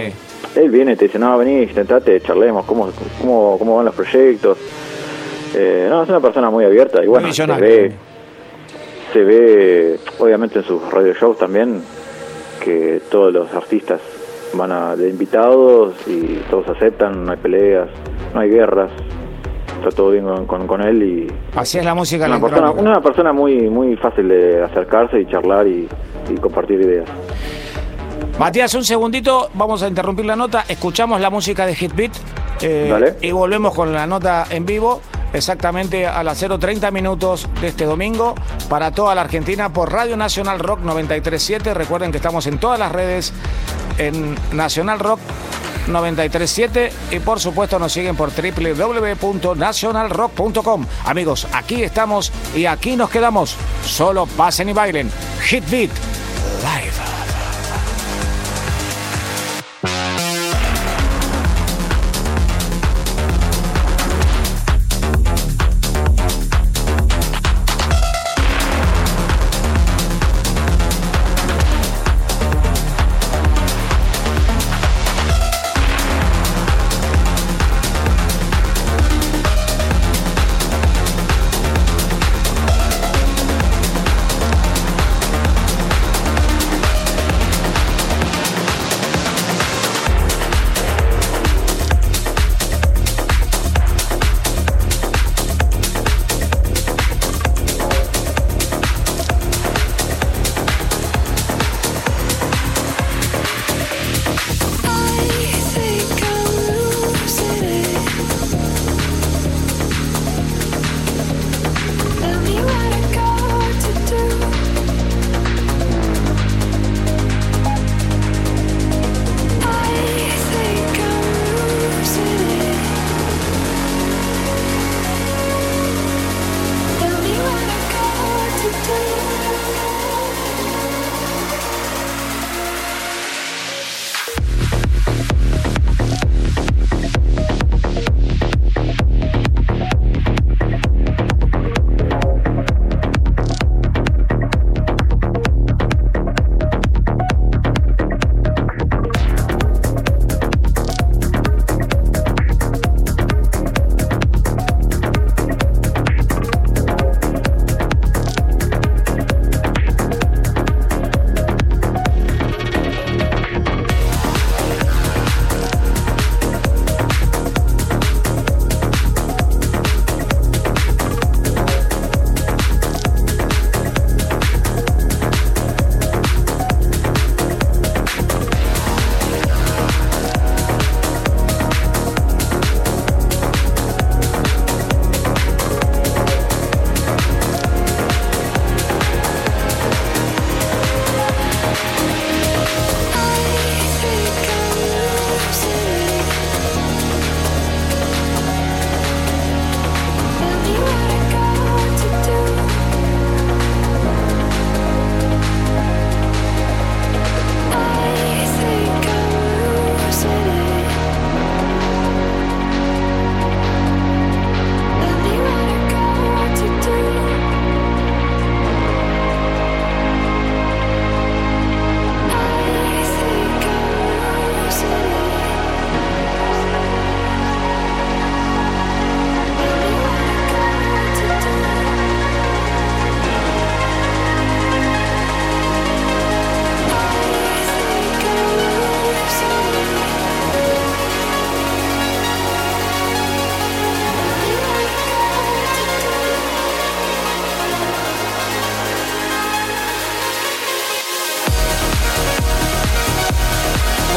él 0.54 0.70
viene 0.70 0.92
y 0.92 0.96
te 0.96 1.06
dice, 1.06 1.18
no, 1.18 1.36
vení, 1.38 1.62
intentate, 1.62 2.20
charlemos, 2.20 2.66
cómo, 2.66 2.90
cómo, 3.20 3.56
cómo 3.58 3.76
van 3.76 3.86
los 3.86 3.94
proyectos. 3.94 4.58
Eh, 5.54 5.86
no, 5.88 6.02
es 6.02 6.08
una 6.10 6.20
persona 6.20 6.50
muy 6.50 6.66
abierta 6.66 7.02
y 7.02 7.06
bueno, 7.06 7.32
se 7.32 7.46
ve, 7.46 7.92
se 9.14 9.24
ve, 9.24 9.98
obviamente 10.18 10.58
en 10.58 10.64
sus 10.66 10.92
radio 10.92 11.14
shows 11.14 11.38
también, 11.38 11.80
que 12.62 13.00
todos 13.10 13.32
los 13.32 13.52
artistas 13.54 14.00
van 14.52 14.72
a, 14.72 14.94
de 14.94 15.08
invitados 15.08 15.94
y 16.06 16.40
todos 16.50 16.68
aceptan, 16.68 17.24
no 17.24 17.32
hay 17.32 17.38
peleas, 17.38 17.88
no 18.34 18.40
hay 18.40 18.50
guerras, 18.50 18.90
está 19.78 19.90
todo 19.90 20.10
bien 20.10 20.24
con, 20.46 20.66
con, 20.66 20.82
él 20.82 21.02
y 21.02 21.32
así 21.56 21.78
es 21.78 21.84
la 21.84 21.94
música 21.94 22.26
una 22.26 22.40
persona, 22.40 22.70
una 22.72 23.00
persona 23.00 23.32
muy 23.32 23.70
muy 23.70 23.96
fácil 23.96 24.28
de 24.28 24.62
acercarse 24.62 25.20
y 25.20 25.26
charlar 25.26 25.66
y, 25.66 25.88
compartir 26.40 26.80
ideas. 26.80 27.08
Matías 28.38 28.74
un 28.74 28.84
segundito 28.84 29.48
vamos 29.54 29.82
a 29.82 29.88
interrumpir 29.88 30.26
la 30.26 30.36
nota 30.36 30.64
escuchamos 30.68 31.20
la 31.20 31.30
música 31.30 31.66
de 31.66 31.74
Hitbeat 31.74 32.12
Eh, 32.60 33.14
y 33.22 33.30
volvemos 33.30 33.72
con 33.72 33.92
la 33.92 34.04
nota 34.06 34.46
en 34.50 34.66
vivo 34.66 35.00
exactamente 35.32 36.06
a 36.06 36.22
las 36.22 36.42
0.30 36.42 36.90
minutos 36.92 37.48
de 37.60 37.68
este 37.68 37.84
domingo 37.84 38.34
para 38.68 38.90
toda 38.90 39.14
la 39.14 39.20
Argentina 39.20 39.72
por 39.72 39.92
Radio 39.92 40.16
Nacional 40.16 40.58
Rock 40.58 40.80
937. 40.80 41.74
Recuerden 41.74 42.10
que 42.10 42.16
estamos 42.16 42.46
en 42.46 42.58
todas 42.58 42.78
las 42.78 42.92
redes 42.92 43.32
en 43.98 44.34
Nacional 44.52 44.98
Rock 44.98 45.20
937 45.88 46.92
y 47.12 47.20
por 47.20 47.40
supuesto 47.40 47.78
nos 47.78 47.92
siguen 47.92 48.16
por 48.16 48.30
www.nationalrock.com. 48.30 50.86
Amigos, 51.04 51.46
aquí 51.52 51.82
estamos 51.82 52.32
y 52.54 52.66
aquí 52.66 52.96
nos 52.96 53.08
quedamos. 53.10 53.56
Solo 53.84 54.26
pasen 54.26 54.68
y 54.68 54.72
bailen. 54.72 55.10
Hit 55.42 55.68
Beat 55.70 55.90
Live. 56.62 57.07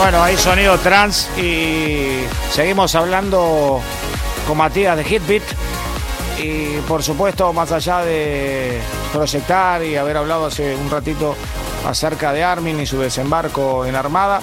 Bueno, 0.02 0.24
hay 0.24 0.36
sonido 0.36 0.80
trans 0.80 1.30
y 1.38 2.24
seguimos 2.50 2.96
hablando 2.96 3.80
con 4.48 4.58
Matías 4.58 4.98
de 4.98 5.04
Hitbit. 5.04 5.44
Y 6.42 6.80
por 6.88 7.04
supuesto, 7.04 7.54
más 7.54 7.72
allá 7.72 8.00
de 8.00 8.80
proyectar 9.14 9.84
y 9.84 9.98
haber 9.98 10.18
hablado 10.18 10.48
hace 10.48 10.76
un 10.76 10.90
ratito 10.90 11.36
acerca 11.86 12.34
de 12.34 12.44
Armin 12.44 12.80
y 12.80 12.88
su 12.88 13.00
desembarco 13.00 13.86
en 13.86 13.96
Armada, 13.96 14.42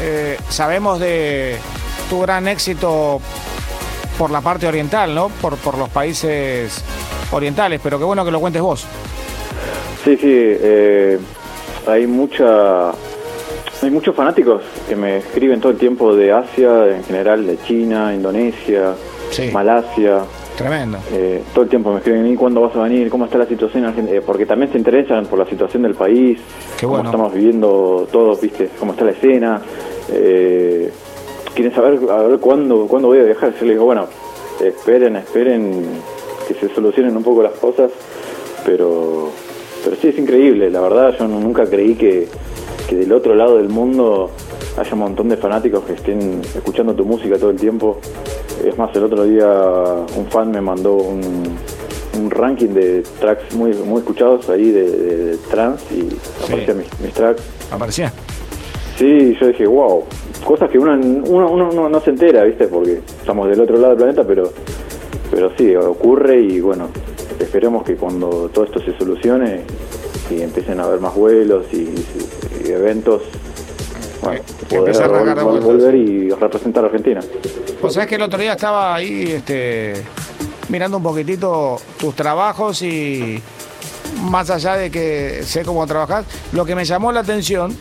eh, 0.00 0.38
sabemos 0.50 1.00
de 1.00 1.58
tu 2.08 2.20
gran 2.20 2.46
éxito 2.46 3.20
por 4.16 4.30
la 4.30 4.40
parte 4.40 4.68
oriental, 4.68 5.12
¿no? 5.12 5.30
Por, 5.30 5.56
por 5.56 5.76
los 5.78 5.88
países 5.88 6.84
orientales, 7.32 7.80
pero 7.82 7.98
qué 7.98 8.04
bueno 8.04 8.24
que 8.24 8.30
lo 8.30 8.38
cuentes 8.38 8.62
vos. 8.62 8.86
Sí, 10.04 10.16
sí, 10.16 10.28
eh, 10.30 11.18
hay 11.88 12.06
mucha 12.06 12.92
hay 13.82 13.90
muchos 13.90 14.14
fanáticos 14.14 14.62
que 14.86 14.96
me 14.96 15.18
escriben 15.18 15.60
todo 15.60 15.72
el 15.72 15.78
tiempo 15.78 16.14
de 16.14 16.32
Asia, 16.32 16.96
en 16.96 17.04
general 17.04 17.46
de 17.46 17.58
China, 17.62 18.14
Indonesia, 18.14 18.94
Malasia. 19.52 20.20
Tremendo. 20.56 20.98
Eh, 21.12 21.42
todo 21.52 21.64
el 21.64 21.68
tiempo 21.68 21.90
me 21.90 21.98
escriben, 21.98 22.26
¿y 22.26 22.36
cuándo 22.36 22.62
vas 22.62 22.74
a 22.76 22.82
venir? 22.82 23.10
¿Cómo 23.10 23.26
está 23.26 23.36
la 23.36 23.46
situación 23.46 23.82
en 23.82 23.88
Argentina? 23.90 24.18
Eh, 24.18 24.22
porque 24.24 24.46
también 24.46 24.72
se 24.72 24.78
interesan 24.78 25.26
por 25.26 25.38
la 25.38 25.46
situación 25.46 25.82
del 25.82 25.94
país, 25.94 26.38
cómo 26.80 27.02
estamos 27.02 27.34
viviendo 27.34 28.08
todos, 28.10 28.40
¿viste? 28.40 28.70
Cómo 28.78 28.92
está 28.92 29.04
la 29.04 29.10
escena. 29.10 29.60
Eh, 30.10 30.90
quieren 31.54 31.74
saber 31.74 31.98
a 32.10 32.22
ver 32.22 32.38
cuándo, 32.38 32.86
cuándo 32.86 33.08
voy 33.08 33.18
a 33.18 33.24
viajar. 33.24 33.52
Yo 33.58 33.66
les 33.66 33.74
digo, 33.74 33.84
bueno, 33.84 34.06
esperen, 34.64 35.16
esperen 35.16 35.84
que 36.48 36.54
se 36.54 36.74
solucionen 36.74 37.16
un 37.16 37.22
poco 37.22 37.42
las 37.42 37.54
cosas, 37.54 37.90
pero, 38.64 39.30
pero 39.84 39.96
sí 39.96 40.08
es 40.08 40.18
increíble, 40.18 40.70
la 40.70 40.80
verdad, 40.80 41.14
yo 41.18 41.26
nunca 41.26 41.66
creí 41.66 41.96
que 41.96 42.28
que 42.86 42.96
del 42.96 43.12
otro 43.12 43.34
lado 43.34 43.56
del 43.56 43.68
mundo 43.68 44.30
haya 44.76 44.92
un 44.92 44.98
montón 44.98 45.28
de 45.28 45.36
fanáticos 45.36 45.84
que 45.84 45.94
estén 45.94 46.40
escuchando 46.54 46.94
tu 46.94 47.04
música 47.04 47.38
todo 47.38 47.50
el 47.50 47.56
tiempo. 47.56 47.98
Es 48.64 48.76
más, 48.76 48.94
el 48.96 49.04
otro 49.04 49.24
día 49.24 49.46
un 50.16 50.26
fan 50.26 50.50
me 50.50 50.60
mandó 50.60 50.94
un, 50.94 51.56
ranking 52.30 52.68
de 52.68 53.02
tracks 53.20 53.54
muy, 53.54 53.74
muy 53.74 53.98
escuchados 53.98 54.48
ahí 54.48 54.70
de, 54.70 55.36
trans 55.50 55.82
y 55.92 56.08
aparecían 56.44 56.78
mis, 57.02 57.12
tracks. 57.12 57.42
¿Aparecía? 57.70 58.12
Sí, 58.96 59.36
yo 59.38 59.48
dije, 59.48 59.66
wow, 59.66 60.04
cosas 60.44 60.70
que 60.70 60.78
uno, 60.78 60.94
uno, 60.94 61.50
uno 61.50 61.88
no, 61.88 62.00
se 62.00 62.10
entera, 62.10 62.44
¿viste? 62.44 62.68
Porque 62.68 63.00
estamos 63.20 63.48
del 63.48 63.60
otro 63.60 63.76
lado 63.76 63.88
del 63.90 63.98
planeta, 63.98 64.24
pero, 64.26 64.50
pero 65.30 65.50
sí, 65.58 65.76
ocurre 65.76 66.40
y 66.40 66.60
bueno, 66.60 66.88
esperemos 67.38 67.84
que 67.84 67.96
cuando 67.96 68.48
todo 68.52 68.64
esto 68.64 68.80
se 68.80 68.96
solucione 68.96 69.60
y 70.30 70.42
empiecen 70.42 70.80
a 70.80 70.84
haber 70.84 71.00
más 71.00 71.14
vuelos 71.14 71.66
y, 71.72 71.88
eventos, 72.70 73.22
bueno, 74.22 74.42
poder 74.68 75.60
volver 75.60 75.94
y 75.94 76.30
representar 76.30 76.84
a 76.84 76.86
Argentina. 76.86 77.20
Pues 77.80 77.94
sabes 77.94 78.08
que 78.08 78.16
el 78.16 78.22
otro 78.22 78.38
día 78.38 78.52
estaba 78.52 78.94
ahí 78.94 79.32
este, 79.32 79.94
mirando 80.68 80.96
un 80.96 81.02
poquitito 81.02 81.78
tus 81.98 82.14
trabajos 82.14 82.82
y 82.82 83.40
más 84.22 84.50
allá 84.50 84.76
de 84.76 84.90
que 84.90 85.42
sé 85.44 85.64
cómo 85.64 85.86
trabajar, 85.86 86.24
lo 86.52 86.64
que 86.64 86.74
me 86.74 86.84
llamó 86.84 87.12
la 87.12 87.20
atención 87.20 87.76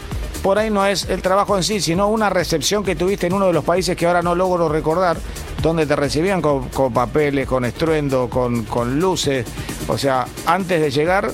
por 0.46 0.60
ahí 0.60 0.70
no 0.70 0.86
es 0.86 1.10
el 1.10 1.24
trabajo 1.24 1.58
en 1.58 1.64
sí, 1.64 1.82
sino 1.82 2.08
una 2.08 2.30
recepción 2.30 2.84
que 2.84 2.96
tuviste 2.96 3.26
en 3.26 3.34
uno 3.34 3.48
de 3.48 3.54
los 3.54 3.64
países 3.64 3.98
que 3.98 4.06
ahora 4.06 4.22
no 4.22 4.36
logro 4.36 4.70
recordar, 4.70 5.18
donde 5.60 5.88
te 5.88 5.96
recibían 5.96 6.40
con, 6.40 6.70
papeles, 6.94 7.48
con 7.48 7.66
estruendo, 7.66 8.30
con, 8.30 9.00
luces. 9.00 9.44
O 9.88 9.98
sea, 9.98 10.28
antes 10.46 10.80
de 10.80 10.92
llegar 10.92 11.32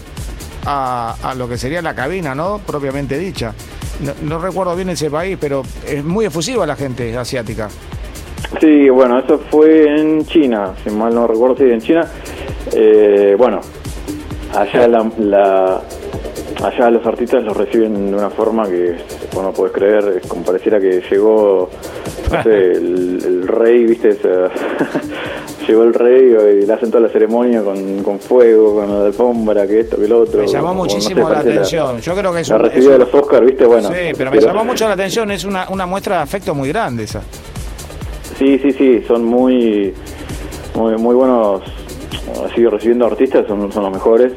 a, 0.66 1.34
lo 1.36 1.50
que 1.50 1.58
sería 1.58 1.82
la 1.82 1.94
cabina, 1.94 2.34
¿no? 2.34 2.60
Propiamente 2.60 3.18
dicha. 3.18 3.54
No, 4.24 4.40
recuerdo 4.40 4.76
bien 4.76 4.90
ese 4.90 5.10
país, 5.10 5.38
pero 5.40 5.64
es 5.88 6.04
muy 6.04 6.26
efusiva 6.26 6.66
la 6.66 6.76
gente 6.76 7.16
asiática. 7.18 7.70
Sí, 8.60 8.90
bueno, 8.90 9.20
eso 9.20 9.40
fue 9.50 9.86
en 9.86 10.26
China, 10.26 10.74
si 10.84 10.90
mal 10.90 11.14
no 11.14 11.28
recuerdo, 11.28 11.58
sí, 11.58 11.64
en 11.66 11.82
China. 11.82 12.08
Eh, 12.74 13.36
bueno, 13.38 13.62
allá 14.54 14.88
la 14.88 15.82
allá 16.64 16.92
los 16.92 17.06
artistas 17.06 17.44
los 17.44 17.56
reciben 17.58 18.12
de 18.12 18.18
una 18.18 18.30
forma 18.30 18.68
que 18.68 18.96
vos 19.34 19.44
no 19.44 19.52
podés 19.52 19.74
creer, 19.74 20.22
como 20.28 20.44
pareciera 20.44 20.80
que 20.80 21.02
llegó 21.10 21.70
no 22.32 22.44
sé, 22.44 22.72
el, 22.72 23.48
rey, 23.48 23.86
viste, 23.86 24.10
llegó 25.68 25.84
el 25.84 25.94
rey 25.94 26.34
y 26.62 26.66
le 26.66 26.74
hacen 26.74 26.90
toda 26.90 27.02
la 27.02 27.10
ceremonia 27.10 27.64
con, 27.64 28.20
fuego, 28.20 28.76
con 28.76 28.90
la 28.90 29.06
alfombra, 29.06 29.68
que 29.68 29.82
esto, 29.82 29.98
que 29.98 30.08
lo 30.08 30.22
otro. 30.22 30.42
Me 30.42 30.48
llamó 30.48 30.74
muchísimo 30.74 31.30
la 31.30 31.40
atención. 31.40 32.00
Yo 32.00 32.16
creo 32.16 32.34
que 32.34 32.42
es 32.42 32.50
La 32.50 32.58
recibida 32.58 32.92
de 32.94 32.98
los 33.00 33.14
Oscars, 33.14 33.46
viste, 33.46 33.66
bueno. 33.66 33.90
Sí, 33.90 34.14
pero 34.18 34.32
me 34.32 34.40
llamó 34.40 34.64
mucho 34.64 34.88
la 34.88 34.94
atención, 34.94 35.32
es 35.32 35.46
una, 35.46 35.70
una 35.70 35.86
muestra 35.86 36.18
de 36.18 36.24
afecto 36.24 36.56
muy 36.56 36.70
grande 36.70 37.04
esa. 37.04 37.22
Sí, 38.38 38.58
sí, 38.60 38.72
sí, 38.72 39.04
son 39.08 39.24
muy, 39.24 39.94
muy, 40.76 40.96
muy 40.98 41.16
buenos, 41.16 41.62
así 42.46 42.66
recibiendo 42.66 43.06
artistas, 43.06 43.46
son, 43.48 43.72
son 43.72 43.84
los 43.84 43.92
mejores 43.92 44.34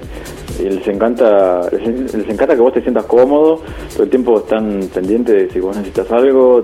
les 0.63 0.87
encanta 0.87 1.69
les, 1.71 2.15
encanta 2.29 2.55
que 2.55 2.61
vos 2.61 2.73
te 2.73 2.81
sientas 2.81 3.05
cómodo 3.07 3.61
todo 3.93 4.05
el 4.05 4.11
tiempo 4.11 4.39
están 4.39 4.81
pendientes 4.93 5.35
de 5.35 5.51
si 5.51 5.61
vos 5.61 5.77
necesitas 5.77 6.11
algo 6.13 6.63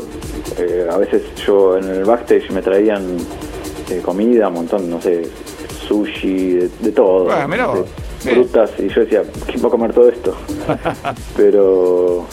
eh, 0.59 0.87
a 0.91 0.97
veces 0.97 1.23
yo 1.45 1.77
en 1.77 1.85
el 1.85 2.05
backstage 2.05 2.51
me 2.51 2.63
traían 2.63 3.17
comida 3.99 4.49
un 4.49 4.55
montón 4.55 4.89
no 4.89 5.01
sé 5.01 5.23
sushi 5.87 6.55
de, 6.81 6.93
todo 6.93 7.29
frutas 8.21 8.71
y 8.79 8.89
yo 8.89 9.01
decía 9.01 9.23
quién 9.47 9.65
va 9.65 9.69
a 9.69 9.71
comer 9.71 9.93
todo 9.93 10.09
esto 10.09 10.37
pero 11.37 12.25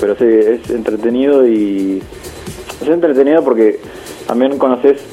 pero 0.00 0.16
sí 0.16 0.24
es 0.24 0.70
entretenido 0.70 1.46
y 1.46 2.02
es 2.82 2.88
entretenido 2.88 3.44
porque 3.44 3.80
también 4.26 4.58
conoces 4.58 5.04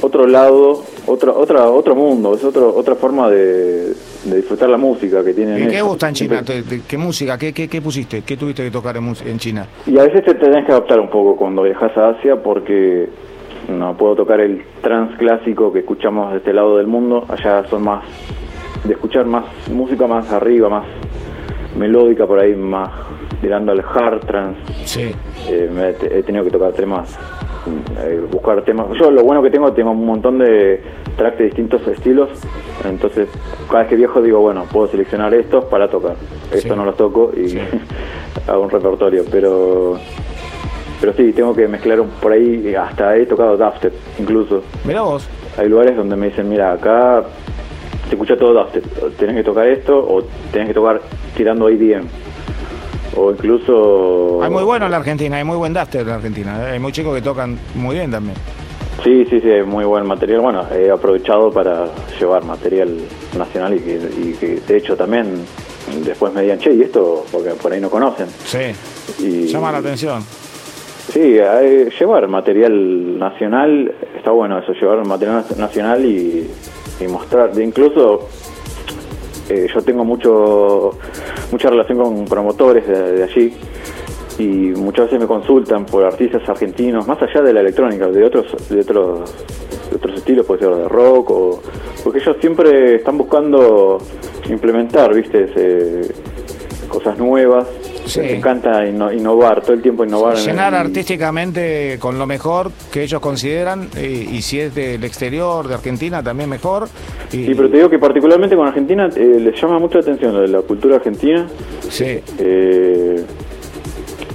otro 0.00 0.26
lado 0.26 0.84
otro 1.06 1.38
otra 1.38 1.68
otro 1.68 1.94
mundo 1.94 2.34
es 2.34 2.44
otro 2.44 2.74
otra 2.74 2.94
forma 2.94 3.30
de 3.30 3.94
de 4.24 4.36
disfrutar 4.36 4.68
la 4.68 4.76
música 4.76 5.22
que 5.22 5.32
tienen. 5.34 5.64
¿Y 5.64 5.68
qué 5.68 5.82
gusta 5.82 6.08
en 6.08 6.14
China? 6.14 6.42
¿Qué 6.88 6.98
música? 6.98 7.38
¿Qué, 7.38 7.52
qué, 7.52 7.80
pusiste? 7.80 8.22
¿Qué 8.22 8.36
tuviste 8.36 8.64
que 8.64 8.70
tocar 8.70 8.96
en, 8.96 9.38
China? 9.38 9.66
Y 9.86 9.98
a 9.98 10.04
veces 10.04 10.24
te 10.24 10.34
tenés 10.34 10.64
que 10.64 10.72
adaptar 10.72 11.00
un 11.00 11.10
poco 11.10 11.36
cuando 11.36 11.62
viajas 11.62 11.96
a 11.96 12.10
Asia 12.10 12.36
porque 12.42 13.08
no 13.68 13.96
puedo 13.96 14.14
tocar 14.16 14.40
el 14.40 14.62
trans 14.82 15.16
clásico 15.16 15.72
que 15.72 15.80
escuchamos 15.80 16.32
de 16.32 16.38
este 16.38 16.52
lado 16.52 16.76
del 16.76 16.86
mundo. 16.86 17.24
Allá 17.28 17.64
son 17.68 17.84
más 17.84 18.04
de 18.84 18.92
escuchar 18.94 19.26
más 19.26 19.44
música 19.70 20.06
más 20.06 20.30
arriba, 20.32 20.68
más 20.68 20.86
melódica 21.76 22.26
por 22.26 22.38
ahí, 22.38 22.54
más 22.54 22.90
tirando 23.40 23.72
al 23.72 23.80
hard 23.80 24.20
trance. 24.26 24.60
Sí. 24.84 25.14
Eh, 25.48 25.96
he 26.10 26.22
tenido 26.22 26.44
que 26.44 26.50
tocar 26.50 26.72
temas 26.72 27.18
eh, 27.66 28.22
buscar 28.30 28.62
temas. 28.62 28.86
Yo 28.98 29.10
lo 29.10 29.22
bueno 29.24 29.42
que 29.42 29.50
tengo, 29.50 29.72
tengo 29.72 29.92
un 29.92 30.04
montón 30.04 30.38
de 30.38 30.82
tracks 31.16 31.38
de 31.38 31.44
distintos 31.44 31.86
estilos, 31.86 32.28
entonces 32.84 33.28
cada 33.68 33.80
vez 33.80 33.88
que 33.88 33.96
viajo 33.96 34.20
digo, 34.20 34.40
bueno, 34.40 34.64
puedo 34.70 34.88
seleccionar 34.88 35.32
estos 35.34 35.64
para 35.66 35.88
tocar. 35.88 36.16
Esto 36.52 36.76
no 36.76 36.84
los 36.84 36.96
toco 36.96 37.32
y 37.34 37.58
hago 38.48 38.62
un 38.62 38.70
repertorio, 38.70 39.24
pero 39.30 39.98
pero 41.04 41.16
sí, 41.18 41.34
tengo 41.34 41.54
que 41.54 41.68
mezclar 41.68 42.02
por 42.02 42.32
ahí, 42.32 42.74
hasta 42.74 43.14
he 43.14 43.26
tocado 43.26 43.58
dubstep 43.58 43.92
incluso. 44.18 44.62
Mira 44.86 45.02
vos. 45.02 45.28
Hay 45.58 45.68
lugares 45.68 45.98
donde 45.98 46.16
me 46.16 46.28
dicen, 46.28 46.48
mira, 46.48 46.72
acá 46.72 47.24
se 48.08 48.14
escucha 48.14 48.38
todo 48.38 48.54
dubstep, 48.54 49.14
tenés 49.18 49.36
que 49.36 49.44
tocar 49.44 49.66
esto 49.68 49.98
o 49.98 50.22
tenés 50.50 50.68
que 50.68 50.72
tocar 50.72 51.02
tirando 51.36 51.68
IDM 51.68 52.06
o 53.18 53.32
incluso... 53.32 54.42
Hay 54.42 54.48
muy 54.48 54.62
bueno 54.62 54.86
en 54.86 54.92
la 54.92 54.96
Argentina, 54.96 55.36
hay 55.36 55.44
muy 55.44 55.58
buen 55.58 55.74
duster 55.74 56.00
en 56.00 56.08
la 56.08 56.14
Argentina, 56.14 56.58
¿eh? 56.62 56.72
hay 56.72 56.78
muy 56.78 56.90
chicos 56.90 57.14
que 57.14 57.20
tocan 57.20 57.58
muy 57.74 57.96
bien 57.96 58.10
también. 58.10 58.38
Sí, 59.02 59.26
sí, 59.28 59.42
sí, 59.42 59.48
muy 59.66 59.84
buen 59.84 60.06
material. 60.06 60.40
Bueno, 60.40 60.64
he 60.74 60.90
aprovechado 60.90 61.50
para 61.50 61.86
llevar 62.18 62.44
material 62.44 62.96
nacional 63.36 63.74
y 63.74 63.80
que, 64.40 64.62
de 64.66 64.76
hecho 64.78 64.96
también 64.96 65.44
después 66.02 66.32
me 66.32 66.40
digan, 66.40 66.58
che, 66.58 66.72
¿y 66.72 66.80
esto? 66.80 67.26
Porque 67.30 67.50
por 67.50 67.74
ahí 67.74 67.80
no 67.82 67.90
conocen. 67.90 68.28
Sí, 68.46 69.46
llama 69.52 69.70
la 69.70 69.78
atención. 69.78 70.24
Sí, 71.12 71.38
llevar 71.98 72.28
material 72.28 73.18
nacional, 73.18 73.94
está 74.16 74.30
bueno 74.30 74.58
eso, 74.58 74.72
llevar 74.72 75.06
material 75.06 75.44
nacional 75.56 76.04
y, 76.04 76.50
y 77.00 77.06
mostrar, 77.06 77.50
incluso 77.60 78.28
eh, 79.48 79.66
yo 79.72 79.82
tengo 79.82 80.04
mucho 80.04 80.98
mucha 81.52 81.68
relación 81.68 81.98
con 81.98 82.24
promotores 82.24 82.86
de, 82.88 83.22
allí 83.22 83.52
y 84.38 84.72
muchas 84.78 85.06
veces 85.06 85.20
me 85.20 85.26
consultan 85.26 85.84
por 85.84 86.04
artistas 86.04 86.48
argentinos, 86.48 87.06
más 87.06 87.20
allá 87.22 87.42
de 87.42 87.52
la 87.52 87.60
electrónica, 87.60 88.08
de 88.08 88.24
otros 88.24 88.68
de 88.68 88.80
otros 88.80 89.34
otros 89.94 90.16
estilos, 90.16 90.46
puede 90.46 90.60
ser 90.60 90.74
de 90.74 90.88
rock 90.88 91.30
o 91.30 91.62
porque 92.02 92.18
ellos 92.18 92.36
siempre 92.40 92.96
están 92.96 93.18
buscando 93.18 93.98
implementar, 94.48 95.14
¿viste? 95.14 96.10
cosas 96.88 97.18
nuevas 97.18 97.66
me 98.16 98.36
encanta 98.36 98.86
innovar, 98.86 99.62
todo 99.62 99.72
el 99.72 99.82
tiempo 99.82 100.04
innovar. 100.04 100.36
Llenar 100.36 100.74
artísticamente 100.74 101.98
con 101.98 102.18
lo 102.18 102.26
mejor 102.26 102.70
que 102.92 103.02
ellos 103.02 103.20
consideran, 103.20 103.88
y, 104.00 104.40
si 104.42 104.60
es 104.60 104.74
del 104.74 105.04
exterior, 105.04 105.66
de 105.68 105.74
Argentina, 105.74 106.22
también 106.22 106.48
mejor. 106.48 106.88
Y, 107.32 107.46
sí, 107.46 107.54
pero 107.54 107.70
te 107.70 107.76
digo 107.76 107.90
que 107.90 107.98
particularmente 107.98 108.56
con 108.56 108.66
Argentina 108.66 109.08
eh, 109.14 109.40
les 109.40 109.60
llama 109.60 109.78
mucha 109.78 109.98
atención 109.98 110.34
lo 110.34 110.40
de 110.40 110.48
la 110.48 110.62
cultura 110.62 110.96
argentina. 110.96 111.46
Sí. 111.88 112.20
Eh, 112.38 113.24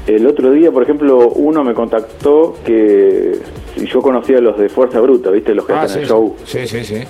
el 0.08 0.26
otro 0.26 0.52
día, 0.52 0.72
por 0.72 0.84
ejemplo, 0.84 1.30
uno 1.30 1.64
me 1.64 1.74
contactó 1.74 2.58
que 2.66 3.40
yo 3.86 4.02
conocía 4.02 4.40
a 4.40 4.42
los 4.42 4.58
de 4.58 4.70
Fuerza 4.70 5.00
Bruta, 5.00 5.30
¿viste? 5.30 5.54
Los 5.54 5.66
que 5.66 5.74
ah, 5.74 5.84
hacen 5.84 6.02
el 6.02 6.08
show. 6.08 6.36
Sí, 6.46 6.66
sí, 6.66 6.84
sí. 6.84 7.04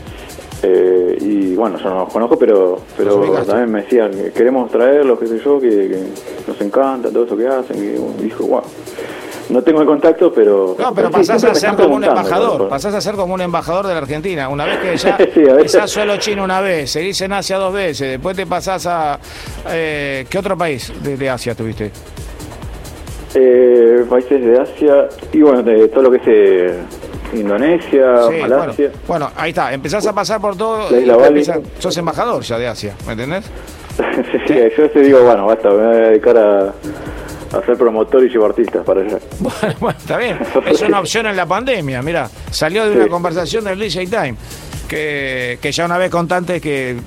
Eh, 0.62 1.17
y 1.22 1.56
bueno, 1.56 1.78
yo 1.78 1.89
no 1.89 2.00
los 2.00 2.13
conozco, 2.13 2.38
pero 2.38 2.80
pero 2.98 3.22
también 3.45 3.72
me 3.72 3.82
decían, 3.84 4.12
queremos 4.36 4.69
traerlos, 4.69 5.17
qué 5.19 5.28
sé 5.28 5.39
yo, 5.39 5.60
que, 5.60 6.04
nos 6.48 6.60
encanta 6.62 7.10
todo 7.10 7.26
eso 7.26 7.38
que 7.38 7.48
hacen. 7.48 7.78
Y 7.78 8.24
dijo, 8.24 8.45
wow. 8.45 8.63
No 9.50 9.63
tengo 9.63 9.82
el 9.82 9.88
contacto, 9.88 10.32
pero... 10.32 10.76
No, 10.78 10.93
pero 10.93 11.10
pasás 11.10 11.43
a 11.43 11.56
ser 11.56 11.76
como 11.76 11.95
un 11.95 12.04
embajador, 12.04 12.69
pasás 12.69 12.93
a 12.93 13.02
ser 13.02 13.15
como 13.15 13.34
un 13.34 13.41
embajador 13.41 13.88
de 13.88 13.93
la 13.93 14.00
Argentina. 14.00 14.48
Una 14.48 14.65
vez 14.65 14.78
que 14.78 14.98
ya 14.98 15.17
sí, 15.67 15.88
solo 15.88 16.17
China 16.17 16.43
una 16.43 16.62
vez, 16.62 16.91
seguís 16.91 17.19
en 17.22 17.34
Asia 17.34 17.58
dos 17.58 17.74
veces, 17.74 18.12
después 18.12 18.38
te 18.38 18.45
pasás 18.45 18.86
a... 18.86 19.19
Eh, 19.69 20.28
¿Qué 20.30 20.38
otro 20.38 20.56
país 20.56 20.93
de, 21.02 21.30
Asia 21.30 21.56
tuviste? 21.56 21.91
Eh, 23.34 24.06
países 24.08 24.39
de 24.39 24.60
Asia, 24.60 25.10
y 25.34 25.41
bueno, 25.41 25.63
de 25.63 25.88
todo 25.88 26.04
lo 26.04 26.12
que 26.12 26.17
es 26.17 26.74
Indonesia, 27.33 28.05
Malasia. 28.41 28.91
Bueno, 29.07 29.31
ahí 29.35 29.49
está, 29.49 29.73
empezás 29.73 30.05
a 30.07 30.13
pasar 30.13 30.41
por 30.41 30.55
todo. 30.57 30.89
sos 31.79 31.97
embajador 31.97 32.43
ya 32.43 32.57
de 32.57 32.67
Asia, 32.67 32.95
¿me 33.05 33.13
entendés? 33.13 33.45
sí, 34.47 34.53
yo 34.77 34.89
te 34.89 35.01
digo, 35.01 35.23
bueno, 35.23 35.45
basta, 35.45 35.69
me 35.69 35.75
voy 35.75 35.95
a 35.95 35.99
dedicar 36.09 36.37
a, 36.37 36.73
ser 37.65 37.77
promotor 37.77 38.23
y 38.23 38.30
llevar 38.30 38.51
artistas 38.51 38.84
para 38.86 39.01
allá. 39.01 39.19
Bueno, 39.80 39.97
está 39.97 40.17
bien. 40.17 40.39
Es 40.67 40.82
una 40.82 40.99
opción 40.99 41.25
en 41.25 41.36
la 41.36 41.45
pandemia, 41.45 42.01
mira. 42.01 42.30
Salió 42.51 42.89
de 42.89 42.95
una 42.95 43.07
conversación 43.07 43.63
del 43.65 43.80
DJ 43.80 44.07
Time, 44.07 44.36
que, 44.88 45.59
que 45.61 45.71
ya 45.71 45.86
una 45.86 45.97
vez 45.97 46.09
contaste 46.09 46.61
que 46.61 46.97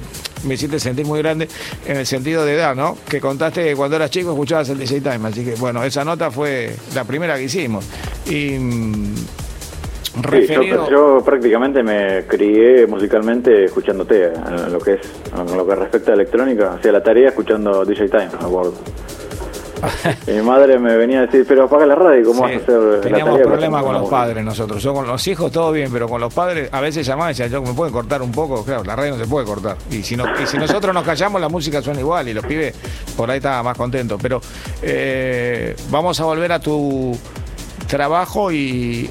me 0.45 0.55
hiciste 0.55 0.79
sentir 0.81 1.07
muy 1.07 1.21
grande 1.21 1.49
en 1.87 1.99
el 1.99 2.07
sentido 2.07 2.45
de 2.45 2.55
edad, 2.55 2.75
¿no? 2.75 2.99
Que 3.09 3.21
contaste 3.21 3.65
que 3.65 3.77
cuando 3.77 3.97
eras 3.97 4.11
chico 4.11 4.31
escuchabas 4.31 4.69
el 4.71 4.79
DJ 4.79 5.01
Time, 5.01 5.29
así 5.29 5.45
que 5.45 5.55
bueno, 5.55 5.83
esa 5.85 6.05
nota 6.05 6.31
fue 6.31 6.75
la 6.95 7.05
primera 7.05 7.37
que 7.37 7.45
hicimos. 7.45 7.85
Y 8.27 8.57
mm, 10.17 10.91
yo, 10.91 11.23
prácticamente 11.25 11.83
me 11.83 12.25
crié 12.27 12.87
musicalmente 12.87 13.65
escuchándote, 13.65 14.27
en 14.27 14.73
lo 14.73 14.79
que 14.79 14.95
es, 14.95 15.01
en 15.37 15.57
lo 15.57 15.67
que 15.67 15.75
respecta 15.75 16.13
a 16.13 16.15
electrónica, 16.15 16.75
hacía 16.75 16.93
la 16.93 17.03
tarea 17.03 17.29
escuchando 17.29 17.85
DJ 17.85 18.09
Time, 18.09 18.29
me 18.41 18.47
acuerdo. 18.47 18.75
mi 20.27 20.41
madre 20.43 20.79
me 20.79 20.97
venía 20.97 21.19
a 21.19 21.23
decir, 21.23 21.45
pero 21.47 21.65
apaga 21.65 21.87
la 21.87 21.95
radio, 21.95 22.25
¿cómo 22.25 22.43
vas 22.43 22.53
a 22.53 22.57
hacer 22.57 23.01
Teníamos 23.01 23.41
problemas 23.41 23.83
con 23.83 23.95
los 23.95 24.09
padres 24.09 24.45
nosotros. 24.45 24.83
Yo 24.83 24.95
con 24.95 25.07
los 25.07 25.27
hijos 25.27 25.51
todo 25.51 25.73
bien, 25.73 25.91
pero 25.93 26.09
con 26.09 26.21
los 26.21 26.33
padres 26.33 26.69
a 26.73 26.81
veces 26.81 27.07
llamaban 27.07 27.31
y 27.31 27.33
decían, 27.33 27.51
yo 27.51 27.63
me 27.63 27.75
puede 27.75 27.91
cortar 27.91 28.23
un 28.23 28.31
poco. 28.31 28.65
Claro, 28.65 28.85
la 28.85 28.95
radio 28.95 29.17
no 29.17 29.23
se 29.23 29.29
puede 29.29 29.47
cortar. 29.47 29.77
Y 29.91 30.03
si, 30.03 30.17
no, 30.17 30.25
y 30.41 30.47
si 30.47 30.57
nosotros 30.57 30.95
nos 30.95 31.05
callamos, 31.05 31.41
la 31.41 31.49
música 31.49 31.83
suena 31.83 32.01
igual 32.01 32.29
y 32.29 32.35
los 32.35 32.47
pibes 32.47 32.75
por 33.17 33.31
ahí 33.31 33.39
estaban 33.39 33.65
más 33.65 33.77
contentos. 33.77 34.21
Pero 34.23 34.41
eh, 34.83 35.75
vamos 35.91 36.21
a 36.21 36.25
volver 36.25 36.53
a 36.53 36.61
tu 36.61 37.17
trabajo 37.89 38.53
y 38.53 39.11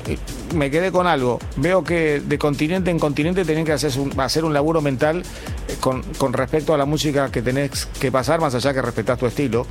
me 0.54 0.72
quedé 0.72 0.92
con 0.92 1.08
algo. 1.08 1.40
Veo 1.58 1.84
que 1.84 2.22
de 2.22 2.38
continente 2.38 2.92
en 2.92 3.00
continente 3.00 3.46
tenés 3.46 3.66
que 3.66 3.74
hacer 3.74 3.92
un, 4.00 4.20
hacer 4.20 4.46
un 4.46 4.54
laburo 4.54 4.82
mental 4.82 5.22
eh, 5.68 5.76
con, 5.80 6.04
con, 6.18 6.34
respecto 6.34 6.74
a 6.74 6.78
la 6.78 6.86
música 6.86 7.32
que 7.32 7.42
tenés 7.42 7.86
que 7.86 8.12
pasar, 8.12 8.40
más 8.40 8.56
allá 8.56 8.74
que 8.74 8.82
respetás 8.82 9.18
tu 9.18 9.26
estilo. 9.26 9.66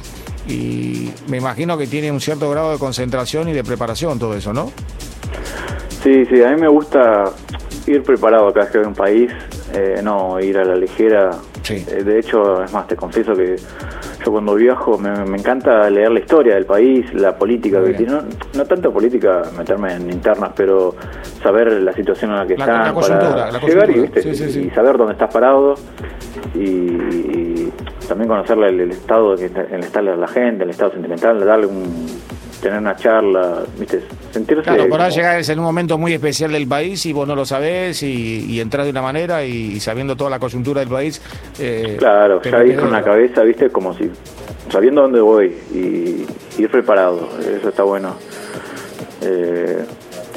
Y 0.47 1.12
me 1.28 1.39
imagino 1.39 1.76
que 1.78 1.87
tiene 1.87 2.11
un 2.11 2.20
cierto 2.20 2.51
grado 2.51 2.72
de 2.72 2.78
concentración 2.78 3.49
y 3.49 3.53
de 3.53 3.64
preparación 3.64 4.18
todo 4.18 4.35
eso, 4.35 4.53
¿no? 4.53 4.72
Sí, 6.03 6.24
sí, 6.26 6.43
a 6.43 6.51
mí 6.51 6.61
me 6.61 6.68
gusta 6.68 7.24
ir 7.87 8.03
preparado 8.03 8.53
cada 8.53 8.64
vez 8.64 8.72
que 8.72 8.78
voy 8.78 8.87
a 8.87 8.89
un 8.89 8.95
país, 8.95 9.31
eh, 9.74 10.01
no 10.03 10.41
ir 10.41 10.59
a 10.59 10.64
la 10.64 10.76
ligera. 10.76 11.31
Eh, 11.68 12.03
de 12.03 12.18
hecho, 12.18 12.64
es 12.64 12.72
más, 12.72 12.87
te 12.87 12.97
confieso 12.97 13.35
que 13.35 13.57
yo 14.25 14.33
cuando 14.33 14.55
viajo 14.55 14.99
me, 14.99 15.11
encanta 15.37 15.89
leer 15.91 16.11
la 16.11 16.21
historia 16.21 16.55
del 16.55 16.66
país, 16.66 17.12
la 17.14 17.37
política 17.37 17.83
que 17.83 17.95
tiene. 17.95 18.12
No, 18.55 18.64
tanto 18.64 18.93
política, 18.93 19.43
meterme 19.57 19.95
en 19.95 20.11
internas, 20.11 20.53
pero 20.55 20.95
saber 21.43 21.73
la 21.83 21.93
situación 21.93 22.33
en 22.33 22.37
la 22.37 22.47
que 22.47 22.55
están 22.55 22.95
para 22.95 23.51
llegar 23.61 23.91
y, 23.91 24.71
saber 24.71 24.99
dónde 24.99 25.12
estás 25.12 25.33
parado 25.33 25.75
y, 26.55 27.71
también 28.09 28.29
conocer 28.29 28.59
el, 28.59 28.91
estado 28.91 29.35
en 29.37 29.45
el 29.45 29.81
que 29.81 29.87
está 29.87 30.03
la 30.03 30.29
gente, 30.29 30.64
el 30.64 30.71
estado 30.71 30.93
sentimental, 30.93 31.39
darle 31.45 31.66
un 31.66 31.85
tener 32.61 32.79
una 32.79 32.97
charla, 32.97 33.63
¿viste? 33.79 34.03
Sentirse. 34.31 34.63
Claro, 34.63 34.89
por 34.89 35.01
ahí 35.01 35.11
llegar 35.13 35.41
en 35.41 35.59
un 35.59 35.65
momento 35.65 35.99
muy 35.99 36.13
especial 36.13 36.53
del 36.53 36.67
país 36.67 37.05
y 37.07 37.13
vos 37.13 37.27
no 37.27 37.35
lo 37.35 37.45
sabés 37.45 38.03
y, 38.03 38.47
y 38.49 38.61
entras 38.61 38.85
de 38.85 38.91
una 38.91 39.03
manera 39.03 39.45
y, 39.45 39.81
sabiendo 39.81 40.17
toda 40.17 40.31
la 40.31 40.39
coyuntura 40.39 40.81
del 40.81 40.89
país. 40.89 41.21
Eh, 41.59 41.97
claro, 41.99 42.41
ya 42.43 42.65
ir 42.65 42.77
con 42.77 42.91
la 42.91 43.03
cabeza, 43.03 43.43
¿viste? 43.43 43.71
Como 43.71 43.95
si 43.95 44.11
sabiendo 44.71 45.03
dónde 45.03 45.21
voy 45.21 45.57
y 45.73 46.27
ir 46.61 46.71
preparado, 46.71 47.29
eso 47.41 47.69
está 47.69 47.83
bueno. 47.83 48.15
Eh, 49.23 49.85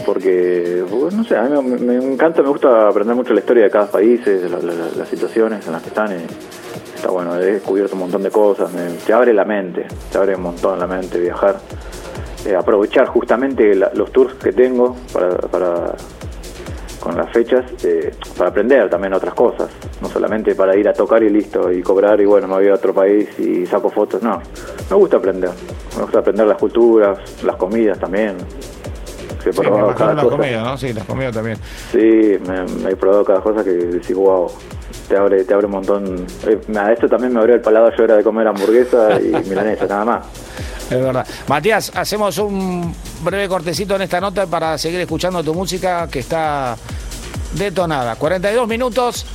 porque, 0.05 0.83
no 1.15 1.23
sé, 1.23 1.37
a 1.37 1.43
mí 1.43 1.75
me, 1.79 1.95
encanta, 1.95 2.41
me 2.41 2.49
gusta 2.49 2.89
aprender 2.89 3.15
mucho 3.15 3.33
la 3.33 3.39
historia 3.39 3.63
de 3.63 3.69
cada 3.69 3.87
país, 3.87 4.23
de 4.25 4.49
las 4.49 5.07
situaciones 5.07 5.65
en 5.65 5.73
las 5.73 5.81
que 5.81 5.89
están. 5.89 6.11
Y, 6.11 6.25
está 6.95 7.09
bueno, 7.09 7.35
he 7.35 7.53
descubierto 7.53 7.93
un 7.95 8.01
montón 8.01 8.23
de 8.23 8.31
cosas, 8.31 8.71
me, 8.73 8.97
te 9.05 9.13
abre 9.13 9.33
la 9.33 9.45
mente, 9.45 9.85
te 10.11 10.17
abre 10.17 10.35
un 10.35 10.43
montón 10.43 10.79
la 10.79 10.87
mente 10.87 11.19
viajar. 11.19 11.57
Eh, 12.45 12.55
aprovechar 12.55 13.07
justamente 13.07 13.73
los 13.73 14.11
tours 14.11 14.33
que 14.35 14.51
tengo 14.51 14.97
para, 15.13 15.95
con 16.99 17.15
las 17.15 17.31
fechas 17.31 17.63
eh, 17.85 18.11
para 18.37 18.49
aprender 18.49 18.89
también 18.89 19.13
otras 19.13 19.33
cosas, 19.33 19.69
no 20.01 20.09
solamente 20.09 20.53
para 20.53 20.75
ir 20.77 20.89
a 20.89 20.93
tocar 20.93 21.23
y 21.23 21.29
listo 21.29 21.71
y 21.71 21.81
cobrar 21.81 22.19
y 22.19 22.25
bueno, 22.25 22.47
me 22.47 22.55
voy 22.55 22.67
a 22.67 22.73
otro 22.73 22.93
país 22.93 23.29
y 23.39 23.65
saco 23.65 23.89
fotos, 23.89 24.21
no, 24.21 24.41
me 24.89 24.95
gusta 24.97 25.17
aprender, 25.17 25.51
me 25.95 26.01
gusta 26.03 26.19
aprender 26.19 26.45
las 26.47 26.57
culturas, 26.57 27.43
las 27.43 27.55
comidas 27.55 27.97
también. 27.97 28.35
Sí, 29.43 29.49
me 29.59 29.93
cada 29.95 30.13
las 30.13 30.25
comidas, 30.25 30.63
¿no? 30.63 30.77
Sí, 30.77 30.93
las 30.93 31.03
comidas 31.05 31.33
también. 31.33 31.57
Sí, 31.91 32.37
me, 32.47 32.89
he 32.89 32.95
probado 32.95 33.25
cada 33.25 33.41
cosa 33.41 33.63
que 33.63 33.71
decís, 33.71 34.15
wow, 34.15 34.49
te 35.13 35.19
abre, 35.19 35.43
te 35.43 35.53
abre 35.53 35.67
un 35.67 35.73
montón. 35.73 36.25
Eh, 36.47 36.59
esto 36.91 37.07
también 37.07 37.33
me 37.33 37.39
abrió 37.39 37.55
el 37.55 37.61
paladar, 37.61 37.93
yo 37.95 38.03
era 38.03 38.15
de 38.17 38.23
comer 38.23 38.47
hamburguesa 38.47 39.19
y 39.21 39.27
milanesa, 39.47 39.85
nada 39.85 40.05
más. 40.05 40.25
Es 40.89 40.99
verdad. 40.99 41.25
Matías, 41.47 41.91
hacemos 41.93 42.37
un 42.39 42.95
breve 43.23 43.47
cortecito 43.47 43.95
en 43.95 44.01
esta 44.01 44.19
nota 44.19 44.47
para 44.47 44.75
seguir 44.77 44.99
escuchando 45.01 45.43
tu 45.43 45.53
música 45.53 46.07
que 46.09 46.19
está 46.19 46.75
detonada. 47.53 48.15
42 48.15 48.67
minutos. 48.67 49.25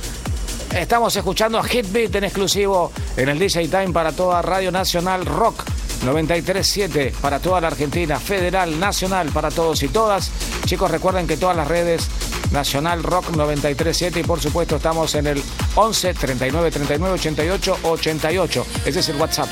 Estamos 0.75 1.15
escuchando 1.15 1.57
a 1.57 1.63
Hitbeat 1.65 2.13
en 2.15 2.25
exclusivo 2.25 2.91
en 3.15 3.29
el 3.29 3.39
DJ 3.39 3.69
Time 3.69 3.91
para 3.91 4.11
toda 4.11 4.41
Radio 4.41 4.71
Nacional 4.71 5.25
Rock 5.25 5.63
937 6.03 7.13
para 7.21 7.39
toda 7.39 7.61
la 7.61 7.67
Argentina, 7.67 8.19
Federal, 8.19 8.79
Nacional 8.79 9.29
para 9.29 9.49
todos 9.51 9.83
y 9.83 9.87
todas. 9.89 10.31
Chicos, 10.65 10.91
recuerden 10.91 11.27
que 11.27 11.37
todas 11.37 11.55
las 11.55 11.67
redes 11.67 12.07
Nacional 12.51 13.03
Rock 13.03 13.29
937 13.35 14.21
y 14.21 14.23
por 14.23 14.39
supuesto 14.39 14.77
estamos 14.77 15.13
en 15.15 15.27
el 15.27 15.43
11 15.75 16.13
39 16.13 16.71
39 16.71 17.15
88 17.15 17.77
88. 17.83 18.65
Ese 18.85 18.99
es 18.99 19.09
el 19.09 19.15
WhatsApp. 19.17 19.49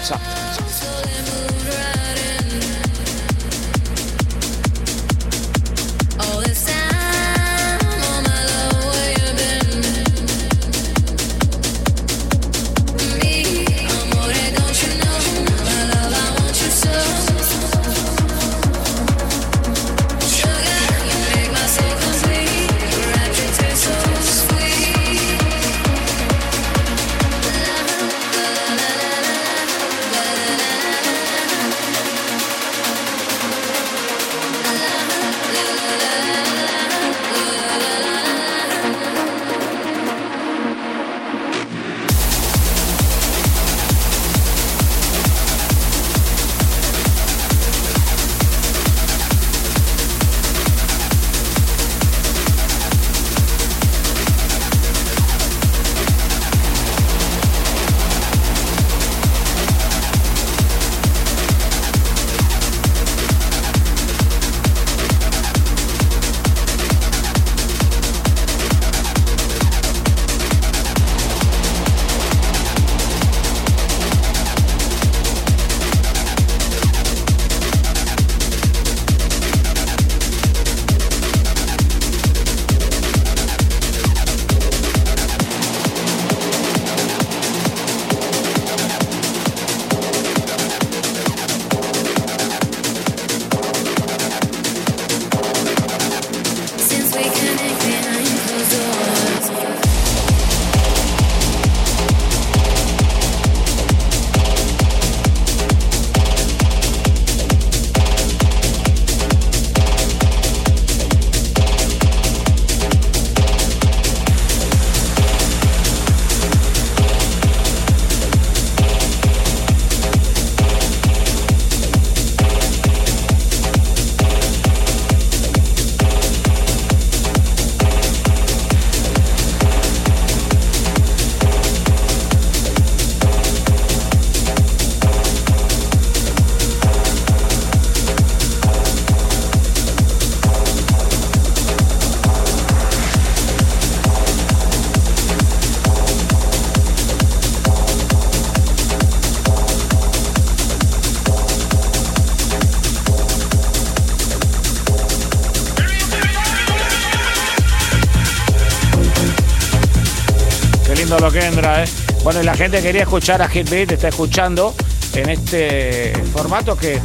Lo 161.27 161.33
que 161.33 161.45
entra, 161.45 161.83
¿eh? 161.83 161.87
Bueno, 162.23 162.41
y 162.41 162.45
la 162.45 162.55
gente 162.55 162.81
quería 162.81 163.01
escuchar 163.01 163.41
a 163.41 163.53
Hitbeat, 163.53 163.91
está 163.91 164.07
escuchando 164.07 164.73
en 165.13 165.29
este 165.29 166.13
formato 166.31 166.77
que 166.77 167.01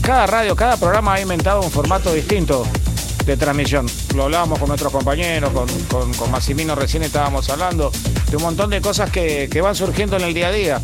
cada 0.00 0.26
radio, 0.26 0.56
cada 0.56 0.78
programa 0.78 1.12
ha 1.12 1.20
inventado 1.20 1.60
un 1.60 1.70
formato 1.70 2.14
distinto 2.14 2.66
de 3.26 3.36
transmisión. 3.36 3.86
Lo 4.14 4.24
hablábamos 4.24 4.58
con 4.58 4.68
nuestros 4.68 4.90
compañeros, 4.90 5.50
con, 5.52 6.14
con, 6.14 6.30
Massimino 6.30 6.74
recién 6.74 7.02
estábamos 7.02 7.50
hablando, 7.50 7.92
de 8.30 8.36
un 8.38 8.42
montón 8.42 8.70
de 8.70 8.80
cosas 8.80 9.10
que, 9.10 9.50
que 9.52 9.60
van 9.60 9.74
surgiendo 9.74 10.16
en 10.16 10.22
el 10.22 10.32
día 10.32 10.48
a 10.48 10.52
día. 10.52 10.80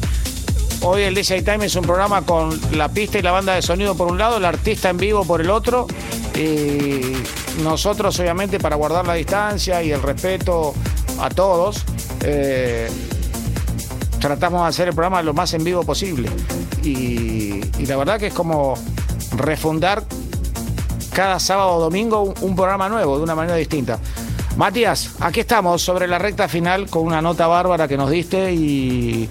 Hoy 0.83 1.05
el 1.05 1.15
DJ 1.15 1.41
Time 1.41 1.65
es 1.65 1.75
un 1.77 1.85
programa 1.85 2.21
con 2.21 2.61
la 2.77 2.91
pista 2.91 3.19
y 3.19 3.23
la 3.23 3.31
banda 3.31 3.55
de 3.55 3.63
sonido 3.63 3.95
por 3.97 4.09
un 4.09 4.19
lado, 4.19 4.37
el 4.37 4.45
artista 4.45 4.91
en 4.91 4.99
vivo 4.99 5.25
por 5.25 5.41
el 5.41 5.49
otro. 5.49 5.87
Y 6.35 7.15
nosotros, 7.63 8.21
obviamente, 8.21 8.61
para 8.61 8.77
guardar 8.77 9.07
la 9.07 9.15
distancia 9.15 9.83
y 9.83 9.91
el 9.91 10.03
respeto 10.03 10.75
a 11.19 11.31
todos, 11.31 11.85
eh, 12.25 12.89
tratamos 14.21 14.63
de 14.63 14.69
hacer 14.69 14.89
el 14.89 14.95
programa 14.95 15.23
lo 15.23 15.35
más 15.35 15.53
en 15.55 15.65
vivo 15.65 15.83
posible. 15.85 16.29
Y, 16.83 17.61
la 17.87 17.97
verdad 17.97 18.19
que 18.19 18.29
es 18.29 18.35
como 18.35 18.75
refundar 19.37 20.05
cada 21.13 21.41
sábado 21.41 21.73
o 21.73 21.81
domingo 21.81 22.23
un, 22.23 22.35
un 22.41 22.57
programa 22.57 22.89
nuevo, 22.89 23.19
de 23.19 23.25
una 23.25 23.35
manera 23.35 23.57
distinta. 23.57 23.99
Matías, 24.57 25.17
aquí 25.21 25.41
estamos 25.41 25.83
sobre 25.83 26.07
la 26.07 26.19
recta 26.19 26.47
final 26.47 26.89
con 26.89 27.05
una 27.07 27.21
nota 27.21 27.47
bárbara 27.47 27.89
que 27.89 27.97
nos 27.97 28.11
diste 28.11 28.53
y 28.53 29.29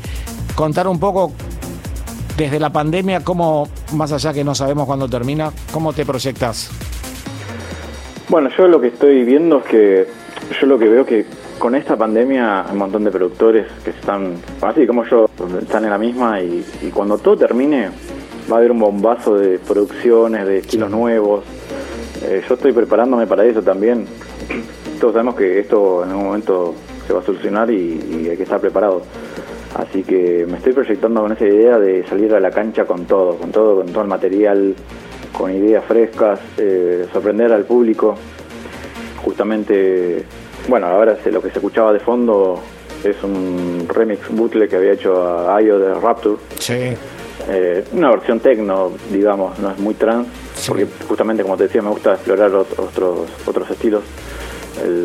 contar 0.56 0.88
un 0.88 1.00
poco 1.00 1.32
desde 2.38 2.60
la 2.60 2.72
pandemia, 2.72 3.22
cómo, 3.22 3.68
más 3.94 4.12
allá 4.12 4.34
que 4.34 4.44
no 4.44 4.56
sabemos 4.56 4.88
cuándo 4.88 5.08
termina, 5.08 5.52
cómo 5.72 5.94
te 5.94 6.06
proyectas. 6.06 6.72
Bueno, 8.30 8.50
yo 8.58 8.68
lo 8.68 8.82
que 8.82 8.88
estoy 8.88 9.24
viendo 9.24 9.60
es 9.60 9.66
que 9.66 10.08
yo 10.60 10.68
lo 10.68 10.80
que 10.80 10.88
veo 10.88 11.06
que 11.06 11.26
con 11.62 11.76
esta 11.76 11.96
pandemia 11.96 12.62
hay 12.66 12.72
un 12.72 12.80
montón 12.80 13.04
de 13.04 13.12
productores 13.12 13.68
que 13.84 13.92
están, 13.92 14.34
así 14.64 14.88
como 14.88 15.06
yo, 15.06 15.30
están 15.62 15.84
en 15.84 15.92
la 15.92 16.00
misma 16.00 16.42
y, 16.42 16.66
cuando 16.92 17.20
todo 17.20 17.38
termine 17.38 17.90
va 18.52 18.56
a 18.56 18.58
haber 18.58 18.72
un 18.72 18.80
bombazo 18.80 19.38
de 19.38 19.60
producciones, 19.60 20.44
de 20.48 20.58
estilos 20.58 20.90
nuevos. 20.90 21.44
Eh, 22.24 22.42
yo 22.50 22.56
estoy 22.56 22.72
preparándome 22.72 23.28
para 23.28 23.46
eso 23.46 23.62
también. 23.62 24.08
Todos 25.00 25.14
sabemos 25.14 25.36
que 25.36 25.60
esto 25.60 26.04
en 26.04 26.10
algún 26.10 26.26
momento 26.26 26.74
se 27.06 27.14
va 27.14 27.20
a 27.20 27.24
solucionar 27.24 27.70
y, 27.70 28.24
y 28.24 28.30
hay 28.30 28.38
que 28.38 28.44
estar 28.44 28.60
preparado. 28.60 29.04
Así 29.76 30.02
que 30.02 30.48
me 30.50 30.58
estoy 30.58 30.74
proyectando 30.74 31.22
con 31.22 31.32
esa 31.32 31.46
idea 31.46 31.78
de 31.78 32.08
salir 32.08 32.34
a 32.34 32.40
la 32.40 32.50
cancha 32.50 32.86
con 32.86 33.06
todo, 33.06 33.36
con 33.36 33.52
todo, 33.52 33.76
con 33.76 33.86
todo 33.86 34.02
el 34.02 34.10
material, 34.10 34.74
con 35.32 35.52
ideas 35.52 35.86
frescas, 35.86 36.40
eh, 36.58 37.06
sorprender 37.14 37.54
al 37.54 37.66
público. 37.66 38.16
Justamente, 39.24 40.26
bueno, 40.68 40.88
ahora 40.88 41.18
lo 41.26 41.42
que 41.42 41.50
se 41.50 41.60
escuchaba 41.60 41.94
de 41.94 42.00
fondo 42.00 42.62
es 43.04 43.22
un 43.24 43.88
remix 43.88 44.30
bootleg 44.30 44.70
que 44.70 44.76
había 44.76 44.94
hecho 44.94 45.22
a 45.22 45.56
Ayo 45.58 45.80
de 45.80 45.94
Rapture. 45.96 46.38
Sí. 46.60 46.96
Eh, 47.50 47.84
una 47.94 48.12
versión 48.12 48.40
techno, 48.40 48.92
digamos, 49.10 49.58
no 49.60 49.72
es 49.72 49.80
muy 49.80 49.96
trans, 49.96 50.28
porque 50.68 50.88
justamente 51.08 51.42
como 51.42 51.58
te 51.58 51.64
decía 51.64 51.82
me 51.82 51.90
gusta 51.90 52.14
explorar 52.14 52.54
otros 52.54 53.30
otros 53.46 53.70
estilos. 53.70 54.04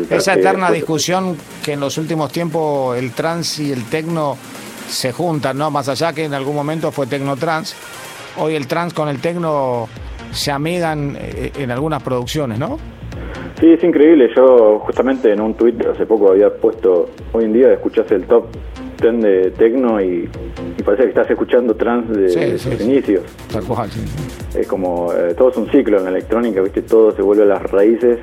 Esa 0.09 0.33
eterna 0.33 0.71
discusión 0.71 1.37
que 1.63 1.73
en 1.73 1.79
los 1.79 1.97
últimos 1.97 2.31
tiempos 2.31 2.97
el 2.97 3.11
trans 3.11 3.59
y 3.59 3.71
el 3.71 3.85
techno 3.85 4.37
se 4.87 5.11
juntan, 5.11 5.57
¿no? 5.57 5.69
Más 5.71 5.89
allá 5.89 6.13
que 6.13 6.25
en 6.25 6.33
algún 6.33 6.55
momento 6.55 6.91
fue 6.91 7.07
techno 7.07 7.35
trans, 7.35 7.75
hoy 8.37 8.55
el 8.55 8.67
trans 8.67 8.93
con 8.93 9.09
el 9.09 9.19
techno 9.19 9.89
se 10.31 10.51
amigan 10.51 11.17
eh, 11.19 11.51
en 11.57 11.71
algunas 11.71 12.01
producciones, 12.03 12.59
¿no? 12.59 12.77
Sí, 13.59 13.71
es 13.71 13.83
increíble. 13.83 14.29
Yo 14.35 14.79
justamente 14.79 15.31
en 15.31 15.41
un 15.41 15.55
tweet 15.55 15.75
hace 15.91 16.05
poco 16.05 16.31
había 16.31 16.49
puesto, 16.49 17.09
hoy 17.33 17.45
en 17.45 17.53
día 17.53 17.73
escuchás 17.73 18.11
el 18.11 18.23
top 18.25 18.45
10 19.01 19.21
de 19.21 19.51
techno 19.51 20.01
y, 20.01 20.29
parece 20.83 21.03
que 21.03 21.09
estás 21.09 21.29
escuchando 21.29 21.75
trans 21.75 22.09
de 22.09 22.57
sus 22.57 22.79
inicios. 22.81 23.23
Tal 23.51 23.63
cual, 23.63 23.89
sí. 23.89 24.01
Es 24.57 24.67
como, 24.67 25.11
eh, 25.13 25.33
todo 25.35 25.49
es 25.49 25.57
un 25.57 25.69
ciclo 25.69 25.97
en 25.97 26.05
la 26.05 26.09
electrónica, 26.11 26.61
¿viste? 26.61 26.83
Todo 26.83 27.11
se 27.11 27.21
vuelve 27.21 27.43
a 27.43 27.47
las 27.47 27.63
raíces 27.63 28.19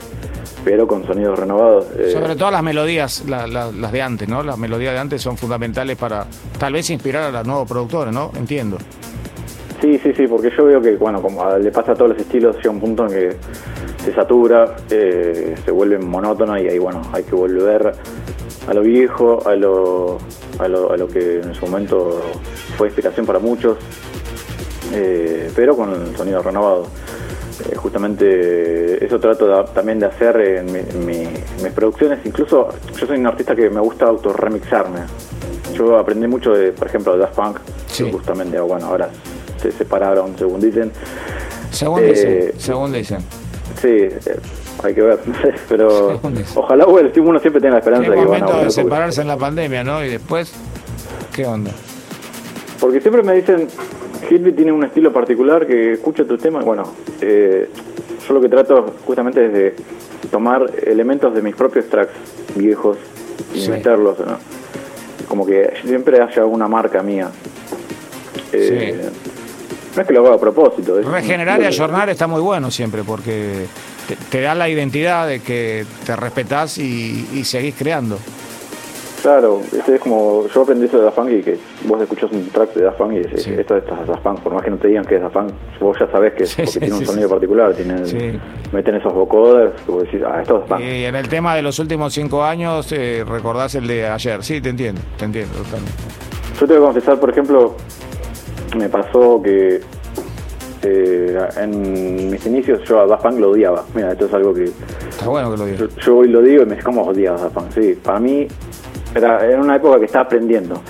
pero 0.65 0.87
con 0.87 1.07
sonidos 1.07 1.39
renovados. 1.39 1.87
Eh. 1.99 2.11
Sobre 2.11 2.35
todo 2.37 2.51
las 2.51 2.63
melodías, 2.63 3.25
las 3.29 3.93
de 3.93 4.03
antes, 4.03 4.29
¿no? 4.29 4.43
Las 4.43 4.59
melodías 4.59 4.95
de 4.95 4.99
antes 4.99 5.23
son 5.23 5.37
fundamentales 5.37 5.97
para 5.97 6.27
tal 6.59 6.73
vez 6.73 6.89
inspirar 6.91 7.25
a 7.25 7.31
los 7.31 7.47
nuevos 7.47 7.69
productores, 7.69 8.13
¿no? 8.13 8.33
Entiendo. 8.35 8.79
Sí, 9.81 9.99
sí, 10.03 10.13
sí, 10.17 10.27
porque 10.27 10.51
yo 10.57 10.65
veo 10.65 10.81
que, 10.81 10.97
bueno, 10.97 11.21
como 11.21 11.59
le 11.59 11.71
pasa 11.71 11.93
a 11.93 11.95
todos 11.95 12.13
los 12.13 12.19
estilos, 12.19 12.57
llega 12.57 12.71
un 12.71 12.81
punto 12.81 13.07
en 13.07 13.11
que 13.11 13.37
se 14.05 14.15
satura, 14.15 14.77
eh, 14.91 15.55
se 15.65 15.71
vuelve 15.71 15.99
monótono 15.99 16.59
y 16.59 16.69
ahí, 16.69 16.79
bueno, 16.79 17.03
hay 17.13 17.23
que 17.23 17.35
volver 17.35 17.93
a 18.67 18.75
lo 18.75 18.83
viejo, 18.83 19.47
a 19.47 19.55
lo, 19.55 20.19
a 20.59 20.69
lo, 20.69 20.93
a 20.93 20.97
lo 20.97 21.09
que 21.09 21.41
en 21.41 21.55
su 21.55 21.67
momento 21.67 22.21
fue 22.77 22.89
inspiración 22.89 23.25
para 23.25 23.39
muchos, 23.39 23.79
eh, 24.93 25.51
pero 25.55 25.77
con 25.77 25.91
el 25.93 26.17
sonido 26.17 26.43
renovado. 26.43 26.87
Eh, 27.71 27.77
justamente 27.77 29.05
eso 29.05 29.19
trato 29.21 29.65
también 29.67 30.01
de 30.01 30.07
hacer 30.07 30.37
en, 30.41 31.07
mis 31.07 31.73
producciones. 31.73 32.19
Incluso 32.25 32.69
yo 32.99 33.07
soy 33.07 33.19
un 33.19 33.27
artista 33.27 33.55
que 33.55 33.71
me 33.71 33.81
gusta 33.81 34.07
auto-remixarme. 34.07 35.01
Yo 35.75 35.99
aprendí 35.99 36.27
mucho 36.27 36.53
de, 36.53 36.73
por 36.73 36.89
ejemplo, 36.89 37.15
de 37.15 37.21
Daft 37.21 37.35
Punk, 37.35 37.59
justamente, 38.13 38.61
bueno, 38.61 38.87
ahora 38.87 39.09
se 39.61 39.73
separaron, 39.73 40.37
según 40.37 40.61
dicen. 40.61 40.93
Según 41.71 42.03
dicen, 42.03 42.53
según 42.59 42.93
dicen. 42.93 43.44
Sí, 43.81 43.89
eh, 43.89 44.41
hay 44.83 44.95
que 44.95 45.03
ver, 45.03 45.19
pero 45.69 46.21
ojalá 46.55 46.85
bueno, 46.87 47.11
uno 47.17 47.39
siempre 47.39 47.61
tenga 47.61 47.75
la 47.75 47.79
esperanza 47.79 48.11
de 48.11 48.17
que 48.17 48.25
van 48.25 48.43
a 48.43 48.65
de 48.65 48.71
separarse 48.71 49.23
en 49.23 49.29
la 49.29 49.37
pandemia, 49.37 49.85
¿no? 49.85 50.05
Y 50.05 50.11
después, 50.11 50.53
¿qué 51.33 51.47
onda? 51.47 51.71
Porque 52.81 53.01
siempre 53.01 53.23
me 53.23 53.35
dicen, 53.35 53.69
Hilby 54.31 54.53
tiene 54.53 54.73
un 54.73 54.85
estilo 54.85 55.13
particular 55.13 55.67
que 55.67 55.93
escucha 55.93 56.25
tus 56.25 56.41
temas. 56.41 56.65
Bueno, 56.65 56.85
eh, 57.21 57.69
yo 58.27 58.35
lo 58.35 58.41
que 58.41 58.49
trato 58.49 58.95
justamente 59.07 59.47
es 59.47 59.53
de 59.53 59.75
tomar 60.31 60.71
elementos 60.85 61.35
de 61.35 61.43
mis 61.43 61.55
propios 61.55 61.87
tracks 61.87 62.13
viejos 62.55 62.97
y 63.55 63.69
meterlos, 63.69 64.19
¿no? 64.21 64.39
Como 65.29 65.47
que 65.47 65.75
siempre 65.85 66.21
haya 66.21 66.43
alguna 66.43 66.69
marca 66.69 67.03
mía. 67.03 67.31
Eh, 68.53 69.09
no 69.95 70.03
es 70.03 70.07
que 70.07 70.13
lo 70.13 70.27
haga 70.27 70.37
a 70.37 70.41
propósito. 70.41 71.01
Regenerar 71.01 71.61
y 71.61 71.67
ayornar 71.67 72.09
está 72.11 72.27
muy 72.27 72.41
bueno 72.41 72.71
siempre 72.71 73.03
porque 73.05 73.67
te, 74.31 74.41
da 74.41 74.55
la 74.55 74.69
identidad 74.69 75.27
de 75.27 75.41
que 75.41 75.87
te 76.05 76.17
respetás 76.17 76.79
y, 76.79 77.29
y 77.33 77.45
seguís 77.45 77.75
creando. 77.77 78.19
Claro, 79.25 79.63
este 79.73 79.95
es 79.95 80.01
como, 80.03 80.47
yo 80.49 80.61
aprendí 80.61 80.85
eso 80.85 80.99
de 80.99 81.05
Daft 81.05 81.17
Punk 81.17 81.31
y 81.31 81.43
que 81.43 81.59
vos 81.87 81.99
escuchás 81.99 82.31
un 82.31 82.47
track 82.51 82.75
de 82.75 82.85
Daft 82.85 82.99
Punk 82.99 83.13
y 83.15 83.19
decís, 83.21 83.47
esto 83.47 83.79
es 83.79 83.87
Daft 83.87 84.23
Punk, 84.23 84.41
por 84.41 84.53
más 84.53 84.63
que 84.63 84.69
no 84.69 84.77
te 84.77 84.89
digan 84.89 85.03
que 85.07 85.15
es 85.15 85.23
Daft 85.23 85.33
Punk, 85.33 85.51
vos 85.81 85.97
ya 85.99 86.07
sabés 86.11 86.35
que 86.35 86.43
es 86.43 86.55
porque 86.55 86.79
tiene 86.79 86.95
un 86.95 87.07
sonido 87.07 87.31
particular, 87.31 87.73
tienen, 87.73 88.05
meten 88.71 88.97
esos 88.97 89.15
vocoders, 89.15 89.73
vos 89.87 90.03
decís, 90.03 90.21
ah, 90.27 90.43
esto 90.43 90.57
es 90.57 90.69
Daft 90.69 90.73
Punk. 90.73 90.81
Y 90.83 91.05
en 91.07 91.15
el 91.15 91.27
tema 91.27 91.57
de 91.57 91.63
los 91.63 91.79
últimos 91.79 92.13
cinco 92.13 92.45
años, 92.45 92.93
eh, 92.93 93.25
recordás 93.27 93.75
el 93.77 93.87
de 93.87 94.07
ayer, 94.07 94.45
sí, 94.45 94.61
te 94.61 94.69
entiendo, 94.69 95.01
te 95.17 95.25
entiendo 95.25 95.57
totalmente. 95.57 96.03
Yo 96.61 96.67
te 96.67 96.75
voy 96.75 96.83
a 96.83 96.87
confesar, 96.89 97.19
por 97.19 97.31
ejemplo, 97.31 97.77
me 98.75 98.89
pasó 98.89 99.41
que 99.43 99.81
eh, 100.83 101.49
en 101.57 102.31
mis 102.31 102.45
inicios 102.47 102.83
yo 102.87 103.01
a 103.01 103.07
Daft 103.07 103.23
Punk 103.23 103.39
lo 103.39 103.51
odiaba. 103.51 103.85
Mira, 103.95 104.13
esto 104.13 104.27
es 104.27 104.35
algo 104.35 104.53
que. 104.53 104.65
Está 104.65 105.29
bueno 105.29 105.51
que 105.51 105.57
lo 105.57 105.67
digas. 105.67 105.97
Yo, 105.97 106.17
hoy 106.19 106.29
lo 106.29 106.43
digo 106.43 106.63
y 106.63 106.67
me 106.67 106.73
dice, 106.73 106.85
¿cómo 106.85 107.03
odiaba 107.03 107.39
Daft 107.39 107.55
Punk? 107.55 107.71
Sí, 107.73 107.99
para 108.03 108.21
mí 108.21 108.47
era, 109.15 109.45
era 109.47 109.61
una 109.61 109.77
época 109.77 109.99
que 109.99 110.05
estaba 110.07 110.27
aprendiendo. 110.27 110.81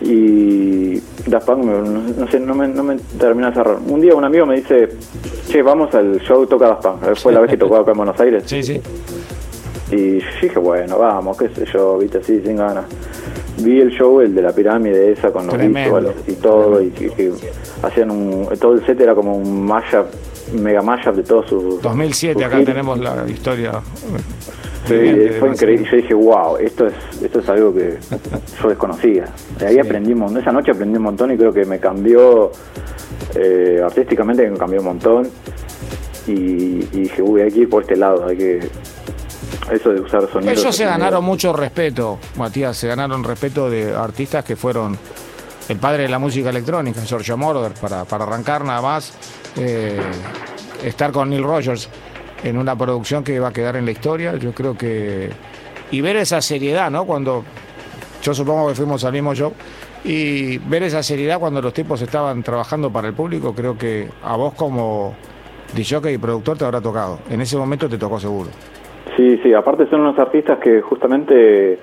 Y 0.00 1.00
Daft 1.26 1.46
Punk, 1.46 1.64
no, 1.64 2.28
sé, 2.28 2.40
no 2.40 2.54
me, 2.54 2.68
no 2.68 2.82
me 2.82 2.96
terminó 3.18 3.48
de 3.48 3.54
cerrar. 3.54 3.78
Un 3.86 4.00
día 4.00 4.14
un 4.14 4.24
amigo 4.24 4.46
me 4.46 4.56
dice, 4.56 4.88
che, 5.48 5.62
vamos 5.62 5.94
al 5.94 6.20
show 6.20 6.44
Toca 6.46 6.66
Daft 6.66 6.82
Punk. 6.82 7.14
Fue 7.16 7.32
la 7.32 7.40
vez 7.40 7.50
que 7.50 7.56
tocó 7.56 7.76
acá 7.76 7.92
en 7.92 7.98
Buenos 7.98 8.18
Aires. 8.18 8.42
Sí, 8.46 8.62
sí. 8.62 8.80
Y 9.92 10.14
dije, 10.42 10.58
bueno, 10.58 10.98
vamos, 10.98 11.38
qué 11.38 11.48
sé 11.50 11.64
yo, 11.72 11.98
viste, 11.98 12.18
así, 12.18 12.40
sin 12.40 12.56
ganas. 12.56 12.86
Vi 13.58 13.80
el 13.80 13.90
show, 13.90 14.20
el 14.20 14.34
de 14.34 14.42
la 14.42 14.52
pirámide 14.52 15.12
esa, 15.12 15.30
con 15.30 15.46
los 15.46 15.56
visuales 15.56 16.14
y 16.26 16.32
todo, 16.34 16.82
y 16.82 16.90
que, 16.90 17.32
hacían 17.82 18.10
un... 18.10 18.48
Todo 18.58 18.74
el 18.74 18.84
set 18.84 19.00
era 19.00 19.14
como 19.14 19.36
un 19.36 19.64
mashup, 19.64 20.06
mega 20.52 20.82
mashup 20.82 21.14
de 21.14 21.22
todos 21.22 21.48
sus... 21.48 21.82
2007, 21.82 22.44
acá 22.44 22.62
tenemos 22.64 22.98
la 22.98 23.24
historia 23.28 23.80
Sí, 24.86 25.28
fue 25.38 25.48
increíble. 25.48 25.88
Yo 25.90 25.96
dije, 25.96 26.14
wow, 26.14 26.56
esto 26.58 26.86
es, 26.86 26.94
esto 27.22 27.40
es 27.40 27.48
algo 27.48 27.74
que 27.74 27.98
yo 28.62 28.68
desconocía. 28.68 29.24
De 29.58 29.66
ahí 29.66 29.78
aprendí 29.78 30.12
un 30.12 30.20
montón. 30.20 30.40
Esa 30.40 30.52
noche 30.52 30.70
aprendí 30.70 30.96
un 30.96 31.02
montón 31.02 31.32
y 31.32 31.36
creo 31.36 31.52
que 31.52 31.64
me 31.64 31.80
cambió, 31.80 32.52
eh, 33.34 33.80
artísticamente 33.84 34.48
me 34.48 34.56
cambió 34.56 34.80
un 34.80 34.86
montón. 34.86 35.28
Y, 36.28 36.84
dije, 36.86 37.22
uy, 37.22 37.42
hay 37.42 37.50
que 37.50 37.60
ir 37.60 37.68
por 37.68 37.82
este 37.82 37.96
lado, 37.96 38.26
hay 38.26 38.36
que. 38.36 38.60
Eso 39.70 39.90
de 39.90 40.00
usar 40.00 40.30
sonidos. 40.30 40.58
Ellos 40.58 40.76
se 40.76 40.84
ganaron 40.84 41.24
mucho 41.24 41.52
respeto, 41.52 42.18
Matías, 42.36 42.76
se 42.76 42.88
ganaron 42.88 43.24
respeto 43.24 43.68
de 43.68 43.94
artistas 43.94 44.44
que 44.44 44.56
fueron 44.56 44.98
el 45.68 45.78
padre 45.78 46.04
de 46.04 46.08
la 46.08 46.18
música 46.18 46.50
electrónica, 46.50 47.00
George 47.04 47.34
Moroder, 47.34 47.72
para, 47.80 48.04
para 48.04 48.24
arrancar 48.24 48.64
nada 48.64 48.80
más. 48.80 49.12
Eh, 49.56 50.00
estar 50.84 51.10
con 51.12 51.30
Neil 51.30 51.42
Rogers 51.42 51.88
en 52.44 52.58
una 52.58 52.76
producción 52.76 53.24
que 53.24 53.40
va 53.40 53.48
a 53.48 53.52
quedar 53.52 53.76
en 53.76 53.84
la 53.84 53.90
historia. 53.90 54.36
Yo 54.36 54.52
creo 54.52 54.76
que. 54.76 55.30
Y 55.90 56.00
ver 56.00 56.16
esa 56.16 56.40
seriedad, 56.40 56.90
¿no? 56.90 57.04
Cuando 57.04 57.44
yo 58.22 58.34
supongo 58.34 58.68
que 58.68 58.74
fuimos 58.74 59.04
al 59.04 59.12
mismo 59.12 59.34
show. 59.34 59.52
Y 60.04 60.58
ver 60.58 60.84
esa 60.84 61.02
seriedad 61.02 61.40
cuando 61.40 61.60
los 61.60 61.72
tipos 61.72 62.00
estaban 62.00 62.42
trabajando 62.42 62.92
para 62.92 63.08
el 63.08 63.14
público, 63.14 63.52
creo 63.52 63.76
que 63.76 64.08
a 64.22 64.36
vos 64.36 64.54
como 64.54 65.16
DJ 65.74 66.12
y 66.12 66.18
productor 66.18 66.56
te 66.56 66.64
habrá 66.64 66.80
tocado. 66.80 67.18
En 67.28 67.40
ese 67.40 67.56
momento 67.56 67.88
te 67.88 67.98
tocó 67.98 68.20
seguro. 68.20 68.50
Sí, 69.16 69.40
sí, 69.42 69.54
aparte 69.54 69.88
son 69.88 70.02
unos 70.02 70.18
artistas 70.18 70.58
que 70.58 70.82
justamente 70.82 71.78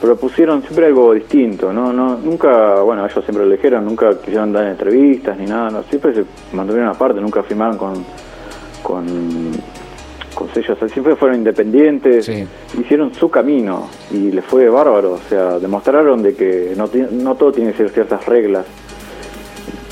propusieron 0.00 0.60
siempre 0.62 0.86
algo 0.86 1.14
distinto, 1.14 1.72
¿no? 1.72 1.90
no 1.90 2.18
Nunca, 2.18 2.82
bueno, 2.82 3.06
ellos 3.06 3.24
siempre 3.24 3.46
lo 3.46 3.52
dijeron, 3.52 3.84
nunca 3.84 4.10
quisieron 4.20 4.52
dar 4.52 4.66
entrevistas 4.66 5.38
ni 5.38 5.46
nada, 5.46 5.70
no, 5.70 5.82
siempre 5.84 6.14
se 6.14 6.24
mantuvieron 6.52 6.90
aparte, 6.90 7.18
nunca 7.18 7.42
firmaron 7.42 7.78
con, 7.78 8.04
con, 8.82 9.06
con 10.34 10.48
sellos, 10.52 10.78
siempre 10.92 11.16
fueron 11.16 11.38
independientes, 11.38 12.30
hicieron 12.78 13.14
su 13.14 13.30
camino 13.30 13.88
y 14.10 14.30
les 14.32 14.44
fue 14.44 14.68
bárbaro, 14.68 15.14
o 15.14 15.28
sea, 15.30 15.58
demostraron 15.58 16.22
de 16.22 16.34
que 16.34 16.74
no, 16.76 16.90
no 17.12 17.34
todo 17.36 17.52
tiene 17.52 17.72
que 17.72 17.78
ser 17.78 17.90
ciertas 17.90 18.26
reglas. 18.26 18.66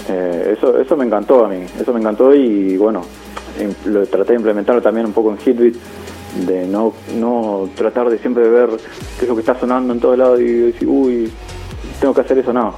Eh, 0.07 0.55
eso, 0.59 0.78
eso 0.78 0.99
me 0.99 1.07
encantó 1.07 1.47
a 1.47 1.49
mí, 1.49 1.64
eso 1.80 1.95
me 1.95 2.01
encantó 2.01 2.35
y 2.35 2.76
bueno, 2.76 3.01
lo 3.87 4.05
traté 4.05 4.32
de 4.32 4.39
implementarlo 4.39 4.82
también 4.82 5.07
un 5.07 5.14
poco 5.14 5.30
en 5.30 5.39
Hitbit 5.39 5.76
de 6.47 6.66
no, 6.66 6.93
no 7.16 7.68
tratar 7.74 8.11
de 8.11 8.18
siempre 8.18 8.49
ver 8.49 8.70
qué 9.18 9.24
es 9.24 9.28
lo 9.28 9.35
que 9.35 9.41
está 9.41 9.59
sonando 9.59 9.93
en 9.93 10.01
todos 10.01 10.18
lados 10.18 10.41
y 10.41 10.45
decir, 10.45 10.89
uy, 10.89 11.30
tengo 12.01 12.14
que 12.14 12.20
hacer 12.20 12.39
eso, 12.39 12.53
no. 12.53 12.74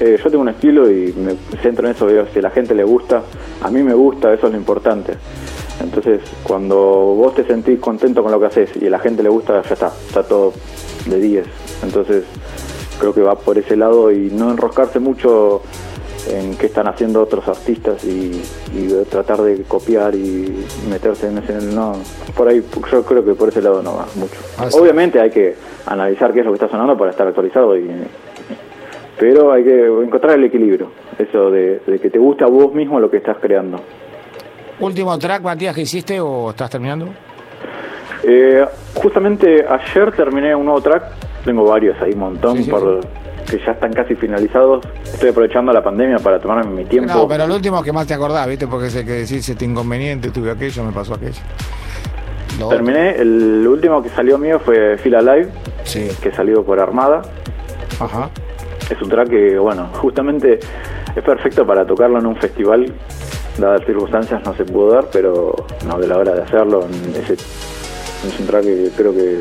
Eh, 0.00 0.18
yo 0.22 0.30
tengo 0.30 0.42
un 0.42 0.48
estilo 0.48 0.90
y 0.90 1.12
me 1.12 1.36
centro 1.62 1.86
en 1.86 1.94
eso, 1.94 2.06
veo 2.06 2.26
si 2.32 2.38
a 2.40 2.42
la 2.42 2.50
gente 2.50 2.74
le 2.74 2.84
gusta, 2.84 3.22
a 3.62 3.70
mí 3.70 3.82
me 3.82 3.94
gusta, 3.94 4.32
eso 4.32 4.46
es 4.46 4.52
lo 4.52 4.58
importante. 4.58 5.14
Entonces, 5.80 6.20
cuando 6.42 6.76
vos 6.76 7.34
te 7.34 7.44
sentís 7.44 7.78
contento 7.80 8.22
con 8.22 8.32
lo 8.32 8.40
que 8.40 8.46
haces 8.46 8.70
y 8.80 8.86
a 8.86 8.90
la 8.90 8.98
gente 8.98 9.22
le 9.22 9.28
gusta, 9.28 9.62
ya 9.62 9.74
está, 9.74 9.92
está 10.06 10.22
todo 10.22 10.52
de 11.06 11.20
10. 11.20 11.46
Entonces, 11.82 12.24
creo 12.98 13.12
que 13.12 13.20
va 13.20 13.34
por 13.34 13.58
ese 13.58 13.76
lado 13.76 14.10
y 14.12 14.30
no 14.30 14.50
enroscarse 14.50 14.98
mucho 14.98 15.62
en 16.28 16.56
qué 16.56 16.66
están 16.66 16.86
haciendo 16.86 17.22
otros 17.22 17.46
artistas 17.48 18.04
y, 18.04 18.42
tratar 19.10 19.42
de 19.42 19.62
copiar 19.62 20.14
y 20.14 20.64
meterse 20.88 21.28
en 21.28 21.38
ese 21.38 21.54
no 21.74 21.94
por 22.36 22.48
ahí 22.48 22.62
yo 22.90 23.04
creo 23.04 23.24
que 23.24 23.34
por 23.34 23.48
ese 23.48 23.60
lado 23.60 23.82
no 23.82 23.96
va 23.96 24.06
mucho. 24.14 24.34
Ah, 24.58 24.68
obviamente 24.72 25.20
hay 25.20 25.30
que 25.30 25.54
analizar 25.86 26.32
qué 26.32 26.40
es 26.40 26.46
lo 26.46 26.52
que 26.52 26.56
está 26.56 26.68
sonando 26.68 26.96
para 26.96 27.10
estar 27.10 27.26
actualizado 27.26 27.76
y 27.76 27.88
pero 29.18 29.52
hay 29.52 29.64
que 29.64 29.86
encontrar 29.86 30.38
el 30.38 30.44
equilibrio 30.44 30.88
eso 31.18 31.50
de, 31.50 31.80
que 32.00 32.10
te 32.10 32.18
guste 32.18 32.44
a 32.44 32.46
vos 32.46 32.72
mismo 32.74 32.98
lo 32.98 33.10
que 33.10 33.18
estás 33.18 33.36
creando. 33.40 33.78
Último 34.80 35.16
track 35.18 35.42
Matías 35.42 35.74
que 35.74 35.82
hiciste 35.82 36.20
o 36.20 36.50
estás 36.50 36.70
terminando 36.70 37.08
eh, 38.24 38.64
justamente 38.94 39.64
ayer 39.68 40.12
terminé 40.12 40.54
un 40.54 40.64
nuevo 40.64 40.80
track 40.80 41.04
tengo 41.44 41.64
varios 41.64 42.00
ahí 42.00 42.12
un 42.12 42.20
montón 42.20 42.64
por 42.66 43.00
que 43.48 43.58
ya 43.58 43.72
están 43.72 43.92
casi 43.92 44.14
finalizados. 44.14 44.84
Estoy 45.04 45.30
aprovechando 45.30 45.72
la 45.72 45.82
pandemia 45.82 46.18
para 46.18 46.38
tomarme 46.38 46.70
mi 46.70 46.84
tiempo. 46.84 47.12
No, 47.12 47.28
pero 47.28 47.44
el 47.44 47.50
último 47.50 47.82
que 47.82 47.92
más 47.92 48.06
te 48.06 48.14
acordás, 48.14 48.46
¿viste? 48.46 48.66
Porque 48.66 48.90
sé 48.90 49.04
que 49.04 49.12
decís 49.12 49.48
este 49.48 49.64
inconveniente, 49.64 50.30
tuve 50.30 50.50
aquello, 50.50 50.84
me 50.84 50.92
pasó 50.92 51.14
aquello. 51.14 51.40
Terminé, 52.68 53.16
el 53.16 53.66
último 53.66 54.02
que 54.02 54.08
salió 54.10 54.38
mío 54.38 54.60
fue 54.60 54.96
Fila 54.98 55.20
Live, 55.20 55.48
sí. 55.82 56.08
que 56.22 56.30
salió 56.32 56.64
por 56.64 56.78
Armada. 56.78 57.22
Ajá. 57.98 58.30
Es 58.88 59.00
un 59.02 59.08
track 59.08 59.28
que, 59.28 59.58
bueno, 59.58 59.88
justamente 59.94 60.60
es 61.16 61.22
perfecto 61.22 61.66
para 61.66 61.84
tocarlo 61.84 62.18
en 62.18 62.26
un 62.26 62.36
festival. 62.36 62.92
Dadas 63.58 63.80
las 63.80 63.86
circunstancias 63.86 64.42
no 64.44 64.54
se 64.54 64.64
pudo 64.64 64.92
dar, 64.92 65.06
pero 65.12 65.54
no 65.86 65.98
de 65.98 66.08
la 66.08 66.18
hora 66.18 66.34
de 66.34 66.42
hacerlo. 66.42 66.86
Es 67.26 68.40
un 68.40 68.46
track 68.46 68.64
que 68.64 68.90
creo 68.96 69.12
que 69.12 69.40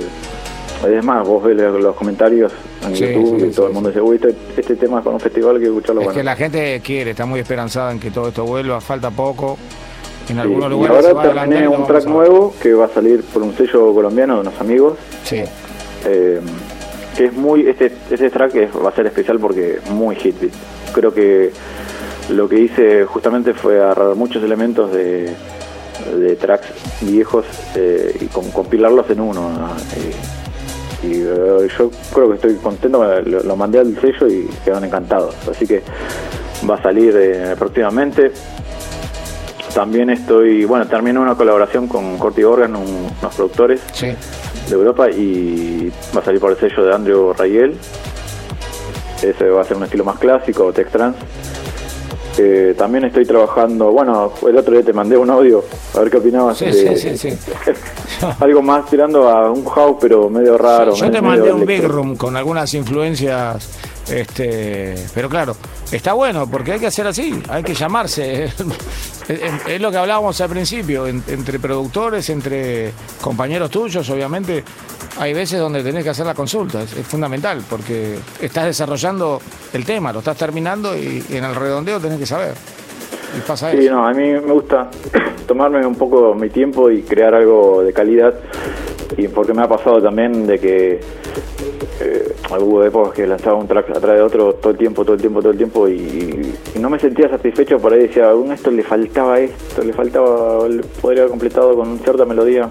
es 0.84 1.04
más, 1.04 1.28
vos 1.28 1.44
ves 1.44 1.56
los 1.56 1.96
comentarios 1.96 2.52
en 2.86 2.94
YouTube 2.94 3.48
y 3.48 3.52
todo 3.52 3.68
el 3.68 3.74
mundo 3.74 3.90
dice, 3.90 4.02
uy, 4.02 4.16
este, 4.16 4.36
este 4.58 4.76
tema 4.76 5.00
es 5.00 5.04
con 5.04 5.14
un 5.14 5.20
festival 5.20 5.60
que 5.60 5.66
escucharlo. 5.66 6.02
Es 6.02 6.10
que 6.10 6.24
la 6.24 6.36
gente 6.36 6.82
quiere, 6.84 7.12
está 7.12 7.26
muy 7.26 7.40
esperanzada 7.40 7.92
en 7.92 8.00
que 8.00 8.12
todo 8.12 8.30
esto 8.30 8.46
vuelva, 8.46 8.82
falta 8.82 9.12
poco. 9.12 9.58
En 10.30 10.40
algunos 10.40 10.70
lugares. 10.70 11.04
Y 11.04 11.08
ahora 11.08 11.34
terminé 11.34 11.68
un 11.68 11.86
track 11.86 12.06
nuevo 12.06 12.54
que 12.62 12.74
va 12.74 12.86
a 12.86 12.90
salir 12.90 13.24
por 13.24 13.44
un 13.44 13.56
sello 13.56 13.94
colombiano 13.94 14.36
de 14.36 14.42
unos 14.42 14.62
amigos. 14.62 14.98
Sí. 15.24 15.44
Eh, 16.06 16.40
que 17.18 17.26
es 17.26 17.34
muy. 17.34 17.68
Este, 17.68 17.92
este 18.10 18.30
track 18.30 18.54
va 18.84 18.90
a 18.90 18.96
ser 18.96 19.06
especial 19.08 19.40
porque 19.40 19.80
es 19.84 19.90
muy 19.90 20.16
hit 20.16 20.36
Creo 20.94 21.14
que 21.14 21.52
lo 22.30 22.48
que 22.48 22.60
hice 22.60 23.06
justamente 23.06 23.54
fue 23.54 23.82
agarrar 23.82 24.16
muchos 24.16 24.42
elementos 24.44 24.94
de, 24.94 25.34
de 26.18 26.36
tracks 26.36 26.68
viejos 27.02 27.46
eh, 27.76 28.16
y 28.22 28.26
compilarlos 28.28 29.10
en 29.10 29.20
uno. 29.20 29.50
Eh, 29.98 30.43
y 31.04 31.22
eh, 31.22 31.68
yo 31.78 31.92
creo 32.14 32.30
que 32.30 32.36
estoy 32.36 32.56
contento, 32.56 33.04
lo, 33.26 33.56
mandé 33.56 33.80
al 33.80 34.00
sello 34.00 34.28
y 34.28 34.48
quedaron 34.64 34.86
encantados. 34.86 35.36
Así 35.50 35.68
que 35.68 35.84
va 36.70 36.76
a 36.76 36.82
salir 36.82 37.16
eh, 37.18 37.56
próximamente. 37.58 38.32
También 39.74 40.12
estoy, 40.12 40.66
bueno, 40.66 40.88
terminé 40.88 41.20
una 41.20 41.36
colaboración 41.36 41.88
con 41.88 42.18
Corti 42.18 42.44
Organ, 42.44 42.76
unos 42.76 43.36
productores 43.36 43.82
de 44.00 44.74
Europa, 44.74 45.10
y 45.10 45.92
va 46.16 46.22
a 46.22 46.24
salir 46.24 46.40
por 46.40 46.52
el 46.52 46.58
sello 46.58 46.86
de 46.86 46.94
Andrew 46.94 47.34
Rayel. 47.34 47.76
Ese 49.22 49.50
va 49.50 49.62
a 49.62 49.64
ser 49.64 49.78
un 49.78 49.84
estilo 49.84 50.04
más 50.04 50.20
clásico, 50.20 50.72
Tech 50.72 50.90
Trans. 50.90 51.16
Eh, 52.38 52.74
también 52.78 53.06
estoy 53.06 53.26
trabajando, 53.26 53.92
bueno, 53.92 54.32
el 54.48 54.58
otro 54.58 54.74
día 54.74 54.84
te 54.84 54.94
mandé 54.94 55.18
un 55.18 55.30
audio, 55.30 55.64
a 55.96 56.00
ver 56.00 56.10
qué 56.10 56.18
opinabas. 56.18 56.58
Sí, 56.58 56.72
sí, 56.96 57.18
sí, 57.18 57.30
algo 58.40 58.62
más 58.62 58.90
tirando 58.90 59.30
a 59.30 59.52
un 59.52 59.66
house, 59.66 59.98
pero 60.02 60.30
medio 60.30 60.58
raro. 60.58 60.94
Yo, 60.94 61.12
te 61.12 61.22
mandé 61.22 61.52
un 61.52 61.66
big 61.66 61.84
room 61.84 62.16
con 62.16 62.36
algunas 62.36 62.74
influencias, 62.74 63.70
este, 64.08 64.96
pero 65.14 65.30
claro, 65.30 65.56
está 65.92 66.14
bueno 66.14 66.50
porque 66.50 66.74
hay 66.74 66.80
que 66.80 66.88
hacer 66.88 67.08
así, 67.08 67.42
hay 67.50 67.64
que 67.64 67.74
llamarse. 67.74 68.46
es 69.68 69.82
lo 69.82 69.92
que 69.92 69.98
hablábamos 69.98 70.40
al 70.42 70.50
principio, 70.50 71.08
entre 71.08 71.60
productores, 71.60 72.30
entre 72.30 72.92
compañeros 73.22 73.70
tuyos, 73.70 74.10
obviamente 74.10 74.64
hay 75.18 75.34
veces 75.34 75.60
donde 75.60 75.84
tenés 75.84 76.04
que 76.04 76.10
hacer 76.10 76.26
la 76.26 76.34
consulta, 76.34 76.84
es, 76.84 76.92
fundamental, 77.08 77.64
porque 77.70 78.18
estás 78.42 78.66
desarrollando 78.66 79.42
el 79.74 79.86
tema, 79.86 80.12
lo 80.12 80.20
estás 80.20 80.38
terminando 80.38 80.98
y, 80.98 81.24
en 81.30 81.44
el 81.44 81.56
redondeo 81.56 82.00
tenés 82.00 82.20
que 82.20 82.26
saber. 82.26 82.56
Y 83.36 83.42
pasa 83.42 83.72
sí, 83.72 83.88
no, 83.90 84.06
a 84.06 84.14
mí 84.14 84.32
me 84.32 84.54
gusta 84.54 84.90
tomarme 85.48 85.86
un 85.86 85.96
poco 85.96 86.34
mi 86.36 86.50
tiempo 86.50 86.90
y 86.90 87.02
crear 87.02 87.34
algo 87.34 87.84
de 87.84 87.94
calidad, 87.94 88.34
y 89.18 89.28
porque 89.28 89.54
me 89.54 89.64
ha 89.64 89.68
pasado 89.68 90.02
también 90.02 90.46
de 90.46 90.60
que 90.60 91.00
eh, 92.00 92.36
hubo 92.60 92.84
épocas 92.84 93.14
que 93.14 93.28
lanzaba 93.28 93.58
un 93.58 93.68
track 93.68 93.92
atrás 93.92 94.18
de 94.18 94.22
otro 94.22 94.54
todo 94.56 94.72
el 94.72 94.78
tiempo, 94.78 95.04
todo 95.04 95.16
el 95.16 95.22
tiempo, 95.22 95.42
todo 95.42 95.52
el 95.52 95.58
tiempo 95.58 95.88
y, 95.88 96.54
no 96.80 96.90
me 96.90 97.00
sentía 97.00 97.30
satisfecho. 97.30 97.78
Por 97.80 97.94
ahí 97.94 98.08
decía, 98.08 98.30
a 98.30 98.54
esto 98.54 98.72
le 98.72 98.84
faltaba 98.84 99.40
esto, 99.40 99.84
le 99.84 99.94
faltaba, 99.94 100.60
podría 101.02 101.22
haber 101.22 101.30
completado 101.30 101.76
con 101.76 102.00
cierta 102.00 102.26
melodía. 102.26 102.70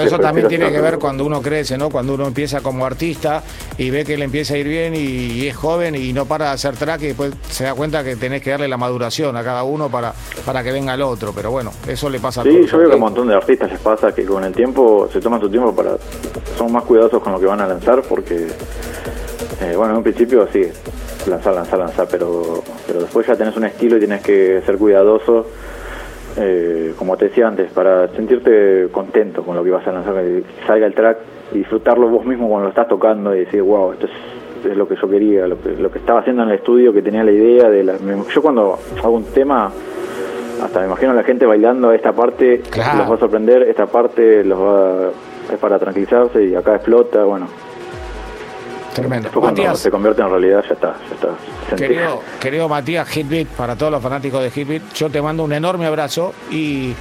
Eso 0.00 0.18
también 0.18 0.48
tiene 0.48 0.70
que 0.70 0.80
ver 0.80 0.98
cuando 0.98 1.24
uno 1.24 1.40
crece, 1.42 1.76
¿no? 1.76 1.90
Cuando 1.90 2.14
uno 2.14 2.26
empieza 2.26 2.60
como 2.60 2.86
artista 2.86 3.42
y 3.78 3.90
ve 3.90 4.04
que 4.04 4.16
le 4.16 4.24
empieza 4.24 4.54
a 4.54 4.58
ir 4.58 4.68
bien 4.68 4.94
y, 4.94 5.46
es 5.46 5.56
joven 5.56 5.94
y 5.94 6.12
no 6.12 6.26
para 6.26 6.46
de 6.46 6.50
hacer 6.52 6.76
track 6.76 7.02
y 7.02 7.06
después 7.08 7.32
se 7.48 7.64
da 7.64 7.74
cuenta 7.74 8.04
que 8.04 8.16
tenés 8.16 8.42
que 8.42 8.50
darle 8.50 8.68
la 8.68 8.76
maduración 8.76 9.36
a 9.36 9.44
cada 9.44 9.64
uno 9.64 9.90
para, 9.90 10.12
para 10.44 10.62
que 10.62 10.72
venga 10.72 10.94
el 10.94 11.02
otro. 11.02 11.32
Pero 11.34 11.50
bueno, 11.50 11.72
eso 11.86 12.08
le 12.08 12.20
pasa 12.20 12.40
a 12.40 12.44
todos. 12.44 12.56
Sí, 12.56 12.66
yo 12.66 12.78
veo 12.78 12.88
que 12.88 12.92
a 12.94 12.96
un 12.96 13.02
montón 13.02 13.28
de 13.28 13.34
artistas 13.34 13.70
les 13.70 13.80
pasa 13.80 14.12
que 14.12 14.24
con 14.24 14.44
el 14.44 14.52
tiempo 14.52 15.08
se 15.12 15.20
toman 15.20 15.40
su 15.40 15.48
tiempo 15.48 15.74
para... 15.74 15.96
son 16.56 16.72
más 16.72 16.84
cuidadosos 16.84 17.22
con 17.22 17.32
lo 17.32 17.40
que 17.40 17.46
van 17.46 17.60
a 17.60 17.66
lanzar 17.66 18.02
porque 18.02 18.48
eh, 19.60 19.74
bueno, 19.76 19.92
en 19.92 19.98
un 19.98 20.02
principio 20.02 20.48
sí, 20.52 20.62
lanzar, 21.26 21.54
lanzar, 21.54 21.78
lanzar, 21.78 22.08
pero, 22.10 22.62
pero 22.86 23.00
después 23.00 23.26
ya 23.26 23.36
tenés 23.36 23.56
un 23.56 23.64
estilo 23.64 23.96
y 23.96 23.98
tienes 23.98 24.22
que 24.22 24.62
ser 24.64 24.78
cuidadoso, 24.78 25.46
eh, 26.36 26.94
como 26.96 27.16
te 27.16 27.26
decía 27.26 27.48
antes, 27.48 27.70
para 27.72 28.08
sentirte 28.08 28.88
contento 28.90 29.42
con 29.42 29.56
lo 29.56 29.64
que 29.64 29.70
vas 29.70 29.86
a 29.86 29.92
lanzar, 29.92 30.14
que 30.14 30.44
salga 30.66 30.86
el 30.86 30.94
track 30.94 31.18
y 31.52 31.58
disfrutarlo 31.58 32.08
vos 32.08 32.24
mismo 32.24 32.48
cuando 32.48 32.64
lo 32.64 32.70
estás 32.70 32.88
tocando 32.88 33.34
y 33.34 33.40
decir, 33.40 33.62
wow, 33.62 33.92
esto 33.92 34.06
es, 34.06 34.76
lo 34.76 34.86
que 34.86 34.94
yo 34.94 35.08
quería, 35.08 35.46
lo 35.46 35.60
que, 35.60 35.70
lo 35.70 35.90
que 35.90 35.98
estaba 35.98 36.20
haciendo 36.20 36.42
en 36.42 36.50
el 36.50 36.56
estudio, 36.56 36.92
que 36.92 37.00
tenía 37.02 37.24
la 37.24 37.32
idea 37.32 37.70
de 37.70 37.82
la... 37.82 37.94
Yo 38.32 38.42
cuando 38.42 38.78
hago 39.02 39.16
un 39.16 39.24
tema 39.24 39.72
hasta 40.62 40.80
me 40.80 40.86
imagino 40.86 41.12
a 41.12 41.14
la 41.14 41.22
gente 41.22 41.46
bailando 41.46 41.92
esta 41.92 42.12
parte 42.12 42.60
los 42.76 43.10
va 43.10 43.14
a 43.14 43.18
sorprender, 43.18 43.62
esta 43.62 43.86
parte 43.86 44.44
los 44.44 44.60
va, 44.60 45.10
es 45.50 45.58
para 45.58 45.78
tranquilizarse 45.78 46.44
y 46.44 46.54
acá 46.54 46.76
explota, 46.76 47.24
bueno, 47.24 47.46
Tremendo. 48.94 49.30
Matías, 49.40 49.78
se 49.78 49.90
convierte 49.90 50.22
en 50.22 50.30
realidad, 50.30 50.64
ya 50.66 50.74
está. 50.74 50.96
Ya 51.08 51.14
está 51.14 51.76
querido, 51.76 52.22
querido 52.40 52.68
Matías 52.68 53.16
Hitbit, 53.16 53.48
para 53.48 53.76
todos 53.76 53.92
los 53.92 54.02
fanáticos 54.02 54.42
de 54.42 54.60
Hitbit, 54.60 54.92
yo 54.94 55.08
te 55.08 55.22
mando 55.22 55.44
un 55.44 55.52
enorme 55.52 55.86
abrazo 55.86 56.34
y 56.50 56.94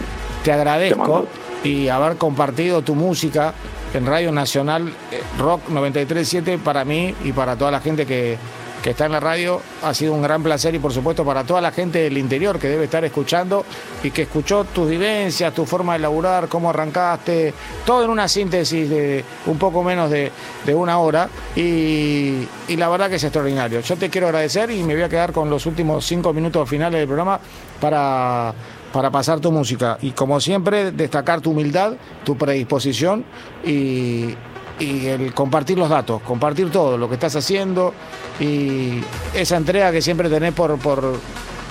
te 0.43 0.51
agradezco 0.51 1.25
y 1.63 1.87
haber 1.89 2.17
compartido 2.17 2.81
tu 2.81 2.95
música 2.95 3.53
en 3.93 4.05
Radio 4.05 4.31
Nacional 4.31 4.87
eh, 5.11 5.21
Rock 5.39 5.69
93.7 5.69 6.59
para 6.59 6.85
mí 6.85 7.15
y 7.23 7.31
para 7.31 7.55
toda 7.55 7.71
la 7.71 7.79
gente 7.79 8.05
que, 8.05 8.37
que 8.81 8.91
está 8.91 9.05
en 9.05 9.11
la 9.11 9.19
radio. 9.19 9.61
Ha 9.83 9.93
sido 9.93 10.13
un 10.13 10.21
gran 10.21 10.43
placer 10.43 10.73
y 10.75 10.79
por 10.79 10.93
supuesto 10.93 11.25
para 11.25 11.43
toda 11.43 11.61
la 11.61 11.71
gente 11.71 11.99
del 11.99 12.17
interior 12.17 12.59
que 12.59 12.67
debe 12.67 12.85
estar 12.85 13.03
escuchando 13.03 13.65
y 14.03 14.11
que 14.11 14.23
escuchó 14.23 14.63
tus 14.65 14.89
vivencias, 14.89 15.53
tu 15.53 15.65
forma 15.65 15.93
de 15.93 15.99
laburar, 15.99 16.47
cómo 16.47 16.69
arrancaste, 16.69 17.53
todo 17.85 18.03
en 18.03 18.09
una 18.09 18.27
síntesis 18.27 18.89
de 18.89 19.23
un 19.45 19.57
poco 19.57 19.83
menos 19.83 20.09
de, 20.09 20.31
una 20.73 20.99
hora 20.99 21.27
y, 21.55 22.47
y, 22.67 22.75
la 22.77 22.89
verdad 22.89 23.09
que 23.09 23.15
es 23.15 23.23
extraordinario. 23.23 23.81
Yo 23.81 23.97
te 23.97 24.09
quiero 24.09 24.27
agradecer 24.27 24.69
y 24.69 24.83
me 24.83 24.93
voy 24.93 25.03
a 25.03 25.09
quedar 25.09 25.33
con 25.33 25.49
los 25.49 25.65
últimos 25.65 26.05
cinco 26.05 26.31
minutos 26.31 26.69
finales 26.69 26.99
del 26.99 27.07
programa 27.07 27.39
para 27.81 28.53
para 28.91 29.11
pasar 29.11 29.39
tu 29.39 29.51
música. 29.51 29.97
Y 30.01 30.11
como 30.11 30.39
siempre, 30.39 30.91
destacar 30.91 31.41
tu 31.41 31.51
humildad, 31.51 31.93
tu 32.23 32.37
predisposición 32.37 33.23
y, 33.63 34.35
y 34.79 35.07
el 35.07 35.33
compartir 35.33 35.77
los 35.77 35.89
datos, 35.89 36.21
compartir 36.21 36.71
todo 36.71 36.97
lo 36.97 37.07
que 37.07 37.15
estás 37.15 37.35
haciendo 37.35 37.93
y 38.39 39.01
esa 39.33 39.57
entrega 39.57 39.91
que 39.91 40.01
siempre 40.01 40.29
tenés 40.29 40.53
por, 40.53 40.77
por, 40.79 41.19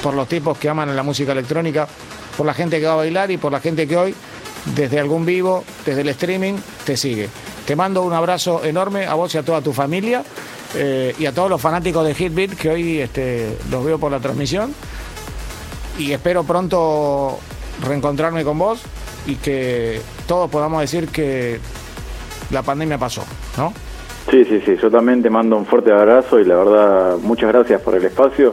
por 0.03 0.15
los 0.15 0.29
tipos 0.29 0.59
que 0.59 0.69
aman 0.69 0.95
la 0.95 1.03
música 1.03 1.33
electrónica, 1.33 1.89
por 2.37 2.47
la 2.47 2.55
gente 2.55 2.79
que 2.79 2.87
va 2.87 2.93
a 2.93 2.97
bailar 2.97 3.31
y 3.31 3.39
por 3.39 3.51
la 3.51 3.61
gente 3.61 3.89
que 3.89 3.97
hoy, 3.97 4.15
desde 4.77 5.01
algún 5.01 5.25
vivo, 5.25 5.65
desde 5.87 6.03
el 6.03 6.09
streaming, 6.11 6.55
te 6.85 6.97
sigue. 6.97 7.29
Te 7.67 7.75
mando 7.77 8.03
un 8.03 8.13
abrazo 8.13 8.65
enorme 8.65 9.07
a 9.07 9.15
vos 9.15 9.35
y 9.35 9.39
a 9.39 9.43
toda 9.43 9.61
tu 9.61 9.73
familia 9.73 10.23
eh, 10.75 11.15
y 11.19 11.27
a 11.27 11.33
todos 11.33 11.51
los 11.51 11.61
fanáticos 11.61 12.07
de 12.07 12.15
Hitbeat 12.15 12.55
que 12.55 12.71
hoy 12.71 13.01
este, 13.01 13.57
los 13.71 13.85
veo 13.85 13.99
por 13.99 14.13
la 14.13 14.21
transmisión 14.21 14.75
y 15.99 16.13
espero 16.13 16.45
pronto 16.45 17.39
reencontrarme 17.83 18.45
con 18.45 18.59
vos 18.59 18.81
y 19.27 19.37
que 19.37 20.01
todos 20.27 20.51
podamos 20.51 20.81
decir 20.81 21.09
que 21.09 21.61
la 22.51 22.63
pandemia 22.63 22.99
pasó, 22.99 23.25
¿no? 23.57 23.73
Sí, 24.31 24.45
sí, 24.45 24.61
sí, 24.65 24.77
yo 24.81 24.91
también 24.91 25.23
te 25.23 25.31
mando 25.31 25.57
un 25.57 25.65
fuerte 25.65 25.91
abrazo 25.91 26.39
y 26.39 26.45
la 26.45 26.57
verdad, 26.57 27.17
muchas 27.23 27.51
gracias 27.51 27.81
por 27.81 27.95
el 27.95 28.05
espacio. 28.05 28.53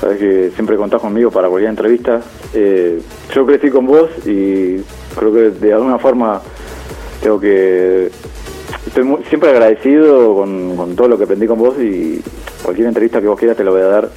Sabes 0.00 0.18
que 0.18 0.50
siempre 0.54 0.76
contás 0.76 1.00
conmigo 1.00 1.30
para 1.30 1.48
cualquier 1.48 1.70
entrevista. 1.70 2.20
Eh, 2.52 3.00
yo 3.34 3.46
crecí 3.46 3.70
con 3.70 3.86
vos 3.86 4.10
y 4.26 4.78
creo 5.16 5.32
que 5.32 5.50
de 5.50 5.72
alguna 5.72 5.98
forma 5.98 6.42
tengo 7.22 7.40
que. 7.40 8.10
Estoy 8.86 9.16
siempre 9.28 9.50
agradecido 9.50 10.34
con, 10.34 10.94
todo 10.96 11.08
lo 11.08 11.16
que 11.16 11.24
aprendí 11.24 11.46
con 11.46 11.58
vos 11.58 11.78
y 11.78 12.20
cualquier 12.62 12.88
entrevista 12.88 13.20
que 13.20 13.28
vos 13.28 13.38
quieras 13.38 13.56
te 13.56 13.64
lo 13.64 13.72
voy 13.72 13.80
a 13.80 13.86
dar. 13.86 14.10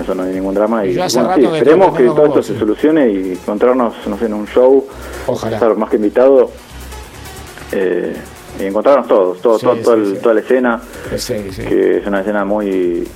Eso 0.00 0.14
no 0.14 0.22
hay 0.22 0.32
ningún 0.32 0.54
drama. 0.54 0.86
Y, 0.86 0.98
esperemos 0.98 1.96
que 1.96 2.04
todo 2.04 2.26
esto 2.26 2.42
se 2.42 2.58
solucione 2.58 3.10
y 3.10 3.32
encontrarnos, 3.32 3.94
no 4.06 4.16
sé, 4.16 4.26
en 4.26 4.34
un 4.34 4.46
show. 4.46 4.86
Ojalá. 5.26 5.56
Estar 5.56 5.76
más 5.76 5.90
que 5.90 5.96
invitado. 5.96 6.50
Eh, 7.72 8.14
y 8.60 8.64
encontrarnos 8.64 9.08
todos, 9.08 9.40
todo, 9.40 9.58
toda 9.58 10.34
la 10.34 10.40
escena, 10.40 10.80
que 11.08 11.98
es 11.98 12.06
una 12.06 12.20
escena 12.20 12.44
muy 12.44 13.06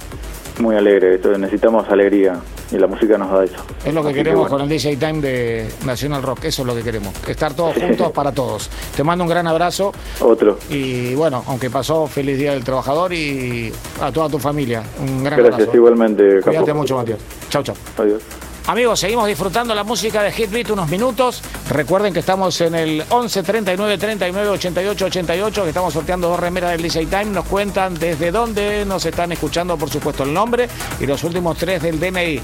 muy 0.61 0.75
alegre, 0.77 1.19
necesitamos 1.39 1.89
alegría 1.89 2.41
y 2.71 2.79
la 2.79 2.87
música 2.87 3.17
nos 3.19 3.31
da 3.31 3.45
eso. 3.45 3.57
Es 3.85 3.95
lo 3.95 4.03
que 4.05 4.13
queremos 4.13 4.49
con 4.49 4.61
el 4.61 4.69
DJ 4.69 4.97
Time 4.97 5.21
de 5.21 5.69
National 5.85 6.23
Rock, 6.23 6.45
eso 6.45 6.63
es 6.63 6.67
lo 6.67 6.75
que 6.75 6.83
queremos, 6.83 7.15
estar 7.29 7.55
todos 7.55 7.77
juntos 7.77 8.11
para 8.13 8.33
todos. 8.33 8.71
Te 8.97 9.05
mando 9.05 9.25
un 9.25 9.31
gran 9.31 9.47
abrazo. 9.47 9.93
Otro. 10.21 10.59
Y 10.71 11.15
bueno, 11.15 11.45
aunque 11.47 11.71
pasó, 11.71 12.07
feliz 12.07 12.39
Día 12.39 12.53
del 12.53 12.65
Trabajador 12.65 13.13
y 13.13 13.73
a 14.01 14.11
toda 14.11 14.29
tu 14.29 14.39
familia. 14.39 14.83
Un 15.01 15.23
gran 15.23 15.39
Gracias, 15.39 15.55
abrazo. 15.55 15.77
igualmente. 15.77 16.41
Cuídate 16.41 16.73
mucho, 16.73 16.97
Matías. 16.97 17.19
Chao, 17.49 17.63
chao. 17.63 17.77
Adiós. 17.99 18.23
Amigos, 18.69 18.99
seguimos 18.99 19.29
disfrutando 19.29 19.77
la 19.77 19.85
música 19.85 20.25
de 20.25 20.33
Hitbeat 20.33 20.71
unos 20.71 20.89
minutos. 20.89 21.41
Recuerden 21.71 22.13
que 22.13 22.19
estamos 22.19 22.61
en 22.61 22.75
el 22.75 23.05
11 23.09 23.45
39 23.45 23.97
39 23.97 24.49
88 24.49 25.05
88, 25.05 25.63
que 25.63 25.69
estamos 25.69 25.95
sorteando 25.95 26.29
dos 26.29 26.41
remeras 26.41 26.73
del 26.73 26.83
DJ 26.83 27.07
Time. 27.07 27.27
Nos 27.27 27.45
cuentan 27.45 27.95
desde 27.95 28.33
dónde 28.33 28.85
nos 28.85 29.07
están 29.07 29.31
escuchando, 29.31 29.77
por 29.77 29.89
supuesto, 29.89 30.25
el 30.25 30.35
nombre 30.35 30.69
y 30.99 31.07
los 31.07 31.23
últimos 31.23 31.57
tres 31.57 31.81
del 31.81 32.01
DNI. 32.01 32.41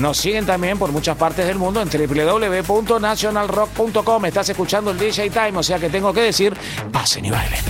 Nos 0.00 0.16
siguen 0.16 0.44
también 0.44 0.76
por 0.76 0.90
muchas 0.90 1.16
partes 1.16 1.46
del 1.46 1.56
mundo 1.56 1.80
en 1.80 1.88
www.nationalrock.com. 1.88 4.24
Estás 4.24 4.48
escuchando 4.48 4.90
el 4.90 4.98
DJ 4.98 5.30
Time, 5.30 5.56
o 5.56 5.62
sea 5.62 5.78
que 5.78 5.88
tengo 5.88 6.12
que 6.12 6.22
decir, 6.22 6.52
pasen 6.90 7.26
y 7.26 7.30
bailen. 7.30 7.60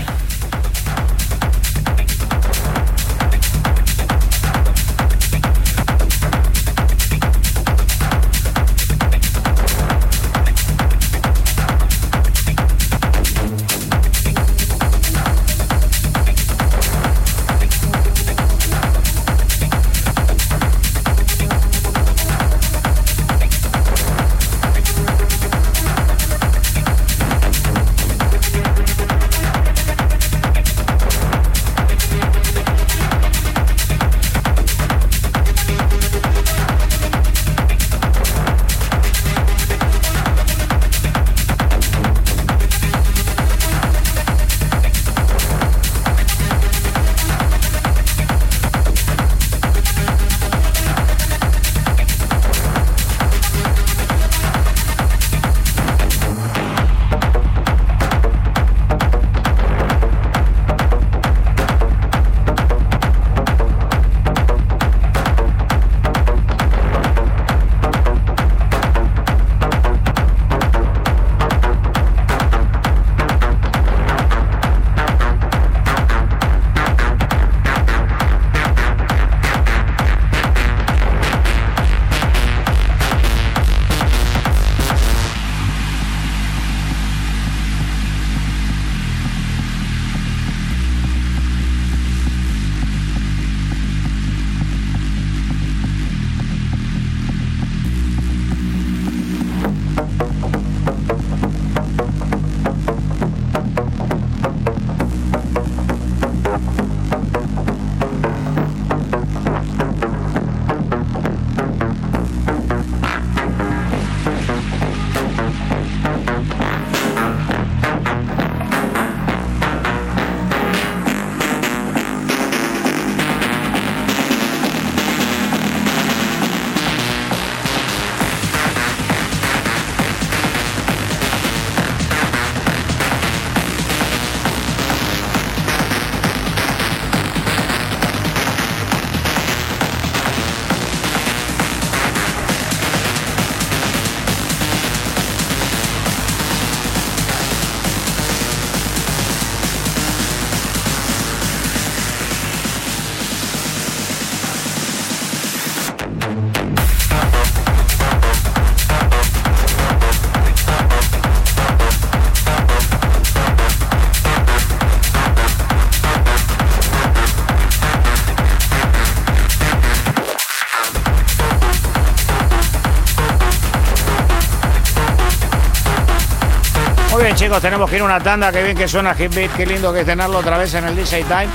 Chicos, 177.41 177.63
tenemos 177.63 177.89
que 177.89 177.97
ir 177.97 178.03
a 178.03 178.05
una 178.05 178.21
tanda. 178.21 178.53
Qué 178.53 178.63
bien 178.63 178.77
que 178.77 178.87
suena 178.87 179.15
Hit 179.15 179.35
Beat, 179.35 179.57
qué 179.57 179.65
lindo 179.65 179.95
que 179.95 180.01
es 180.01 180.07
tenerlo 180.07 180.41
otra 180.41 180.59
vez 180.59 180.75
en 180.75 180.85
el 180.85 180.95
DJ 180.95 181.25
Time. 181.25 181.49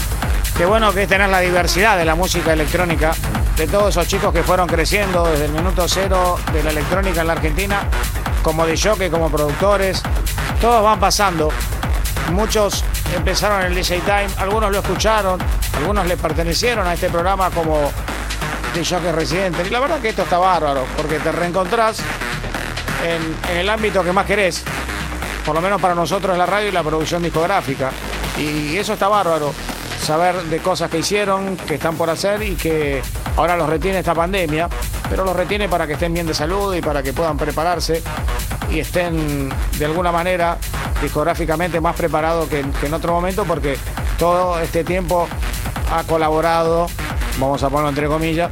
Qué 0.57 0.65
bueno 0.65 0.91
que 0.91 1.03
es 1.03 1.07
tener 1.07 1.29
la 1.29 1.39
diversidad 1.41 1.95
de 1.95 2.03
la 2.05 2.15
música 2.15 2.53
electrónica, 2.53 3.13
de 3.55 3.67
todos 3.67 3.89
esos 3.89 4.07
chicos 4.07 4.33
que 4.33 4.41
fueron 4.41 4.67
creciendo 4.67 5.27
desde 5.27 5.45
el 5.45 5.51
minuto 5.51 5.87
cero 5.87 6.39
de 6.51 6.63
la 6.63 6.71
electrónica 6.71 7.21
en 7.21 7.27
la 7.27 7.33
Argentina, 7.33 7.81
como 8.41 8.65
de 8.65 8.75
jockey, 8.75 9.11
como 9.11 9.29
productores. 9.29 10.01
Todos 10.59 10.83
van 10.83 10.99
pasando. 10.99 11.51
Muchos 12.31 12.83
empezaron 13.15 13.61
en 13.61 13.67
el 13.67 13.75
DJ 13.75 13.99
Time, 13.99 14.29
algunos 14.37 14.71
lo 14.71 14.79
escucharon, 14.79 15.39
algunos 15.77 16.07
le 16.07 16.17
pertenecieron 16.17 16.87
a 16.87 16.95
este 16.95 17.11
programa 17.11 17.51
como 17.51 17.91
de 18.73 18.83
jockey 18.83 19.11
residente. 19.11 19.61
Y 19.67 19.69
la 19.69 19.81
verdad 19.81 19.99
que 19.99 20.09
esto 20.09 20.23
está 20.23 20.39
bárbaro, 20.39 20.83
porque 20.97 21.19
te 21.19 21.31
reencontrás 21.31 21.99
en, 23.03 23.51
en 23.51 23.57
el 23.59 23.69
ámbito 23.69 24.03
que 24.03 24.11
más 24.11 24.25
querés, 24.25 24.65
por 25.45 25.55
lo 25.55 25.61
menos 25.61 25.79
para 25.79 25.93
nosotros 25.93 26.37
la 26.37 26.45
radio 26.45 26.69
y 26.69 26.71
la 26.71 26.83
producción 26.83 27.21
discográfica. 27.21 27.91
Y 28.37 28.75
eso 28.77 28.93
está 28.93 29.07
bárbaro, 29.07 29.53
saber 30.01 30.43
de 30.43 30.59
cosas 30.59 30.89
que 30.89 30.99
hicieron, 30.99 31.55
que 31.55 31.75
están 31.75 31.95
por 31.95 32.09
hacer 32.09 32.41
y 32.43 32.55
que 32.55 33.01
ahora 33.37 33.55
los 33.55 33.69
retiene 33.69 33.99
esta 33.99 34.15
pandemia, 34.15 34.67
pero 35.09 35.23
los 35.23 35.35
retiene 35.35 35.69
para 35.69 35.85
que 35.87 35.93
estén 35.93 36.13
bien 36.13 36.25
de 36.25 36.33
salud 36.33 36.73
y 36.75 36.81
para 36.81 37.03
que 37.03 37.13
puedan 37.13 37.37
prepararse 37.37 38.01
y 38.71 38.79
estén 38.79 39.49
de 39.77 39.85
alguna 39.85 40.11
manera 40.11 40.57
discográficamente 41.01 41.79
más 41.79 41.95
preparados 41.95 42.49
que, 42.49 42.65
que 42.79 42.87
en 42.87 42.93
otro 42.93 43.13
momento 43.13 43.45
porque 43.45 43.77
todo 44.17 44.59
este 44.59 44.83
tiempo 44.83 45.27
ha 45.91 46.03
colaborado, 46.03 46.87
vamos 47.37 47.61
a 47.63 47.69
ponerlo 47.69 47.89
entre 47.89 48.07
comillas, 48.07 48.51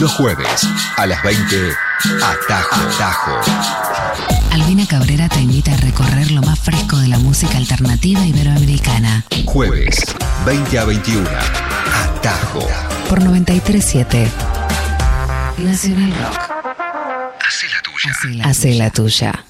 Los 0.00 0.14
jueves 0.14 0.66
a 0.96 1.04
las 1.04 1.22
20, 1.22 1.72
Atajo, 2.24 2.76
Atajo. 2.88 3.32
Albina 4.50 4.86
Cabrera 4.86 5.28
te 5.28 5.40
invita 5.40 5.74
a 5.74 5.76
recorrer 5.76 6.30
lo 6.30 6.40
más 6.40 6.58
fresco 6.58 6.96
de 6.96 7.08
la 7.08 7.18
música 7.18 7.58
alternativa 7.58 8.24
iberoamericana. 8.24 9.26
Jueves, 9.44 9.94
20 10.46 10.78
a 10.78 10.84
21, 10.86 11.28
Atajo. 12.14 12.66
Por 13.10 13.22
937. 13.22 14.30
Nacional 15.58 16.14
Rock. 16.14 16.55
Hace 17.46 17.68
la 17.68 17.80
tuya. 17.80 18.44
Hace 18.44 18.74
la 18.74 18.90
tuya. 18.90 19.44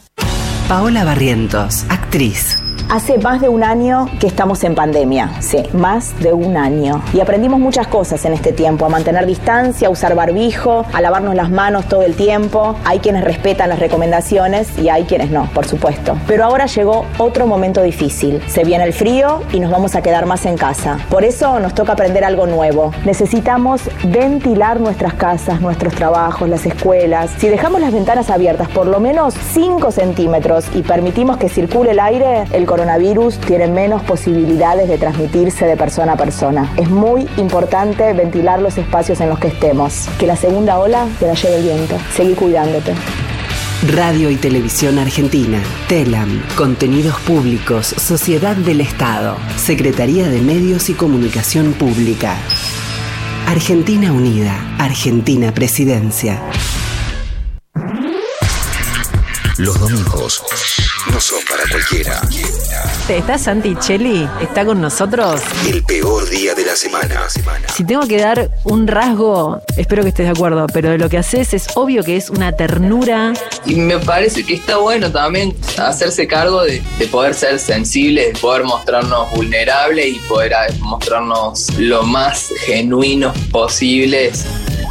Paola 0.68 1.04
Barrientos, 1.04 1.84
actriz. 1.88 2.58
Hace 2.88 3.18
más 3.18 3.40
de 3.40 3.48
un 3.48 3.64
año 3.64 4.08
que 4.20 4.28
estamos 4.28 4.62
en 4.62 4.76
pandemia, 4.76 5.40
sí, 5.40 5.64
más 5.72 6.16
de 6.20 6.32
un 6.32 6.56
año. 6.56 7.02
Y 7.12 7.20
aprendimos 7.20 7.58
muchas 7.58 7.88
cosas 7.88 8.24
en 8.24 8.32
este 8.32 8.52
tiempo, 8.52 8.86
a 8.86 8.88
mantener 8.88 9.26
distancia, 9.26 9.88
a 9.88 9.90
usar 9.90 10.14
barbijo, 10.14 10.84
a 10.92 11.00
lavarnos 11.00 11.34
las 11.34 11.50
manos 11.50 11.86
todo 11.86 12.02
el 12.02 12.14
tiempo. 12.14 12.76
Hay 12.84 13.00
quienes 13.00 13.24
respetan 13.24 13.70
las 13.70 13.80
recomendaciones 13.80 14.78
y 14.78 14.88
hay 14.88 15.04
quienes 15.04 15.30
no, 15.30 15.50
por 15.52 15.66
supuesto. 15.66 16.16
Pero 16.28 16.44
ahora 16.44 16.66
llegó 16.66 17.06
otro 17.18 17.46
momento 17.46 17.82
difícil. 17.82 18.40
Se 18.46 18.62
viene 18.62 18.84
el 18.84 18.92
frío 18.92 19.42
y 19.52 19.58
nos 19.58 19.72
vamos 19.72 19.96
a 19.96 20.02
quedar 20.02 20.26
más 20.26 20.46
en 20.46 20.56
casa. 20.56 20.98
Por 21.10 21.24
eso 21.24 21.58
nos 21.58 21.74
toca 21.74 21.94
aprender 21.94 22.24
algo 22.24 22.46
nuevo. 22.46 22.92
Necesitamos 23.04 23.82
ventilar 24.04 24.80
nuestras 24.80 25.14
casas, 25.14 25.60
nuestros 25.60 25.94
trabajos, 25.94 26.48
las 26.48 26.64
escuelas. 26.66 27.30
Si 27.38 27.48
dejamos 27.48 27.80
las 27.80 27.92
ventanas 27.92 28.30
abiertas 28.30 28.68
por 28.68 28.86
lo 28.86 29.00
menos 29.00 29.34
5 29.34 29.90
centímetros 29.90 30.66
y 30.74 30.82
permitimos 30.82 31.36
que 31.36 31.48
circule 31.48 31.90
el 31.90 31.98
aire, 31.98 32.44
el 32.52 32.65
coronavirus 32.66 33.38
tiene 33.38 33.68
menos 33.68 34.02
posibilidades 34.02 34.88
de 34.88 34.98
transmitirse 34.98 35.64
de 35.64 35.76
persona 35.76 36.12
a 36.12 36.16
persona. 36.16 36.72
Es 36.76 36.90
muy 36.90 37.26
importante 37.36 38.12
ventilar 38.12 38.60
los 38.60 38.76
espacios 38.76 39.20
en 39.20 39.30
los 39.30 39.38
que 39.38 39.48
estemos. 39.48 40.08
Que 40.18 40.26
la 40.26 40.36
segunda 40.36 40.78
ola 40.78 41.06
te 41.18 41.26
la 41.26 41.34
lleve 41.34 41.56
el 41.56 41.62
viento. 41.62 41.96
Seguí 42.14 42.34
cuidándote. 42.34 42.92
Radio 43.94 44.30
y 44.30 44.36
Televisión 44.36 44.98
Argentina. 44.98 45.60
TELAM. 45.88 46.42
Contenidos 46.56 47.18
Públicos. 47.20 47.86
Sociedad 47.86 48.56
del 48.56 48.80
Estado. 48.80 49.36
Secretaría 49.56 50.28
de 50.28 50.40
Medios 50.40 50.88
y 50.90 50.94
Comunicación 50.94 51.72
Pública. 51.74 52.36
Argentina 53.46 54.12
Unida. 54.12 54.76
Argentina 54.78 55.52
Presidencia. 55.52 56.42
Los 59.58 59.78
domingos 59.80 60.42
no 61.12 61.20
son 61.20 61.38
para 61.48 61.62
cualquiera. 61.70 62.20
¿Está 63.08 63.38
Santi 63.38 63.76
Cheli? 63.76 64.28
¿Está 64.40 64.64
con 64.64 64.80
nosotros? 64.80 65.40
El 65.66 65.82
peor 65.84 66.28
día 66.28 66.54
de 66.54 66.64
la 66.66 66.74
semana. 66.76 67.28
Si 67.74 67.84
tengo 67.84 68.06
que 68.06 68.18
dar 68.20 68.50
un 68.64 68.86
rasgo, 68.86 69.60
espero 69.76 70.02
que 70.02 70.08
estés 70.10 70.26
de 70.26 70.32
acuerdo, 70.32 70.66
pero 70.72 70.90
de 70.90 70.98
lo 70.98 71.08
que 71.08 71.18
haces 71.18 71.54
es 71.54 71.66
obvio 71.76 72.02
que 72.02 72.16
es 72.16 72.28
una 72.30 72.52
ternura. 72.52 73.32
Y 73.64 73.76
me 73.76 73.98
parece 73.98 74.44
que 74.44 74.54
está 74.54 74.78
bueno 74.78 75.10
también 75.12 75.56
hacerse 75.78 76.26
cargo 76.26 76.62
de, 76.64 76.82
de 76.98 77.06
poder 77.06 77.34
ser 77.34 77.58
sensibles, 77.60 78.32
de 78.34 78.38
poder 78.40 78.64
mostrarnos 78.64 79.30
vulnerables 79.32 80.06
y 80.08 80.18
poder 80.28 80.54
a- 80.54 80.66
mostrarnos 80.80 81.70
lo 81.78 82.02
más 82.02 82.48
genuinos 82.66 83.36
posibles, 83.52 84.44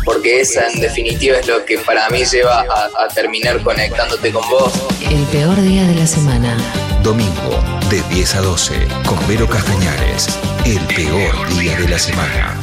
porque 0.05 0.39
esa 0.41 0.67
en 0.69 0.79
definitiva 0.79 1.37
es 1.37 1.47
lo 1.47 1.65
que 1.65 1.77
para 1.79 2.07
mí 2.09 2.23
lleva 2.23 2.61
a, 2.61 3.03
a 3.03 3.07
terminar 3.09 3.61
conectándote 3.61 4.31
con 4.31 4.47
vos. 4.49 4.71
El 5.01 5.23
peor 5.25 5.59
día 5.61 5.83
de 5.83 5.95
la 5.95 6.07
semana. 6.07 6.55
Domingo, 7.03 7.59
de 7.89 8.01
10 8.15 8.35
a 8.35 8.41
12, 8.41 8.73
con 9.05 9.27
Vero 9.27 9.47
Castañares. 9.49 10.27
El 10.65 10.79
peor 10.95 11.57
día 11.57 11.77
de 11.77 11.89
la 11.89 11.99
semana. 11.99 12.59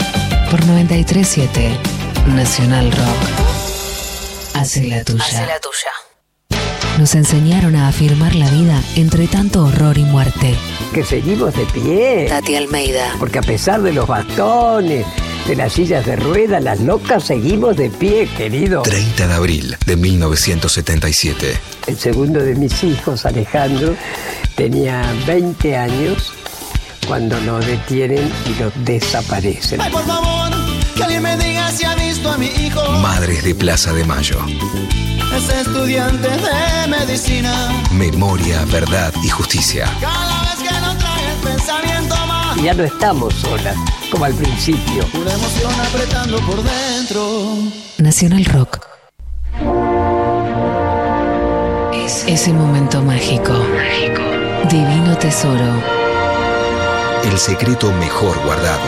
Por 0.50 0.64
937. 0.66 1.78
Nacional 2.28 2.90
Rock. 2.92 4.54
Hace 4.54 4.86
la 4.86 5.02
tuya. 5.04 5.46
Nos 6.98 7.14
enseñaron 7.14 7.74
a 7.74 7.88
afirmar 7.88 8.34
la 8.34 8.48
vida 8.50 8.80
entre 8.96 9.26
tanto 9.26 9.64
horror 9.64 9.96
y 9.98 10.04
muerte. 10.04 10.54
que 10.92 11.02
seguimos 11.04 11.54
de 11.54 11.64
pie. 11.66 12.26
Tati 12.28 12.54
Almeida. 12.54 13.14
Porque 13.18 13.38
a 13.38 13.42
pesar 13.42 13.80
de 13.82 13.92
los 13.92 14.06
bastones, 14.06 15.06
de 15.46 15.56
las 15.56 15.72
sillas 15.72 16.06
de 16.06 16.16
ruedas, 16.16 16.62
las 16.62 16.80
locas, 16.80 17.24
seguimos 17.24 17.76
de 17.76 17.90
pie, 17.90 18.28
querido. 18.36 18.82
30 18.82 19.26
de 19.28 19.34
abril 19.34 19.76
de 19.86 19.96
1977. 19.96 21.58
El 21.86 21.98
segundo 21.98 22.40
de 22.40 22.54
mis 22.54 22.82
hijos, 22.84 23.26
Alejandro, 23.26 23.94
tenía 24.54 25.02
20 25.26 25.76
años 25.76 26.32
cuando 27.06 27.38
lo 27.40 27.58
detienen 27.58 28.30
y 28.46 28.60
lo 28.60 28.70
desaparecen. 28.84 29.80
por 29.90 30.04
favor, 30.06 30.50
que 30.94 31.02
alguien 31.02 31.22
me 31.22 31.36
diga 31.36 31.70
si 31.70 31.84
ha 31.84 31.94
visto 31.94 32.30
a 32.30 32.38
mi 32.38 32.46
hijo. 32.46 32.80
Madres 33.00 33.42
de 33.44 33.54
Plaza 33.54 33.92
de 33.92 34.04
Mayo. 34.04 34.38
Es 35.36 35.48
estudiante 35.48 36.28
de 36.28 36.88
medicina. 36.88 37.82
Memoria, 37.92 38.64
verdad 38.66 39.12
y 39.24 39.28
justicia. 39.28 39.90
Cada 40.00 40.42
vez 40.42 40.61
Y 42.62 42.66
ya 42.66 42.74
no 42.74 42.84
estamos 42.84 43.34
solas, 43.34 43.74
como 44.08 44.24
al 44.24 44.34
principio. 44.34 45.04
Una 45.20 45.32
emoción 45.32 45.72
apretando 45.80 46.38
por 46.46 46.62
dentro. 46.62 47.56
Nacional 47.98 48.44
Rock. 48.44 48.78
Es 51.92 52.24
ese 52.28 52.52
momento 52.52 53.02
mágico. 53.02 53.52
Divino 54.70 55.18
tesoro. 55.18 55.82
El 57.24 57.36
secreto 57.36 57.90
mejor 57.94 58.40
guardado. 58.44 58.80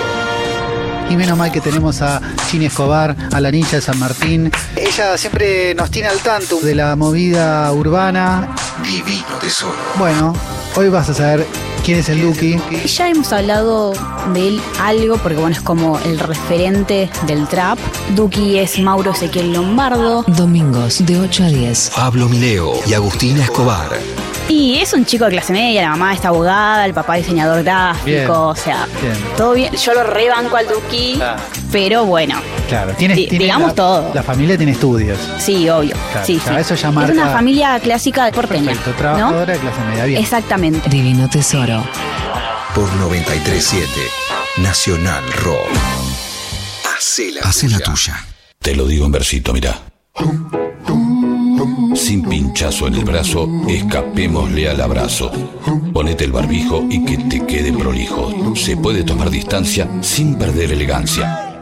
Y 1.11 1.17
menos 1.17 1.37
mal 1.37 1.51
que 1.51 1.61
tenemos 1.61 2.01
a 2.01 2.21
Chini 2.49 2.67
Escobar, 2.67 3.17
a 3.33 3.41
la 3.41 3.51
ninja 3.51 3.79
de 3.79 3.83
San 3.83 3.99
Martín. 3.99 4.53
Ella 4.77 5.19
siempre 5.19 5.75
nos 5.75 5.91
tiene 5.91 6.07
al 6.07 6.21
tanto 6.21 6.61
de 6.61 6.77
la 6.77 6.95
movida 6.95 7.73
urbana. 7.73 8.55
Divino 8.85 9.37
tesoro. 9.41 9.75
Bueno, 9.99 10.33
hoy 10.77 10.89
vas 10.89 11.09
a 11.09 11.15
saber 11.15 11.47
quién 11.85 11.99
es 11.99 12.09
el 12.09 12.23
Duki. 12.23 12.57
Ya 12.87 13.09
hemos 13.09 13.33
hablado 13.33 13.93
de 14.33 14.49
él 14.49 14.61
algo, 14.81 15.17
porque 15.19 15.37
bueno, 15.37 15.55
es 15.55 15.63
como 15.63 15.99
el 16.01 16.19
referente 16.19 17.11
del 17.27 17.47
trap. 17.49 17.79
Duki 18.15 18.59
es 18.59 18.79
Mauro 18.79 19.13
Ezequiel 19.13 19.53
Lombardo. 19.53 20.25
Domingos 20.27 21.05
de 21.05 21.19
8 21.19 21.45
a 21.45 21.49
10. 21.49 21.93
Pablo 21.95 22.29
Mileo 22.29 22.75
y 22.87 22.95
Agustina 22.95 23.43
Escobar. 23.43 23.91
Y 24.49 24.79
es 24.79 24.93
un 24.93 25.07
chico 25.07 25.25
de 25.25 25.31
clase 25.33 25.53
media, 25.55 25.83
la 25.83 25.91
mamá 25.91 26.13
es 26.15 26.25
abogada, 26.25 26.85
el 26.85 26.93
papá 26.93 27.15
diseñador 27.15 27.63
gráfico, 27.65 28.05
Bien. 28.05 28.31
o 28.31 28.55
sea, 28.55 28.87
Bien. 29.01 29.17
todo 29.39 29.53
bien. 29.55 29.75
Yo 29.75 29.95
lo 29.95 30.05
rebanco 30.05 30.57
al 30.57 30.67
Duki, 30.69 31.15
Claro. 31.17 31.43
pero 31.73 32.05
bueno, 32.05 32.39
Claro, 32.69 32.93
tiene, 32.95 33.15
Di- 33.15 33.27
tiene 33.27 33.45
digamos 33.47 33.69
la, 33.71 33.75
todo. 33.75 34.11
La 34.15 34.23
familia 34.23 34.57
tiene 34.59 34.73
estudios. 34.73 35.19
sí, 35.39 35.69
obvio. 35.71 35.97
Claro, 36.13 36.27
sí, 36.27 36.37
claro, 36.39 36.57
sí. 36.59 36.61
eso 36.63 36.75
ya 36.75 36.89
es 36.89 36.95
marca- 36.95 37.13
una 37.13 37.29
familia 37.31 37.81
clásica 37.81 38.31
porteña. 38.33 38.67
Perfecto, 38.67 38.91
¿no? 38.91 38.97
trabajadora 38.97 39.53
de 39.55 39.59
clase 39.59 39.81
media. 39.91 40.05
Bien. 40.05 40.23
Exactamente. 40.23 40.89
Divino 40.91 41.29
Tesoro. 41.31 41.83
Por 42.75 42.93
937 42.97 43.89
Nacional 44.59 45.25
Rock. 45.43 45.69
Hacé 46.97 47.31
la, 47.33 47.41
Hacé 47.43 47.69
la 47.69 47.79
tuya. 47.81 48.25
Te 48.61 48.75
lo 48.75 48.87
digo 48.87 49.07
en 49.07 49.13
versito, 49.13 49.53
mirá. 49.53 49.79
Sin 51.95 52.23
pinchazo 52.23 52.87
en 52.89 52.95
el 52.95 53.05
brazo, 53.05 53.49
escapémosle 53.69 54.69
al 54.69 54.81
abrazo. 54.81 55.31
Ponete 55.93 56.25
el 56.25 56.33
barbijo 56.33 56.85
y 56.89 57.05
que 57.05 57.19
te 57.19 57.47
quede 57.47 57.73
prolijo. 57.73 58.55
Se 58.57 58.77
puede 58.77 59.05
tomar 59.05 59.31
distancia 59.31 59.89
sin 60.01 60.37
perder 60.37 60.73
elegancia. 60.73 61.55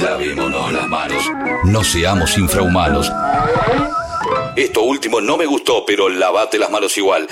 Lavémonos 0.00 0.72
las 0.72 0.88
manos. 0.88 1.22
No 1.64 1.82
seamos 1.82 2.38
infrahumanos. 2.38 3.12
Esto 4.56 4.82
último 4.82 5.20
no 5.20 5.36
me 5.36 5.46
gustó, 5.46 5.84
pero 5.86 6.08
lavate 6.08 6.58
las 6.58 6.70
manos 6.70 6.96
igual. 6.96 7.26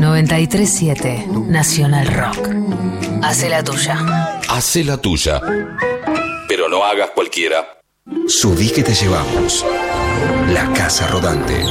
937 0.00 1.26
Nacional 1.48 2.06
Rock. 2.06 2.48
Hace 3.22 3.48
la 3.48 3.62
tuya. 3.62 4.40
Hacé 4.48 4.84
la 4.84 4.96
tuya. 4.96 5.40
Pero 6.48 6.68
no 6.68 6.84
hagas 6.84 7.10
cualquiera. 7.10 7.78
Subí 8.26 8.70
que 8.70 8.82
te 8.82 8.94
llevamos. 8.94 9.64
La 10.52 10.72
Casa 10.72 11.06
Rodante. 11.08 11.64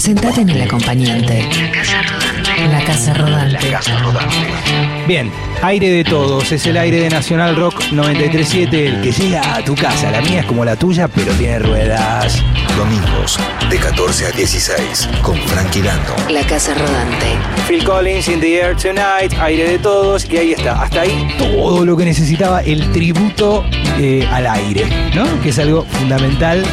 Sentate 0.00 0.40
en 0.40 0.48
el 0.48 0.62
acompañante. 0.62 1.46
La 2.70 2.84
casa 2.84 3.12
rodante. 3.14 3.58
Bien, 5.06 5.30
aire 5.62 5.90
de 5.90 6.04
todos, 6.04 6.50
es 6.52 6.66
el 6.66 6.78
aire 6.78 7.00
de 7.00 7.10
Nacional 7.10 7.54
Rock 7.54 7.82
937, 7.92 8.86
el 8.86 9.02
que 9.02 9.12
llega 9.12 9.56
a 9.56 9.62
tu 9.62 9.74
casa. 9.74 10.10
La 10.10 10.22
mía 10.22 10.40
es 10.40 10.46
como 10.46 10.64
la 10.64 10.76
tuya, 10.76 11.06
pero 11.06 11.32
tiene 11.32 11.58
ruedas. 11.58 12.42
Domingos, 12.76 13.38
de 13.68 13.78
14 13.78 14.26
a 14.26 14.30
16, 14.30 15.08
con 15.22 15.36
Frankie 15.48 15.82
Lando. 15.82 16.14
La 16.28 16.46
casa 16.46 16.74
rodante. 16.74 17.38
Phil 17.68 17.84
Collins, 17.84 18.28
In 18.28 18.40
the 18.40 18.60
Air 18.60 18.76
Tonight, 18.76 19.32
aire 19.40 19.68
de 19.68 19.78
todos, 19.78 20.24
y 20.30 20.36
ahí 20.36 20.52
está. 20.52 20.82
Hasta 20.82 21.02
ahí 21.02 21.34
todo 21.38 21.84
lo 21.84 21.96
que 21.96 22.04
necesitaba 22.04 22.60
el 22.62 22.90
tributo 22.92 23.64
eh, 23.98 24.26
al 24.30 24.46
aire, 24.46 24.86
¿no? 25.14 25.40
Que 25.42 25.50
es 25.50 25.58
algo 25.58 25.84
fundamental 25.84 26.64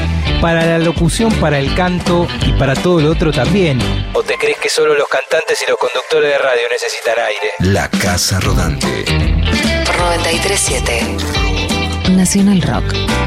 para 0.42 0.66
la 0.66 0.80
locución, 0.80 1.32
para 1.34 1.60
el 1.60 1.74
canto 1.76 2.28
y 2.46 2.54
para 2.54 2.76
todo 2.76 3.00
lo 3.02 3.12
otro 3.12 3.32
también. 3.32 3.80
¿O 4.14 4.24
te 4.24 4.36
crees 4.38 4.58
que 4.58 4.70
solo 4.70 4.96
los 4.96 5.08
cantantes 5.08 5.62
y 5.66 5.70
los 5.70 5.78
conductores 5.78 6.32
de 6.32 6.38
radio 6.38 6.64
necesitan 6.72 7.16
aire? 7.26 7.52
La 7.60 7.90
Casa 7.90 8.40
Rodante. 8.40 9.06
937 9.98 11.18
Nacional 12.12 12.62
Rock. 12.62 13.27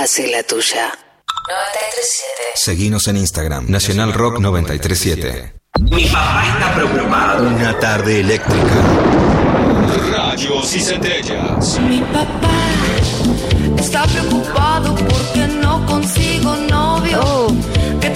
Hace 0.00 0.28
la 0.28 0.44
tuya. 0.44 0.92
937. 1.48 2.32
Seguinos 2.54 3.08
en 3.08 3.16
Instagram. 3.16 3.68
Nacional 3.68 4.12
Rock 4.12 4.38
937. 4.38 5.54
Mi 5.90 6.04
papá 6.06 6.44
está 6.46 6.74
preocupado. 6.76 7.48
Una 7.48 7.76
tarde 7.80 8.20
eléctrica. 8.20 8.76
Rayos 10.12 10.76
y 10.76 10.80
centellas. 10.80 11.80
Mi 11.80 11.98
papá 11.98 12.60
está 13.76 14.04
preocupado 14.04 14.94
porque 14.94 15.48
no 15.60 15.84
consigo 15.84 16.54
novio. 16.54 17.37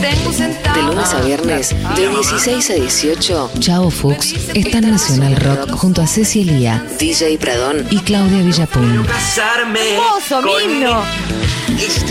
De 0.02 0.82
lunes 0.82 1.14
a 1.14 1.20
viernes, 1.20 1.76
de 1.94 2.08
16 2.08 2.70
a 2.70 2.74
18, 2.74 3.50
Chavo 3.60 3.88
Fuchs 3.88 4.34
está 4.52 4.78
en 4.78 4.90
Nacional 4.90 5.36
Rock 5.36 5.70
junto 5.76 6.02
a 6.02 6.08
Ceci 6.08 6.40
Elía, 6.40 6.84
DJ 6.98 7.38
Pradón 7.38 7.86
y 7.88 8.00
Claudia 8.00 8.42
Villapun. 8.42 9.04
Casarme. 9.04 9.94
Hermoso, 9.94 10.42
con 10.42 10.56
mi 10.56 10.74
himno. 10.74 11.04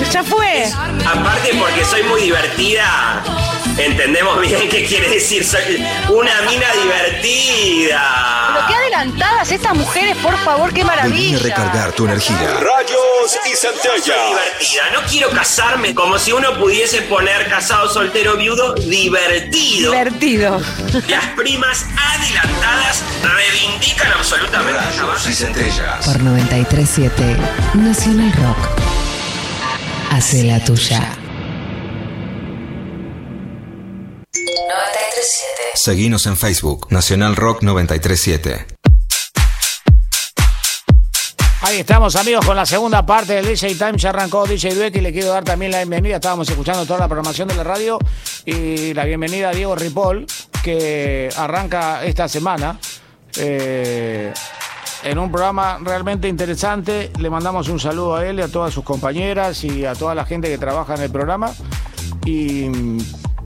Ya 0.10 0.24
fue. 0.24 0.72
Aparte 1.06 1.50
porque 1.60 1.84
soy 1.84 2.04
muy 2.04 2.22
divertida. 2.22 3.24
Entendemos 3.78 4.42
bien 4.42 4.70
qué 4.70 4.86
quiere 4.86 5.10
decir. 5.10 5.46
Soy 5.46 5.84
una 6.10 6.42
mina 6.42 6.68
divertida. 6.84 8.54
Pero 8.54 8.68
qué 8.68 8.74
adelantadas 8.76 9.52
estas 9.52 9.74
mujeres, 9.76 10.18
por 10.18 10.38
favor, 10.40 10.70
qué 10.70 10.84
Vení 10.84 10.88
maravilla. 10.88 11.38
a 11.38 11.40
recargar 11.42 11.92
tu 11.94 12.06
energía. 12.06 12.38
Rayos 12.38 13.38
y 13.52 13.56
centellas. 13.56 14.04
divertida. 14.06 14.84
No 14.94 15.02
quiero 15.10 15.30
casarme 15.32 15.96
como 15.96 16.20
si 16.20 16.32
uno 16.32 16.58
pudiese 16.60 17.02
poner 17.04 17.48
casado, 17.50 17.90
soltero, 17.92 18.36
viudo, 18.38 18.74
divertido. 18.76 19.92
Divertido. 19.92 20.62
Las 21.08 21.26
primas 21.36 21.86
adelantadas 21.98 23.02
reivindican 23.24 24.12
absolutamente. 24.14 24.80
Rayos 24.82 25.28
y 25.28 25.34
centellas. 25.34 26.06
Por 26.06 26.20
937 26.22 27.38
Nacional 27.76 28.32
Rock. 28.34 28.58
Hace 30.12 30.44
la 30.44 30.60
tuya. 30.64 31.18
937. 34.54 35.72
Seguinos 35.76 36.26
en 36.26 36.38
Facebook. 36.38 36.88
Nacional 36.90 37.36
Rock 37.36 37.64
937. 37.64 38.66
Ahí 41.62 41.80
estamos 41.80 42.16
amigos 42.16 42.46
con 42.46 42.56
la 42.56 42.66
segunda 42.66 43.06
parte 43.06 43.34
del 43.34 43.46
DJ 43.46 43.76
Time, 43.76 43.98
ya 43.98 44.10
arrancó 44.10 44.46
DJ 44.48 44.74
Dueck 44.74 44.96
y 44.96 45.02
le 45.02 45.14
quiero 45.14 45.30
dar 45.30 45.44
también 45.44 45.72
la 45.72 45.78
bienvenida, 45.78 46.16
estábamos 46.16 46.50
escuchando 46.50 46.86
toda 46.86 47.00
la 47.00 47.08
programación 47.08 47.48
de 47.48 47.56
la 47.56 47.64
radio 47.64 48.00
y 48.46 48.94
la 48.96 49.06
bienvenida 49.06 49.50
a 49.50 49.54
Diego 49.54 49.76
Ripoll 49.76 50.26
que 50.64 51.30
arranca 51.38 52.04
esta 52.04 52.28
semana 52.28 52.80
eh, 53.38 54.34
en 55.04 55.20
un 55.20 55.32
programa 55.32 55.80
realmente 55.84 56.28
interesante, 56.28 57.12
le 57.20 57.30
mandamos 57.30 57.70
un 57.70 57.80
saludo 57.80 58.16
a 58.16 58.28
él 58.28 58.40
y 58.40 58.42
a 58.42 58.48
todas 58.48 58.74
sus 58.74 58.84
compañeras 58.84 59.64
y 59.64 59.86
a 59.86 59.94
toda 59.94 60.16
la 60.16 60.26
gente 60.26 60.50
que 60.50 60.58
trabaja 60.58 60.96
en 60.96 61.04
el 61.04 61.12
programa 61.12 61.54
y 62.26 62.70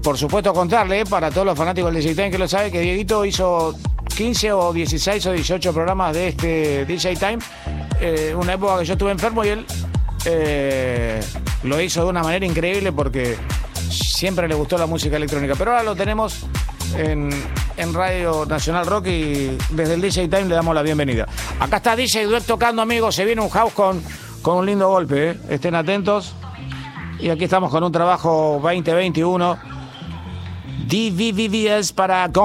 por 0.05 0.19
supuesto 0.19 0.53
contarle 0.53 1.03
para 1.03 1.31
todos 1.31 1.47
los 1.47 1.57
fanáticos 1.57 1.91
del 1.91 2.03
DJ 2.03 2.13
Time 2.13 2.29
que 2.29 2.37
lo 2.37 2.47
sabe 2.47 2.71
que 2.71 2.79
Dieguito 2.79 3.25
hizo 3.25 3.75
15 4.15 4.53
o 4.53 4.71
16 4.71 5.25
o 5.25 5.31
18 5.31 5.73
programas 5.73 6.13
de 6.13 6.27
este 6.27 6.85
DJ 6.85 7.15
Time 7.15 7.39
eh, 7.99 8.35
una 8.37 8.53
época 8.53 8.77
que 8.77 8.85
yo 8.85 8.93
estuve 8.93 9.09
enfermo 9.09 9.43
y 9.43 9.47
él 9.47 9.65
eh, 10.25 11.19
lo 11.63 11.81
hizo 11.81 12.03
de 12.03 12.09
una 12.11 12.21
manera 12.21 12.45
increíble 12.45 12.91
porque 12.91 13.35
siempre 13.89 14.47
le 14.47 14.53
gustó 14.53 14.77
la 14.77 14.85
música 14.85 15.17
electrónica. 15.17 15.55
Pero 15.57 15.71
ahora 15.71 15.83
lo 15.83 15.95
tenemos 15.95 16.45
en, 16.95 17.29
en 17.75 17.93
Radio 17.93 18.45
Nacional 18.45 18.85
Rock 18.85 19.07
y 19.07 19.57
desde 19.71 19.95
el 19.95 20.01
DJ 20.01 20.27
Time 20.27 20.45
le 20.45 20.55
damos 20.55 20.75
la 20.75 20.83
bienvenida. 20.83 21.27
Acá 21.59 21.77
está 21.77 21.95
DJ 21.95 22.25
Duet 22.25 22.43
tocando, 22.43 22.83
amigos. 22.83 23.15
Se 23.15 23.25
viene 23.25 23.41
un 23.41 23.49
house 23.49 23.73
con, 23.73 24.03
con 24.43 24.57
un 24.57 24.67
lindo 24.67 24.87
golpe. 24.87 25.31
¿eh? 25.31 25.39
Estén 25.49 25.73
atentos. 25.73 26.35
Y 27.19 27.29
aquí 27.29 27.45
estamos 27.45 27.71
con 27.71 27.83
un 27.83 27.91
trabajo 27.91 28.59
2021. 28.61 29.74
DVVVS 30.87 31.91
para 31.91 32.27
bad. 32.27 32.35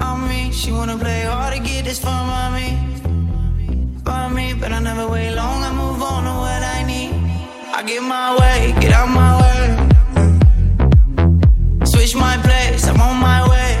On 0.00 0.28
me, 0.28 0.52
she 0.52 0.70
wanna 0.70 0.96
play 0.96 1.22
hard 1.22 1.54
to 1.54 1.60
get 1.60 1.84
this 1.84 2.00
by 2.00 2.50
me. 2.54 2.78
By 4.04 4.28
me, 4.28 4.54
but 4.54 4.72
I 4.72 4.78
never 4.78 5.08
wait 5.08 5.34
long, 5.34 5.62
I 5.62 5.72
move 5.72 6.02
on 6.02 6.24
to 6.24 6.34
what 6.44 6.62
I 6.76 6.84
need. 6.84 7.12
I 7.74 7.82
get 7.82 8.02
my 8.02 8.36
way, 8.38 8.74
get 8.80 8.92
out 8.92 9.08
my 9.08 9.32
way. 9.40 9.60
Switch 11.84 12.14
my 12.14 12.36
place, 12.38 12.86
I'm 12.86 13.00
on 13.00 13.16
my 13.16 13.40
way. 13.48 13.72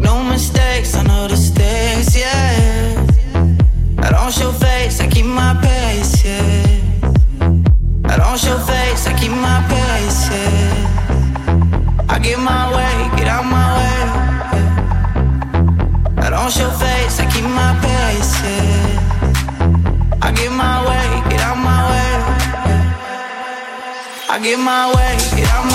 No 0.00 0.24
mistakes, 0.24 0.94
I 0.94 1.02
know 1.04 1.28
the 1.28 1.36
stakes, 1.36 2.16
yeah. 2.16 2.61
I 4.04 4.10
don't 4.10 4.32
show 4.32 4.52
face, 4.52 5.00
I 5.00 5.06
keep 5.08 5.26
my 5.26 5.54
pace. 5.62 6.24
I 8.04 8.16
don't 8.16 8.38
show 8.38 8.58
face, 8.58 9.06
I 9.06 9.12
keep 9.18 9.30
my 9.30 9.62
pace. 9.70 10.28
I 12.08 12.18
get 12.18 12.38
my 12.38 12.64
way, 12.74 13.16
get 13.16 13.28
out 13.28 13.44
my 13.44 13.66
way. 13.76 13.98
I 16.18 16.30
don't 16.30 16.50
show 16.50 16.70
face, 16.70 17.20
I 17.20 17.26
keep 17.32 17.44
my 17.44 17.72
pace. 17.84 18.34
I 20.20 20.32
get 20.32 20.52
my 20.52 20.76
way, 20.88 21.30
get 21.30 21.40
out 21.40 21.56
my 21.56 21.80
way. 21.90 22.12
I 24.28 24.38
get 24.42 24.58
my 24.58 24.92
way, 24.94 25.16
get 25.36 25.48
out 25.50 25.64
my 25.64 25.70
way. 25.70 25.71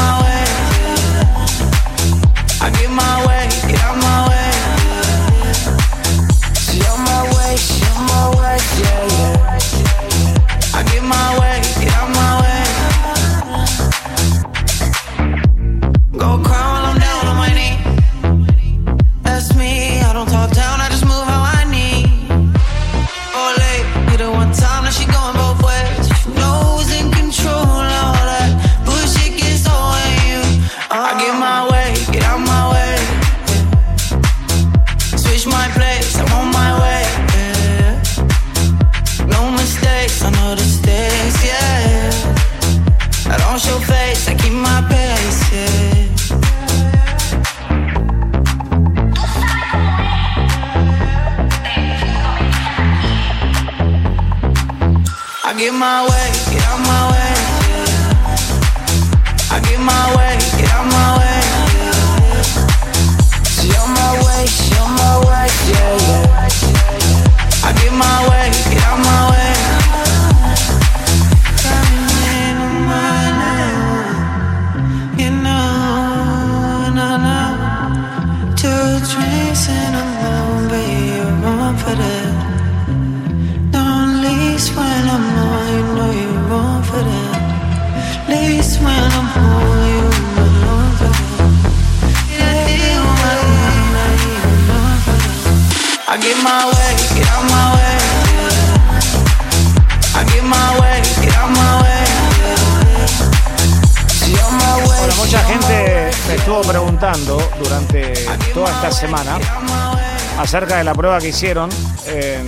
Acerca 110.48 110.78
de 110.78 110.86
la 110.86 110.96
prueba 110.96 111.20
que 111.20 111.28
hicieron 111.28 111.70
en 112.06 112.46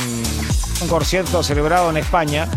un 0.82 0.88
concierto 0.88 1.44
celebrado 1.44 1.90
en 1.90 1.98
España 1.98 2.48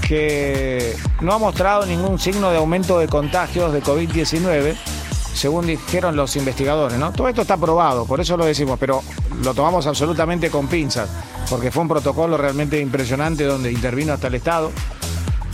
que 0.00 0.96
no 1.20 1.34
ha 1.34 1.38
mostrado 1.38 1.84
ningún 1.84 2.18
signo 2.18 2.50
de 2.50 2.56
aumento 2.56 2.98
de 2.98 3.08
contagios 3.08 3.74
de 3.74 3.82
COVID-19, 3.82 4.74
según 5.34 5.66
dijeron 5.66 6.16
los 6.16 6.34
investigadores. 6.36 6.98
¿no? 6.98 7.12
Todo 7.12 7.28
esto 7.28 7.42
está 7.42 7.58
probado, 7.58 8.06
por 8.06 8.22
eso 8.22 8.38
lo 8.38 8.46
decimos, 8.46 8.78
pero 8.80 9.02
lo 9.42 9.52
tomamos 9.52 9.86
absolutamente 9.86 10.48
con 10.48 10.66
pinzas, 10.66 11.10
porque 11.50 11.70
fue 11.70 11.82
un 11.82 11.88
protocolo 11.88 12.38
realmente 12.38 12.80
impresionante 12.80 13.44
donde 13.44 13.70
intervino 13.70 14.14
hasta 14.14 14.28
el 14.28 14.36
Estado. 14.36 14.72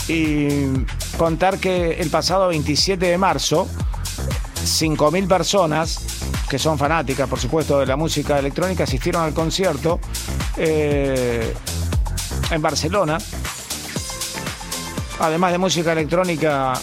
Y 0.07 0.69
contar 1.19 1.59
que 1.59 1.95
el 1.95 2.11
pasado 2.11 2.47
27 2.47 3.07
de 3.07 3.19
marzo, 3.19 3.67
5.000 4.65 5.27
personas, 5.27 6.14
que 6.55 6.59
son 6.61 6.79
fanáticas, 6.79 7.29
por 7.29 7.41
supuesto, 7.41 7.81
de 7.81 7.87
la 7.87 7.97
música 7.97 8.39
electrónica, 8.39 8.85
asistieron 8.85 9.25
al 9.25 9.35
concierto 9.35 9.99
eh, 10.57 11.53
en 12.49 12.63
Barcelona. 12.63 13.19
Además 15.19 15.51
de 15.51 15.59
música 15.59 15.91
electrónica, 15.91 16.75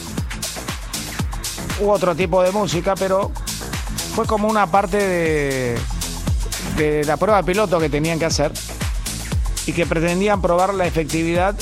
hubo 1.80 1.94
otro 1.94 2.14
tipo 2.14 2.44
de 2.44 2.52
música, 2.52 2.96
pero 2.96 3.32
fue 4.14 4.26
como 4.26 4.50
una 4.50 4.68
parte 4.68 4.98
de, 4.98 5.80
de 6.76 7.06
la 7.06 7.16
prueba 7.16 7.42
piloto 7.42 7.80
que 7.80 7.88
tenían 7.88 8.20
que 8.20 8.26
hacer 8.26 8.52
y 9.68 9.72
que 9.72 9.86
pretendían 9.86 10.42
probar 10.42 10.74
la 10.74 10.86
efectividad 10.86 11.56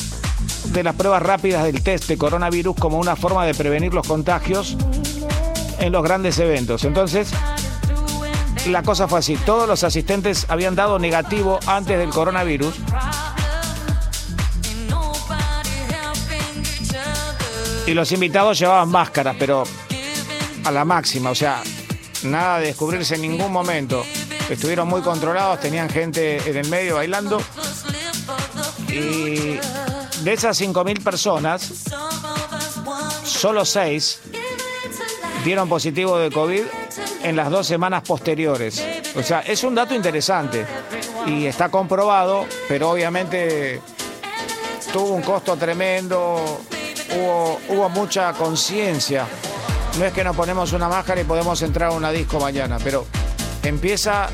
de 0.66 0.84
las 0.84 0.96
pruebas 0.96 1.22
rápidas 1.22 1.64
del 1.64 1.84
test 1.84 2.08
de 2.08 2.18
coronavirus 2.18 2.76
como 2.76 2.98
una 2.98 3.16
forma 3.16 3.46
de 3.46 3.54
prevenir 3.54 3.94
los 3.94 4.08
contagios 4.08 4.78
en 5.78 5.92
los 5.92 6.04
grandes 6.04 6.40
eventos. 6.40 6.86
Entonces, 6.86 7.32
la 8.70 8.84
cosa 8.84 9.08
fue 9.08 9.20
así. 9.20 9.36
Todos 9.36 9.68
los 9.68 9.84
asistentes 9.84 10.46
habían 10.50 10.76
dado 10.76 11.00
negativo 11.00 11.60
antes 11.66 11.98
del 11.98 12.10
coronavirus. 12.10 12.76
Y 17.86 17.94
los 17.94 18.12
invitados 18.12 18.60
llevaban 18.60 18.90
máscaras, 18.90 19.36
pero 19.40 19.64
a 20.64 20.72
la 20.72 20.86
máxima. 20.86 21.32
O 21.32 21.36
sea, 21.36 21.64
nada 22.24 22.60
de 22.60 22.68
descubrirse 22.68 23.16
en 23.16 23.22
ningún 23.22 23.52
momento. 23.52 24.04
Estuvieron 24.50 24.88
muy 24.88 25.02
controlados, 25.02 25.60
tenían 25.60 25.90
gente 25.90 26.38
en 26.50 26.58
el 26.58 26.68
medio 26.70 26.96
bailando. 26.96 27.42
Y 28.90 29.58
de 30.24 30.34
esas 30.34 30.60
5.000 30.62 31.04
personas, 31.04 31.72
solo 33.24 33.66
6 33.66 34.22
dieron 35.44 35.70
positivo 35.70 36.18
de 36.18 36.32
COVID 36.32 36.64
en 37.24 37.36
las 37.36 37.50
dos 37.50 37.68
semanas 37.68 38.04
posteriores. 38.04 38.84
O 39.16 39.24
sea, 39.24 39.42
es 39.42 39.64
un 39.64 39.76
dato 39.76 39.94
interesante 39.94 40.66
y 41.26 41.46
está 41.46 41.70
comprobado, 41.70 42.46
pero 42.68 42.92
obviamente 42.92 43.82
tuvo 44.92 45.10
un 45.10 45.22
costo 45.22 45.56
tremendo, 45.58 46.62
hubo, 47.70 47.90
mucha 47.90 48.34
conciencia. 48.34 49.26
No 49.98 50.06
es 50.06 50.14
que 50.14 50.24
nos 50.24 50.36
ponemos 50.36 50.72
una 50.74 50.88
máscara 50.88 51.22
y 51.22 51.24
podemos 51.24 51.62
entrar 51.62 51.92
a 51.92 51.94
una 51.94 52.12
disco 52.12 52.40
mañana, 52.40 52.78
pero 52.84 53.06
empieza 53.64 54.30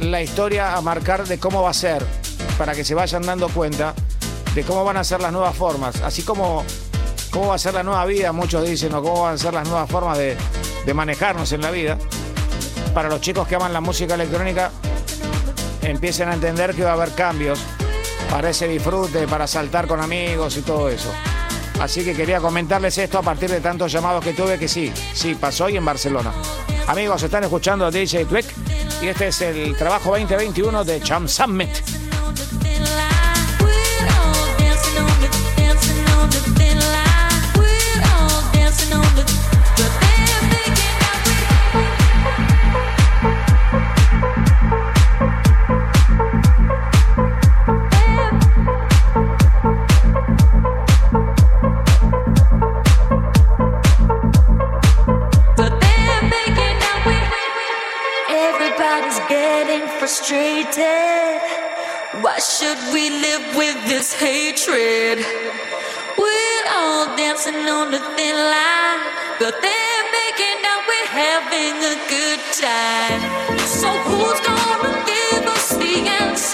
la 0.00 0.22
historia 0.22 0.76
a 0.76 0.80
marcar 0.80 1.26
de 1.26 1.38
cómo 1.38 1.62
va 1.62 1.70
a 1.70 1.74
ser, 1.74 2.04
para 2.56 2.74
que 2.74 2.84
se 2.84 2.94
vayan 2.94 3.22
dando 3.22 3.48
cuenta 3.48 3.94
de 4.54 4.62
cómo 4.64 4.84
van 4.84 4.96
a 4.96 5.04
ser 5.04 5.20
las 5.20 5.32
nuevas 5.32 5.54
formas, 5.54 6.00
así 6.02 6.22
como 6.22 6.64
cómo 7.30 7.48
va 7.48 7.54
a 7.54 7.58
ser 7.58 7.74
la 7.74 7.82
nueva 7.82 8.04
vida, 8.06 8.32
muchos 8.32 8.66
dicen, 8.66 8.94
o 8.94 9.02
cómo 9.02 9.22
van 9.22 9.34
a 9.34 9.38
ser 9.38 9.54
las 9.54 9.68
nuevas 9.68 9.88
formas 9.90 10.18
de, 10.18 10.36
de 10.84 10.94
manejarnos 10.94 11.52
en 11.52 11.62
la 11.62 11.70
vida. 11.70 11.98
Para 12.94 13.08
los 13.08 13.20
chicos 13.20 13.46
que 13.46 13.54
aman 13.54 13.72
la 13.72 13.80
música 13.80 14.14
electrónica, 14.14 14.70
empiecen 15.82 16.28
a 16.28 16.34
entender 16.34 16.74
que 16.74 16.84
va 16.84 16.90
a 16.90 16.94
haber 16.94 17.14
cambios 17.14 17.60
para 18.30 18.50
ese 18.50 18.68
disfrute, 18.68 19.26
para 19.26 19.46
saltar 19.46 19.86
con 19.86 20.00
amigos 20.00 20.56
y 20.56 20.62
todo 20.62 20.88
eso. 20.88 21.12
Así 21.80 22.04
que 22.04 22.14
quería 22.14 22.40
comentarles 22.40 22.98
esto 22.98 23.18
a 23.18 23.22
partir 23.22 23.50
de 23.50 23.60
tantos 23.60 23.90
llamados 23.90 24.22
que 24.22 24.34
tuve 24.34 24.58
que 24.58 24.68
sí, 24.68 24.92
sí, 25.14 25.34
pasó 25.34 25.64
hoy 25.64 25.76
en 25.76 25.84
Barcelona. 25.84 26.32
Amigos, 26.86 27.22
están 27.22 27.44
escuchando 27.44 27.86
a 27.86 27.90
DJ 27.90 28.26
Dweck 28.26 28.46
y 29.00 29.08
este 29.08 29.28
es 29.28 29.40
el 29.40 29.76
trabajo 29.76 30.10
2021 30.10 30.84
de 30.84 31.00
Cham 31.00 31.26
Summit. 31.26 31.70
Should 62.70 62.94
we 62.94 63.10
live 63.10 63.56
with 63.56 63.76
this 63.88 64.12
hatred? 64.12 65.18
We're 66.18 66.66
all 66.70 67.16
dancing 67.16 67.66
on 67.68 67.90
the 67.90 67.98
thin 68.16 68.36
line, 68.36 69.00
but 69.40 69.60
they're 69.60 70.06
making 70.20 70.58
out 70.70 70.82
we're 70.86 71.10
having 71.10 71.76
a 71.82 71.96
good 72.08 72.40
time. 72.60 73.58
So 73.66 73.88
who's 74.06 74.40
gonna 74.46 75.04
give 75.04 75.46
us 75.46 75.68
the 75.70 76.08
answer? 76.22 76.49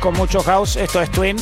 Con 0.00 0.14
mucho 0.14 0.42
house. 0.42 0.76
Esto 0.76 1.00
es 1.00 1.10
Twin, 1.10 1.36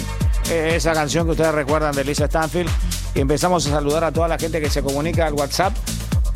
eh, 0.50 0.72
esa 0.76 0.92
canción 0.92 1.26
que 1.26 1.32
ustedes 1.32 1.52
recuerdan 1.52 1.94
de 1.94 2.04
Lisa 2.04 2.26
Stanfield. 2.26 2.70
Y 3.14 3.20
empezamos 3.20 3.66
a 3.66 3.70
saludar 3.70 4.04
a 4.04 4.12
toda 4.12 4.28
la 4.28 4.38
gente 4.38 4.60
que 4.60 4.70
se 4.70 4.82
comunica 4.82 5.26
al 5.26 5.34
WhatsApp, 5.34 5.74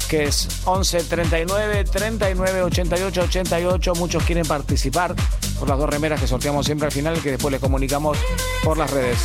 que 0.08 0.24
es 0.24 0.48
11 0.64 1.04
39 1.04 1.84
39 1.84 2.62
88 2.62 3.22
88. 3.22 3.94
Muchos 3.94 4.22
quieren 4.24 4.46
participar 4.46 5.14
por 5.58 5.68
las 5.68 5.78
dos 5.78 5.88
remeras 5.88 6.20
que 6.20 6.26
sorteamos 6.26 6.66
siempre 6.66 6.86
al 6.86 6.92
final, 6.92 7.20
que 7.20 7.32
después 7.32 7.52
les 7.52 7.60
comunicamos 7.60 8.18
por 8.62 8.76
las 8.76 8.90
redes. 8.90 9.18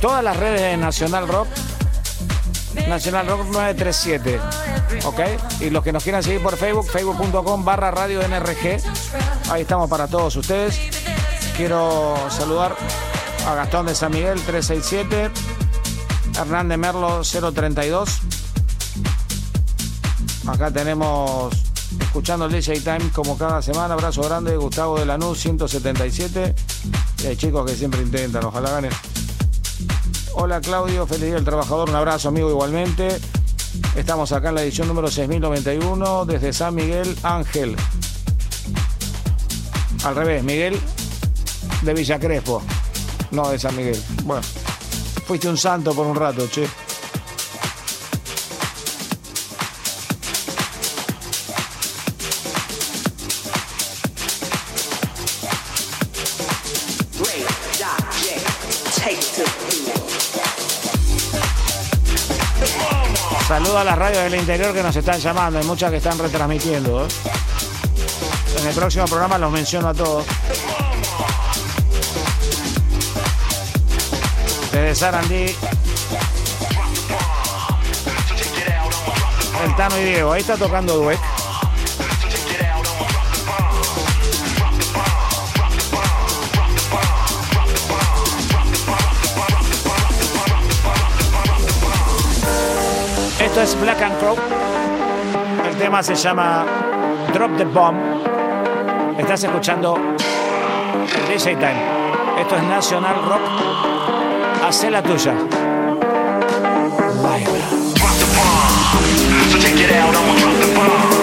Todas 0.00 0.22
las 0.22 0.36
redes 0.36 0.60
de 0.60 0.76
Nacional 0.76 1.28
Rock 1.28 1.48
Nacional 2.88 3.26
Rock 3.26 3.46
937. 3.52 4.40
¿Ok? 5.04 5.20
Y 5.60 5.70
los 5.70 5.82
que 5.82 5.92
nos 5.92 6.02
quieran 6.02 6.22
seguir 6.22 6.42
por 6.42 6.56
Facebook, 6.56 6.86
facebook.com 6.88 7.64
barra 7.64 7.90
radio 7.90 8.20
NRG. 8.22 8.80
Ahí 9.50 9.62
estamos 9.62 9.88
para 9.90 10.06
todos 10.06 10.36
ustedes. 10.36 11.05
Quiero 11.56 12.16
saludar 12.28 12.76
a 13.46 13.54
Gastón 13.54 13.86
de 13.86 13.94
San 13.94 14.12
Miguel 14.12 14.38
367. 14.42 15.30
Hernández 16.38 16.76
Merlo 16.76 17.22
032. 17.22 18.20
Acá 20.48 20.70
tenemos 20.70 21.54
escuchando 21.98 22.44
el 22.44 22.52
DJ 22.52 22.80
Time 22.80 23.10
como 23.14 23.38
cada 23.38 23.62
semana. 23.62 23.94
Abrazo 23.94 24.20
grande, 24.20 24.54
Gustavo 24.58 24.98
de 24.98 25.06
Lanús 25.06 25.40
177. 25.40 26.54
Y 27.24 27.26
hay 27.26 27.36
chicos 27.36 27.64
que 27.64 27.74
siempre 27.74 28.02
intentan, 28.02 28.44
ojalá 28.44 28.72
ganen. 28.72 28.92
Hola 30.34 30.60
Claudio, 30.60 31.06
feliz 31.06 31.24
día 31.24 31.34
del 31.36 31.44
trabajador, 31.44 31.88
un 31.88 31.96
abrazo 31.96 32.28
amigo 32.28 32.50
igualmente. 32.50 33.18
Estamos 33.94 34.30
acá 34.32 34.50
en 34.50 34.56
la 34.56 34.62
edición 34.62 34.88
número 34.88 35.08
6091 35.08 36.26
desde 36.26 36.52
San 36.52 36.74
Miguel 36.74 37.16
Ángel. 37.22 37.76
Al 40.04 40.14
revés, 40.14 40.44
Miguel 40.44 40.78
de 41.82 41.94
Villa 41.94 42.18
Crespo, 42.18 42.62
no 43.30 43.50
de 43.50 43.58
San 43.58 43.76
Miguel. 43.76 44.00
Bueno, 44.24 44.42
fuiste 45.26 45.48
un 45.48 45.56
santo 45.56 45.94
por 45.94 46.06
un 46.06 46.16
rato, 46.16 46.48
che. 46.48 46.66
Saludo 63.46 63.78
a 63.78 63.84
las 63.84 63.96
radios 63.96 64.24
del 64.24 64.34
interior 64.34 64.74
que 64.74 64.82
nos 64.82 64.94
están 64.96 65.20
llamando. 65.20 65.60
Hay 65.60 65.64
muchas 65.64 65.90
que 65.90 65.98
están 65.98 66.18
retransmitiendo. 66.18 67.06
¿eh? 67.06 67.08
En 68.60 68.66
el 68.66 68.74
próximo 68.74 69.04
programa 69.04 69.38
los 69.38 69.52
menciono 69.52 69.88
a 69.88 69.94
todos. 69.94 70.26
Desde 74.76 74.94
Sarandí. 74.94 75.56
El 79.64 79.74
Tano 79.74 79.98
y 79.98 80.04
Diego. 80.04 80.32
Ahí 80.32 80.42
está 80.42 80.54
tocando 80.58 80.98
Duet. 80.98 81.18
Esto 93.40 93.62
es 93.62 93.80
Black 93.80 94.02
and 94.02 94.18
Crow. 94.18 94.36
El 95.66 95.76
tema 95.78 96.02
se 96.02 96.14
llama 96.14 96.66
Drop 97.32 97.56
the 97.56 97.64
Bomb. 97.64 97.96
Estás 99.18 99.42
escuchando 99.42 99.96
DJ 101.30 101.56
Time. 101.56 101.96
Esto 102.42 102.56
es 102.56 102.62
National 102.64 103.24
Rock. 103.24 103.75
Hacé 104.66 104.90
la 104.90 105.00
tuya. 105.00 105.32
So 110.76 111.15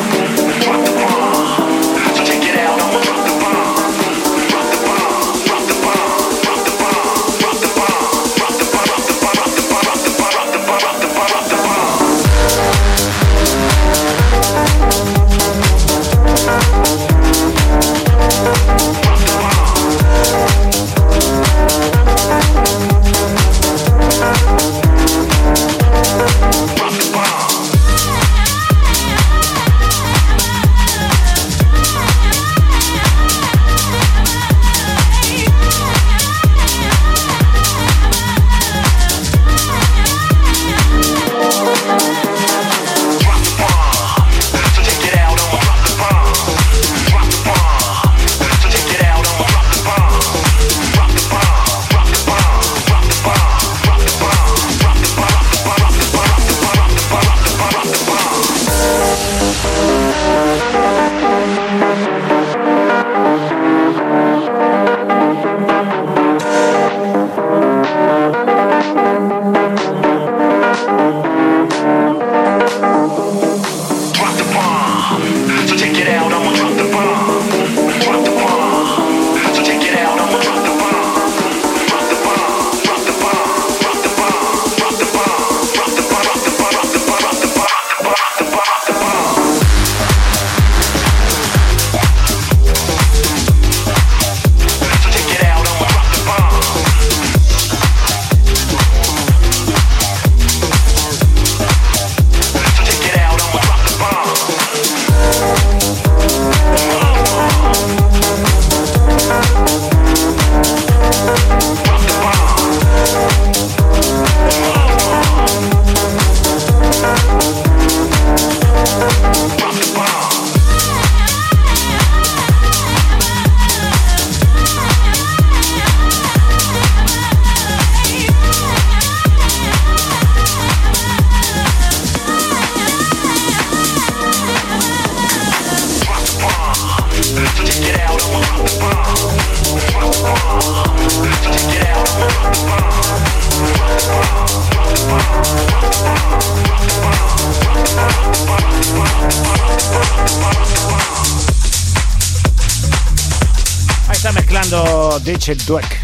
DJ 155.43 155.55
Dweck. 155.65 155.99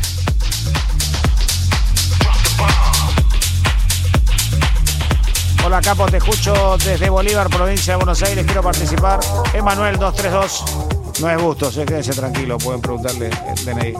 Hola 5.63 5.79
Capo, 5.79 6.05
te 6.07 6.17
escucho 6.17 6.77
desde 6.77 7.09
Bolívar, 7.09 7.49
provincia 7.49 7.93
de 7.93 7.97
Buenos 7.97 8.21
Aires, 8.21 8.45
quiero 8.45 8.61
participar. 8.61 9.21
Emanuel 9.53 9.97
232. 9.97 11.21
No 11.21 11.29
es 11.29 11.41
gusto, 11.41 11.71
sé, 11.71 11.85
quédense 11.85 12.11
tranquilo, 12.11 12.57
pueden 12.57 12.81
preguntarle 12.81 13.29
el 13.29 13.65
DNI. 13.65 13.93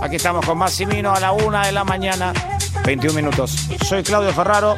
Aquí 0.00 0.16
estamos 0.16 0.46
con 0.46 0.56
Massimino 0.56 1.12
a 1.12 1.20
la 1.20 1.32
una 1.32 1.66
de 1.66 1.72
la 1.72 1.84
mañana, 1.84 2.32
21 2.82 3.14
minutos. 3.14 3.68
Soy 3.86 4.02
Claudio 4.02 4.32
Ferraro. 4.32 4.74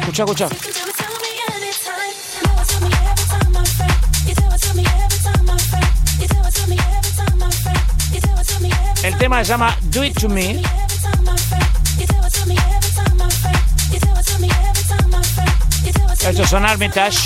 Escucha, 0.00 0.24
escucha. 0.24 0.75
El 9.06 9.16
tema 9.18 9.38
se 9.44 9.50
llama 9.50 9.78
Do 9.82 10.02
It 10.02 10.18
To 10.18 10.28
Me. 10.28 10.60
Estos 16.28 16.50
son 16.50 16.66
Armitage. 16.66 17.16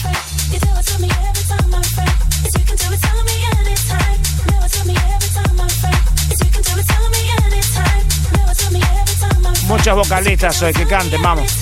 Muchos 9.66 9.96
vocalistas 9.96 10.60
hoy 10.60 10.74
que 10.74 10.86
canten, 10.86 11.22
vamos. 11.22 11.56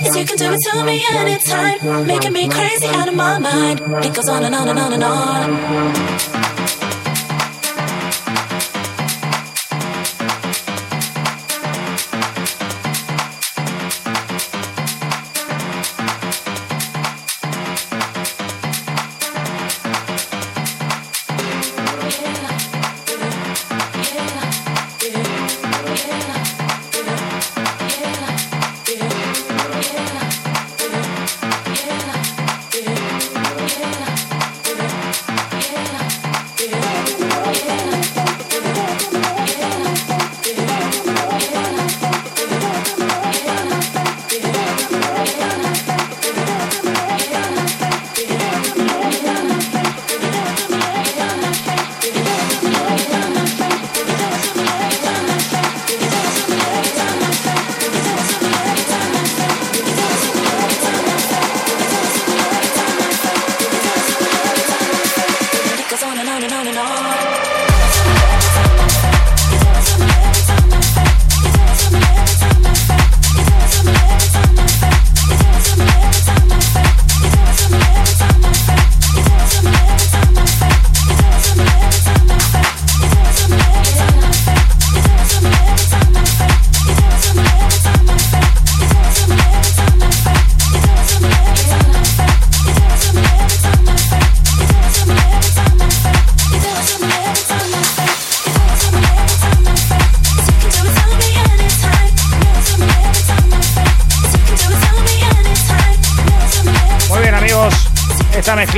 Yes, 0.00 0.16
you 0.16 0.24
can 0.24 0.36
do 0.36 0.52
it 0.52 0.60
to 0.70 0.84
me 0.84 1.04
anytime. 1.10 2.06
Making 2.06 2.32
me 2.32 2.48
crazy 2.48 2.86
out 2.88 3.08
of 3.08 3.14
my 3.14 3.38
mind. 3.38 3.80
It 4.04 4.14
goes 4.14 4.28
on 4.28 4.44
and 4.44 4.54
on 4.54 4.68
and 4.68 4.78
on 4.78 4.92
and 4.92 5.04
on. 5.04 6.35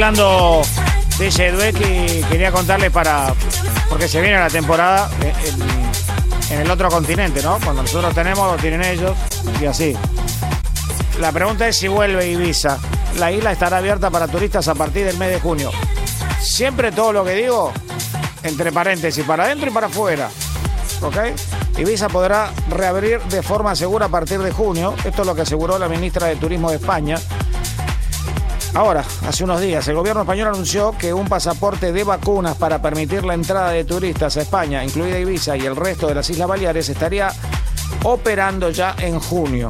DJ 0.09 1.53
Dweck 1.53 1.77
y 1.83 2.23
quería 2.31 2.51
contarles 2.51 2.91
para. 2.91 3.35
Porque 3.91 4.09
se 4.09 4.23
viene 4.23 4.39
la 4.39 4.49
temporada 4.49 5.11
en, 5.21 6.55
en 6.55 6.61
el 6.63 6.71
otro 6.71 6.89
continente, 6.89 7.43
¿no? 7.43 7.59
Cuando 7.63 7.83
nosotros 7.83 8.15
tenemos, 8.15 8.51
lo 8.51 8.57
tienen 8.57 8.83
ellos 8.85 9.15
y 9.61 9.67
así. 9.67 9.95
La 11.21 11.31
pregunta 11.31 11.69
es 11.69 11.77
si 11.77 11.89
vuelve 11.89 12.27
Ibiza. 12.27 12.79
La 13.19 13.31
isla 13.31 13.53
estará 13.53 13.79
abierta 13.79 14.09
para 14.09 14.29
turistas 14.29 14.67
a 14.69 14.75
partir 14.75 15.05
del 15.05 15.19
mes 15.19 15.29
de 15.29 15.41
junio. 15.41 15.71
Siempre 16.41 16.91
todo 16.91 17.13
lo 17.13 17.23
que 17.23 17.35
digo, 17.35 17.71
entre 18.45 18.73
paréntesis, 18.73 19.23
para 19.27 19.45
adentro 19.45 19.69
y 19.69 19.73
para 19.75 19.89
afuera. 19.89 20.31
¿Ok? 21.03 21.17
Ibiza 21.77 22.09
podrá 22.09 22.51
reabrir 22.71 23.21
de 23.25 23.43
forma 23.43 23.77
segura 23.77 24.07
a 24.07 24.09
partir 24.09 24.39
de 24.39 24.53
junio. 24.53 24.95
Esto 25.05 25.21
es 25.21 25.27
lo 25.27 25.35
que 25.35 25.43
aseguró 25.43 25.79
la 25.79 25.89
ministra 25.89 26.29
de 26.29 26.37
Turismo 26.37 26.71
de 26.71 26.77
España. 26.77 27.19
Ahora, 28.79 29.05
hace 29.27 29.43
unos 29.43 29.61
días, 29.61 29.89
el 29.89 29.97
gobierno 29.97 30.21
español 30.21 30.55
anunció 30.55 30.97
que 30.97 31.13
un 31.13 31.27
pasaporte 31.27 31.91
de 31.91 32.05
vacunas 32.05 32.57
para 32.57 32.81
permitir 32.81 33.25
la 33.25 33.35
entrada 33.35 33.71
de 33.71 33.85
turistas 33.85 34.37
a 34.37 34.43
España, 34.43 34.85
incluida 34.85 35.19
Ibiza 35.19 35.57
y 35.57 35.67
el 35.67 35.75
resto 35.75 36.07
de 36.07 36.15
las 36.15 36.31
Islas 36.31 36.47
Baleares, 36.47 36.89
estaría 36.89 37.29
operando 38.05 38.71
ya 38.71 38.95
en 39.01 39.19
junio. 39.19 39.69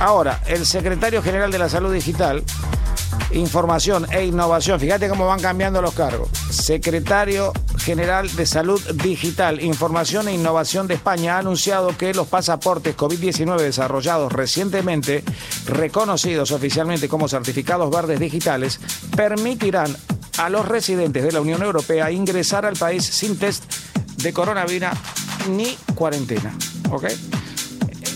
Ahora, 0.00 0.42
el 0.48 0.66
secretario 0.66 1.22
general 1.22 1.52
de 1.52 1.58
la 1.60 1.68
Salud 1.68 1.92
Digital, 1.92 2.42
Información 3.30 4.04
e 4.10 4.24
Innovación, 4.24 4.80
fíjate 4.80 5.08
cómo 5.08 5.28
van 5.28 5.38
cambiando 5.38 5.80
los 5.80 5.94
cargos. 5.94 6.28
Secretario 6.50 7.52
General 7.90 8.32
de 8.36 8.46
Salud 8.46 8.80
Digital, 9.02 9.60
Información 9.60 10.28
e 10.28 10.32
Innovación 10.32 10.86
de 10.86 10.94
España 10.94 11.34
ha 11.34 11.38
anunciado 11.38 11.98
que 11.98 12.14
los 12.14 12.28
pasaportes 12.28 12.96
COVID-19 12.96 13.56
desarrollados 13.56 14.32
recientemente, 14.32 15.24
reconocidos 15.66 16.52
oficialmente 16.52 17.08
como 17.08 17.26
certificados 17.26 17.90
verdes 17.90 18.20
digitales, 18.20 18.78
permitirán 19.16 19.96
a 20.38 20.48
los 20.50 20.68
residentes 20.68 21.24
de 21.24 21.32
la 21.32 21.40
Unión 21.40 21.64
Europea 21.64 22.12
ingresar 22.12 22.64
al 22.64 22.76
país 22.76 23.04
sin 23.04 23.36
test 23.36 23.64
de 24.18 24.32
coronavirus 24.32 24.90
ni 25.50 25.76
cuarentena. 25.96 26.54
¿Ok? 26.92 27.06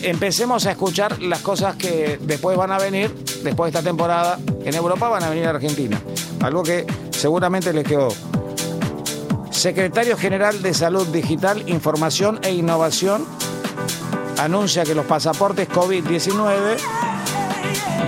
Empecemos 0.02 0.66
a 0.66 0.70
escuchar 0.70 1.20
las 1.20 1.40
cosas 1.40 1.74
que 1.74 2.20
después 2.22 2.56
van 2.56 2.70
a 2.70 2.78
venir, 2.78 3.12
después 3.42 3.72
de 3.72 3.78
esta 3.80 3.90
temporada 3.90 4.38
en 4.64 4.72
Europa, 4.72 5.08
van 5.08 5.24
a 5.24 5.30
venir 5.30 5.46
a 5.46 5.50
Argentina. 5.50 6.00
Algo 6.42 6.62
que 6.62 6.86
seguramente 7.10 7.72
les 7.72 7.84
quedó. 7.84 8.10
Secretario 9.64 10.18
General 10.18 10.60
de 10.60 10.74
Salud 10.74 11.06
Digital, 11.06 11.66
Información 11.70 12.38
e 12.42 12.52
Innovación 12.52 13.24
anuncia 14.36 14.84
que 14.84 14.94
los 14.94 15.06
pasaportes 15.06 15.70
COVID-19 15.70 16.76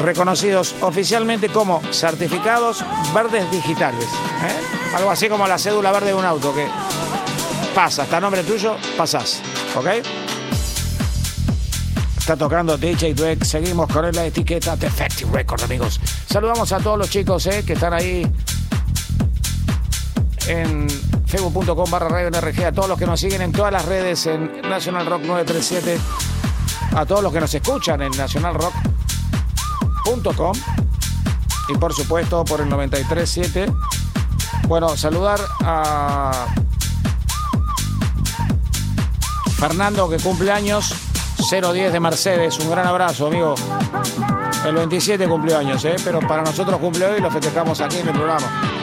reconocidos 0.03 0.75
oficialmente 0.83 1.49
como 1.49 1.81
certificados 1.95 2.85
verdes 3.15 3.51
digitales. 3.51 4.05
¿eh? 4.05 4.97
Algo 4.97 5.11
así 5.11 5.31
como 5.31 5.49
la 5.49 5.57
cédula 5.57 5.93
verde 5.93 6.09
de 6.09 6.15
un 6.15 6.27
auto 6.27 6.55
que 6.55 6.67
pasa, 7.75 8.03
está 8.03 8.21
nombre 8.21 8.43
tuyo, 8.43 8.77
pasás. 8.95 9.41
¿Ok? 9.77 9.87
Está 12.19 12.37
tocando 12.37 12.77
DJ 12.77 13.15
Dweck. 13.15 13.45
Seguimos 13.45 13.91
con 13.91 14.15
la 14.15 14.27
etiqueta 14.27 14.77
Defective 14.77 15.33
Record, 15.33 15.63
amigos. 15.63 16.03
Saludamos 16.29 16.71
a 16.73 16.81
todos 16.81 16.99
los 16.99 17.09
chicos 17.09 17.47
eh, 17.47 17.65
que 17.67 17.73
están 17.73 17.95
ahí 17.95 18.31
en 20.49 21.06
facebook.com 21.27 21.91
barra 21.91 22.09
radio 22.09 22.31
NRG, 22.31 22.65
a 22.65 22.73
todos 22.73 22.89
los 22.89 22.99
que 22.99 23.07
nos 23.07 23.21
siguen 23.21 23.43
en 23.43 23.53
todas 23.53 23.73
las 23.73 23.85
redes 23.85 24.27
en 24.27 24.63
National 24.63 25.07
Rock 25.07 25.23
937, 25.23 25.99
a 26.95 27.05
todos 27.05 27.23
los 27.23 27.33
que 27.33 27.41
nos 27.41 27.53
escuchan 27.53 28.01
en 28.03 28.13
nationalrock.com 28.13 30.53
y 31.69 31.79
por 31.79 31.93
supuesto 31.93 32.45
por 32.45 32.61
el 32.61 32.69
937. 32.69 33.73
Bueno, 34.69 34.97
saludar 34.97 35.41
a 35.61 36.47
Fernando 39.59 40.09
que 40.09 40.19
cumple 40.19 40.53
años 40.53 40.95
010 41.51 41.93
de 41.93 42.01
Mercedes. 42.01 42.59
Un 42.59 42.71
gran 42.71 42.87
abrazo, 42.87 43.27
amigo. 43.27 43.55
El 44.65 44.75
27 44.75 45.29
cumplió 45.29 45.59
años, 45.59 45.85
¿eh? 45.85 45.97
pero 46.05 46.21
para 46.21 46.43
nosotros 46.43 46.79
cumple 46.81 47.07
hoy 47.07 47.19
y 47.19 47.21
lo 47.21 47.31
festejamos 47.31 47.81
aquí 47.81 47.99
en 47.99 48.09
el 48.09 48.15
programa. 48.15 48.76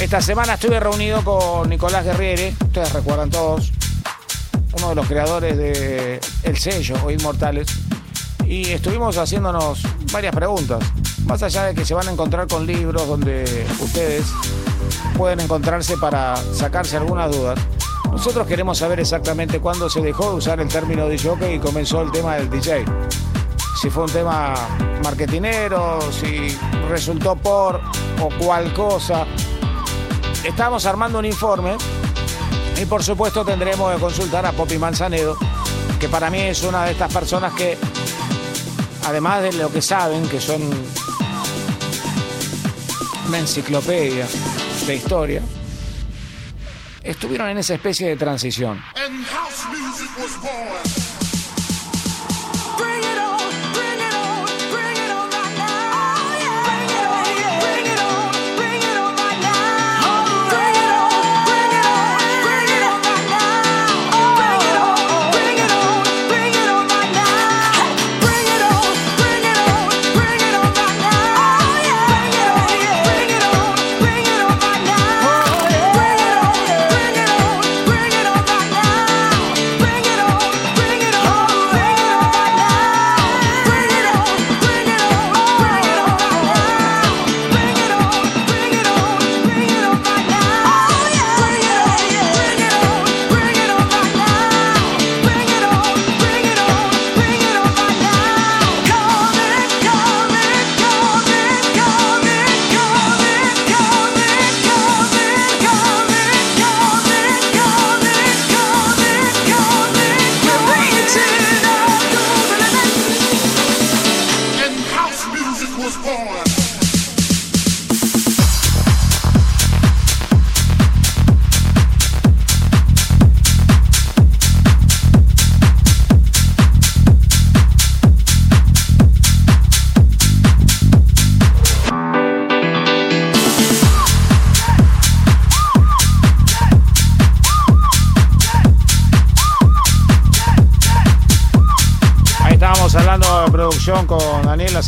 Esta 0.00 0.20
semana 0.20 0.54
estuve 0.54 0.78
reunido 0.78 1.24
con 1.24 1.68
Nicolás 1.68 2.04
Guerriere, 2.04 2.54
ustedes 2.64 2.92
recuerdan 2.92 3.30
todos, 3.30 3.72
uno 4.78 4.90
de 4.90 4.94
los 4.94 5.08
creadores 5.08 5.56
de 5.56 6.20
El 6.44 6.56
Sello 6.56 6.94
o 7.04 7.10
Inmortales, 7.10 7.66
y 8.46 8.70
estuvimos 8.70 9.18
haciéndonos 9.18 9.82
varias 10.12 10.32
preguntas, 10.32 10.84
más 11.26 11.42
allá 11.42 11.64
de 11.64 11.74
que 11.74 11.84
se 11.84 11.94
van 11.94 12.06
a 12.06 12.12
encontrar 12.12 12.46
con 12.46 12.64
libros 12.64 13.08
donde 13.08 13.66
ustedes 13.80 14.24
pueden 15.16 15.40
encontrarse 15.40 15.98
para 15.98 16.36
sacarse 16.36 16.96
algunas 16.96 17.32
dudas. 17.32 17.58
Nosotros 18.12 18.46
queremos 18.46 18.78
saber 18.78 19.00
exactamente 19.00 19.58
cuándo 19.58 19.90
se 19.90 20.00
dejó 20.00 20.30
de 20.30 20.36
usar 20.36 20.60
el 20.60 20.68
término 20.68 21.08
DJ 21.08 21.56
y 21.56 21.58
comenzó 21.58 22.02
el 22.02 22.12
tema 22.12 22.36
del 22.36 22.48
DJ. 22.48 22.84
Si 23.82 23.90
fue 23.90 24.04
un 24.04 24.12
tema 24.12 24.54
marketinero, 25.02 25.98
si 26.12 26.56
resultó 26.88 27.34
por 27.34 27.80
o 28.20 28.28
cual 28.38 28.72
cosa 28.74 29.26
estamos 30.44 30.86
armando 30.86 31.18
un 31.18 31.24
informe 31.24 31.76
y 32.80 32.84
por 32.86 33.02
supuesto 33.02 33.44
tendremos 33.44 33.94
que 33.94 34.00
consultar 34.00 34.46
a 34.46 34.52
Poppy 34.52 34.78
Manzanedo, 34.78 35.36
que 35.98 36.08
para 36.08 36.30
mí 36.30 36.40
es 36.40 36.62
una 36.62 36.84
de 36.84 36.92
estas 36.92 37.12
personas 37.12 37.52
que, 37.54 37.76
además 39.06 39.42
de 39.42 39.52
lo 39.54 39.70
que 39.70 39.82
saben, 39.82 40.28
que 40.28 40.40
son 40.40 40.62
una 43.26 43.38
enciclopedia 43.38 44.26
de 44.86 44.94
historia, 44.94 45.42
estuvieron 47.02 47.48
en 47.48 47.58
esa 47.58 47.74
especie 47.74 48.08
de 48.08 48.16
transición. 48.16 48.82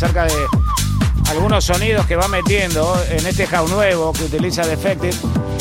Acerca 0.03 0.25
de 0.25 0.47
algunos 1.29 1.63
sonidos 1.63 2.07
que 2.07 2.15
va 2.15 2.27
metiendo 2.27 2.99
en 3.07 3.23
este 3.27 3.45
house 3.45 3.69
nuevo 3.69 4.11
que 4.13 4.23
utiliza 4.23 4.65
Defected. 4.65 5.13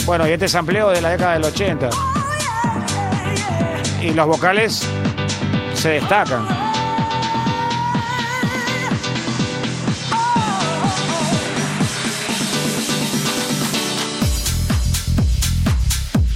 Bueno, 0.07 0.27
y 0.27 0.31
este 0.33 0.47
es 0.47 0.55
amplio 0.55 0.89
de 0.89 1.03
la 1.03 1.11
década 1.11 1.35
del 1.35 1.45
80. 1.45 1.91
Y 4.01 4.15
los 4.15 4.27
vocales 4.27 4.83
se 5.75 5.91
destacan. 5.91 6.49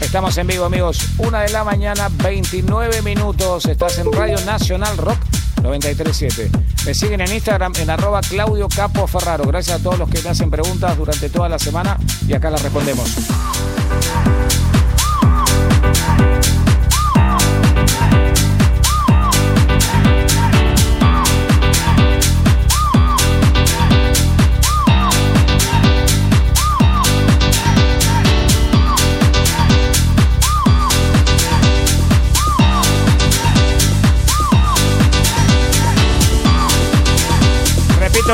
Estamos 0.00 0.36
en 0.36 0.46
vivo, 0.46 0.66
amigos. 0.66 1.08
Una 1.16 1.40
de 1.40 1.48
la 1.52 1.64
mañana, 1.64 2.10
29 2.22 3.00
minutos. 3.00 3.64
Estás 3.64 3.96
en 3.98 4.12
Radio 4.12 4.38
Nacional 4.44 4.94
Rock 4.98 5.18
937. 5.62 6.73
Me 6.84 6.92
siguen 6.92 7.22
en 7.22 7.32
Instagram 7.32 7.72
en 7.78 7.88
arroba 7.88 8.20
Claudio 8.20 8.68
Capo 8.68 9.06
Ferraro. 9.06 9.44
Gracias 9.44 9.80
a 9.80 9.82
todos 9.82 9.98
los 9.98 10.08
que 10.10 10.20
me 10.22 10.28
hacen 10.28 10.50
preguntas 10.50 10.96
durante 10.98 11.30
toda 11.30 11.48
la 11.48 11.58
semana 11.58 11.96
y 12.28 12.34
acá 12.34 12.50
las 12.50 12.62
respondemos. 12.62 13.10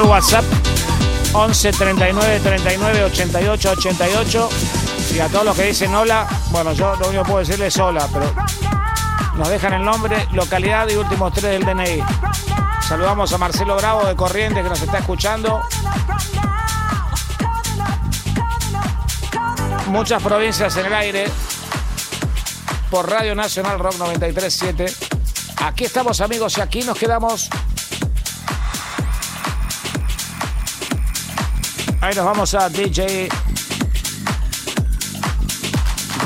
WhatsApp 0.06 0.44
11 1.32 1.72
39 1.72 2.40
39 2.42 3.04
88 3.04 3.70
88 3.72 4.48
y 5.14 5.18
a 5.18 5.28
todos 5.28 5.44
los 5.44 5.56
que 5.56 5.64
dicen 5.64 5.94
hola, 5.94 6.26
bueno, 6.50 6.72
yo 6.72 6.94
lo 6.96 7.08
único 7.08 7.24
que 7.24 7.30
puedo 7.30 7.44
decirles 7.44 7.74
es 7.74 7.80
hola, 7.80 8.06
pero 8.12 8.32
nos 9.36 9.48
dejan 9.48 9.72
el 9.74 9.84
nombre, 9.84 10.28
localidad 10.32 10.88
y 10.88 10.96
últimos 10.96 11.32
tres 11.32 11.52
del 11.52 11.64
DNI. 11.64 12.02
Saludamos 12.86 13.32
a 13.32 13.38
Marcelo 13.38 13.76
Bravo 13.76 14.04
de 14.04 14.14
Corrientes 14.16 14.62
que 14.62 14.68
nos 14.68 14.82
está 14.82 14.98
escuchando. 14.98 15.62
Muchas 19.86 20.22
provincias 20.22 20.76
en 20.76 20.86
el 20.86 20.94
aire 20.94 21.24
por 22.90 23.08
Radio 23.08 23.34
Nacional 23.34 23.78
Rock 23.78 23.96
937. 23.98 24.86
Aquí 25.64 25.84
estamos 25.84 26.20
amigos 26.20 26.56
y 26.58 26.60
aquí 26.60 26.82
nos 26.82 26.98
quedamos 26.98 27.48
Ahí 32.02 32.14
nos 32.14 32.24
vamos 32.24 32.54
a 32.54 32.70
DJ 32.70 33.28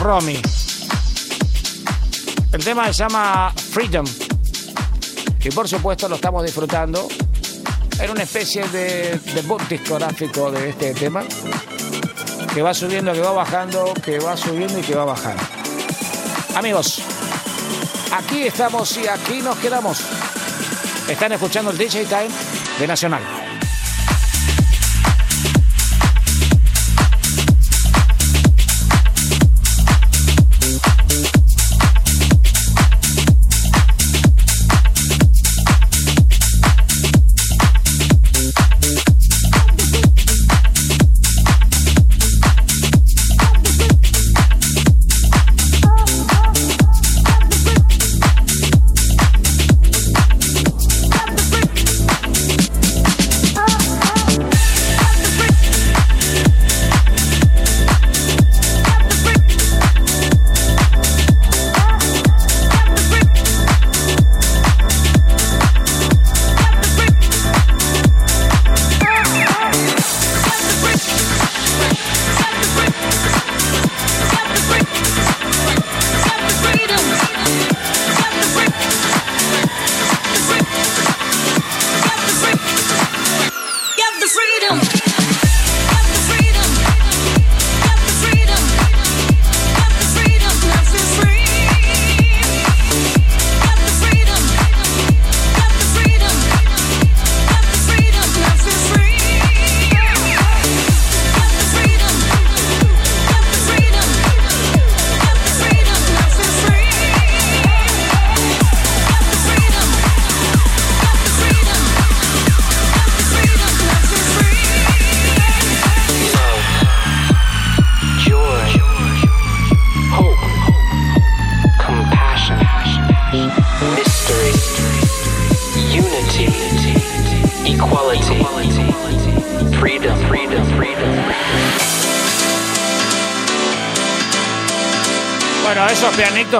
Romy. 0.00 0.40
El 2.52 2.64
tema 2.64 2.86
se 2.86 2.92
llama 2.92 3.52
Freedom. 3.72 4.06
Y 5.42 5.50
por 5.50 5.68
supuesto 5.68 6.08
lo 6.08 6.14
estamos 6.14 6.44
disfrutando. 6.44 7.08
Era 7.98 8.12
una 8.12 8.22
especie 8.22 8.68
de 8.68 9.18
debut 9.34 9.62
discográfico 9.68 10.52
de 10.52 10.70
este 10.70 10.94
tema. 10.94 11.24
que 12.54 12.62
va 12.62 12.72
subiendo, 12.72 13.12
que 13.12 13.20
va 13.20 13.32
bajando, 13.32 13.92
que 13.94 14.20
va 14.20 14.36
subiendo 14.36 14.78
y 14.78 14.82
que 14.82 14.94
va 14.94 15.04
bajando. 15.04 15.42
Amigos, 16.54 17.02
aquí 18.12 18.42
estamos 18.42 18.96
y 18.96 19.08
aquí 19.08 19.42
nos 19.42 19.58
quedamos. 19.58 19.98
Están 21.08 21.32
escuchando 21.32 21.72
el 21.72 21.78
DJ 21.78 22.04
Time 22.04 22.30
de 22.78 22.86
Nacional. 22.86 23.43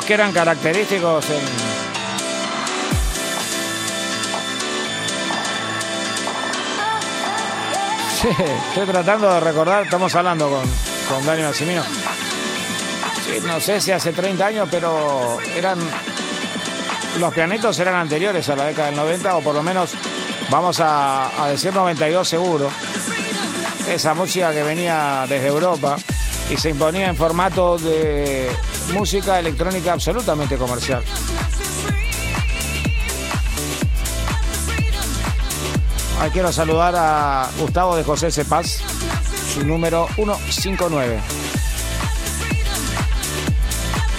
Que 0.03 0.15
eran 0.15 0.33
característicos 0.33 1.31
en... 1.31 1.41
Sí, 8.21 8.29
estoy 8.69 8.87
tratando 8.87 9.33
de 9.33 9.41
recordar, 9.41 9.85
estamos 9.85 10.13
hablando 10.17 10.49
con, 10.49 10.63
con 11.09 11.25
Dani 11.25 11.43
Massimino. 11.43 11.83
no 13.47 13.61
sé 13.61 13.81
si 13.81 13.93
hace 13.93 14.13
30 14.13 14.47
años, 14.47 14.69
pero 14.71 15.39
eran. 15.55 15.79
Los 17.21 17.33
pianitos 17.33 17.79
eran 17.79 17.95
anteriores 17.95 18.49
a 18.49 18.57
la 18.57 18.65
década 18.65 18.89
del 18.89 18.97
90, 18.97 19.37
o 19.37 19.43
por 19.43 19.55
lo 19.55 19.63
menos 19.63 19.93
vamos 20.51 20.81
a, 20.81 21.45
a 21.45 21.49
decir 21.51 21.73
92 21.73 22.27
seguro. 22.27 22.69
Esa 23.87 24.15
música 24.15 24.53
que 24.53 24.65
venía 24.65 25.25
desde 25.29 25.47
Europa 25.47 25.97
y 26.51 26.57
se 26.57 26.71
imponía 26.71 27.09
en 27.09 27.17
formato 27.17 27.79
de 27.79 28.51
música 28.93 29.39
electrónica 29.39 29.93
absolutamente 29.93 30.57
comercial. 30.57 31.03
Ahí 36.21 36.31
quiero 36.31 36.53
saludar 36.53 36.95
a 36.97 37.51
Gustavo 37.59 37.97
de 37.97 38.05
José 38.05 38.31
Cepaz, 38.31 38.79
su 39.53 39.65
número 39.65 40.09
159. 40.17 41.21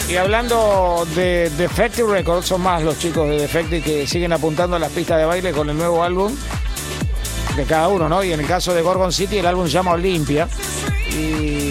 Y 0.10 0.18
hablando 0.18 1.08
de 1.16 1.50
Defective 1.58 2.12
Records, 2.12 2.46
son 2.46 2.62
más 2.62 2.84
los 2.84 3.00
chicos 3.00 3.28
de 3.28 3.40
Defective 3.40 3.82
que 3.82 4.06
siguen 4.06 4.34
apuntando 4.34 4.76
a 4.76 4.80
las 4.80 4.92
pistas 4.92 5.18
de 5.18 5.26
baile 5.26 5.52
con 5.52 5.70
el 5.70 5.78
nuevo 5.78 6.04
álbum 6.04 6.36
de 7.56 7.64
cada 7.64 7.88
uno, 7.88 8.08
¿no? 8.08 8.24
Y 8.24 8.32
en 8.32 8.40
el 8.40 8.46
caso 8.46 8.74
de 8.74 8.82
Gorgon 8.84 9.12
City, 9.12 9.40
el 9.40 9.46
álbum 9.48 9.66
se 9.66 9.74
llama 9.74 9.94
Olimpia. 9.94 10.48
Y 11.10 11.65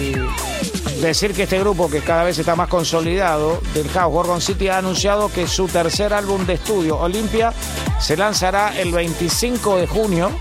decir 1.01 1.33
que 1.33 1.43
este 1.43 1.59
grupo, 1.59 1.89
que 1.89 2.01
cada 2.01 2.23
vez 2.23 2.37
está 2.37 2.55
más 2.55 2.67
consolidado, 2.67 3.61
del 3.73 3.89
House 3.89 4.13
Gorgon 4.13 4.41
City, 4.41 4.67
ha 4.69 4.77
anunciado 4.77 5.31
que 5.31 5.47
su 5.47 5.67
tercer 5.67 6.13
álbum 6.13 6.45
de 6.45 6.53
estudio, 6.53 6.97
Olympia, 6.99 7.53
se 7.99 8.17
lanzará 8.17 8.77
el 8.79 8.91
25 8.91 9.77
de 9.77 9.87
junio 9.87 10.31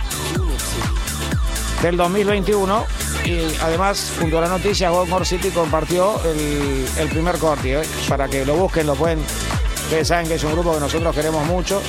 del 1.83 1.97
2021. 1.97 2.85
Y 3.25 3.39
además, 3.63 4.13
junto 4.21 4.39
a 4.39 4.43
la 4.43 4.49
noticia, 4.49 4.91
Gorgon 4.91 5.25
City 5.25 5.51
compartió 5.51 6.21
el, 6.25 7.09
primer 7.09 7.39
corte. 7.39 7.81
¿eh? 7.81 7.83
Para 8.09 8.29
que 8.29 8.45
lo 8.45 8.55
busquen, 8.55 8.87
lo 8.87 8.95
pueden. 8.95 9.21
Ustedes 9.85 10.09
saben 10.09 10.27
que 10.27 10.35
es 10.35 10.45
un 10.45 10.53
grupo 10.53 10.75
que 10.75 10.81
nosotros 10.81 11.15
queremos 11.15 11.47
mucho, 11.47 11.81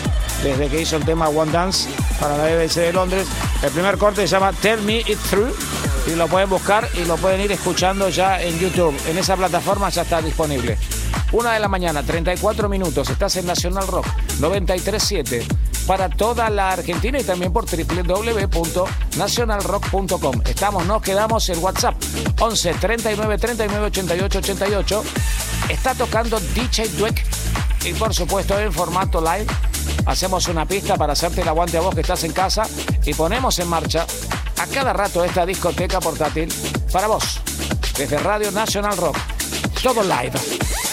desde 0.43 0.67
que 0.67 0.81
hizo 0.81 0.97
el 0.97 1.05
tema 1.05 1.29
One 1.29 1.51
Dance 1.51 1.89
para 2.19 2.37
la 2.37 2.43
BBC 2.43 2.75
de 2.75 2.93
Londres. 2.93 3.27
El 3.63 3.71
primer 3.71 3.97
corte 3.97 4.21
se 4.21 4.27
llama 4.27 4.51
Tell 4.53 4.81
Me 4.81 4.99
It 4.99 5.17
Through 5.29 5.53
y 6.07 6.15
lo 6.15 6.27
pueden 6.27 6.49
buscar 6.49 6.89
y 6.95 7.05
lo 7.05 7.15
pueden 7.17 7.41
ir 7.41 7.51
escuchando 7.51 8.09
ya 8.09 8.41
en 8.41 8.57
YouTube. 8.59 8.95
En 9.07 9.17
esa 9.17 9.35
plataforma 9.35 9.89
ya 9.89 10.03
está 10.03 10.21
disponible. 10.21 10.77
Una 11.31 11.53
de 11.53 11.59
la 11.59 11.67
mañana, 11.67 12.03
34 12.03 12.69
minutos. 12.69 13.09
Estás 13.09 13.35
en 13.37 13.47
Nacional 13.47 13.87
Rock 13.87 14.05
937 14.39 15.47
para 15.85 16.09
toda 16.09 16.49
la 16.49 16.71
Argentina 16.71 17.19
y 17.19 17.23
también 17.23 17.53
por 17.53 17.65
www.nacionalrock.com. 17.65 20.41
Estamos, 20.45 20.85
nos 20.85 21.01
quedamos 21.01 21.49
en 21.49 21.63
WhatsApp 21.63 21.95
11 22.39 22.73
39 22.75 23.37
39 23.37 23.87
88 23.87 24.39
88. 24.39 25.03
Está 25.69 25.95
tocando 25.95 26.39
DJ 26.39 26.89
Dweck 26.89 27.25
y 27.85 27.93
por 27.93 28.13
supuesto 28.13 28.59
en 28.59 28.71
formato 28.71 29.19
live. 29.21 29.47
Hacemos 30.05 30.47
una 30.47 30.65
pista 30.65 30.95
para 30.97 31.13
hacerte 31.13 31.41
el 31.41 31.47
aguante 31.47 31.77
a 31.77 31.81
vos 31.81 31.95
que 31.95 32.01
estás 32.01 32.23
en 32.23 32.33
casa 32.33 32.67
y 33.05 33.13
ponemos 33.13 33.57
en 33.59 33.67
marcha 33.67 34.05
a 34.57 34.67
cada 34.67 34.93
rato 34.93 35.23
esta 35.23 35.45
discoteca 35.45 35.99
portátil 35.99 36.49
para 36.91 37.07
vos, 37.07 37.41
desde 37.97 38.17
Radio 38.17 38.51
National 38.51 38.95
Rock. 38.97 39.17
Todo 39.81 40.01
live. 40.03 40.84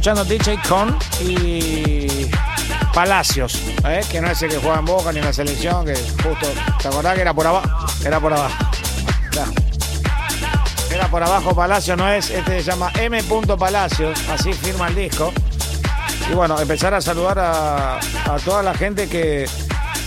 Escuchando 0.00 0.24
DJ 0.24 0.58
Con 0.66 0.96
y 1.20 2.26
Palacios, 2.94 3.60
¿eh? 3.84 4.00
que 4.10 4.22
no 4.22 4.30
es 4.30 4.40
el 4.40 4.48
que 4.48 4.56
juega 4.56 4.78
en 4.78 4.86
Boca 4.86 5.12
ni 5.12 5.18
en 5.18 5.26
la 5.26 5.32
selección, 5.34 5.84
que 5.84 5.94
justo, 5.94 6.46
¿te 6.80 6.88
acordás 6.88 7.16
que 7.16 7.20
era 7.20 7.34
por 7.34 7.46
abajo? 7.46 7.68
Era 8.02 8.18
por 8.18 8.32
abajo. 8.32 8.54
Era 10.90 11.06
por 11.08 11.22
abajo 11.22 11.54
Palacios, 11.54 11.98
no 11.98 12.08
es, 12.08 12.30
este 12.30 12.62
se 12.62 12.70
llama 12.70 12.90
M. 12.98 13.22
Palacios, 13.58 14.18
así 14.30 14.54
firma 14.54 14.88
el 14.88 14.94
disco. 14.94 15.34
Y 16.30 16.34
bueno, 16.34 16.58
empezar 16.58 16.94
a 16.94 17.02
saludar 17.02 17.38
a, 17.38 17.98
a 17.98 18.38
toda 18.42 18.62
la 18.62 18.72
gente 18.72 19.06
que 19.06 19.46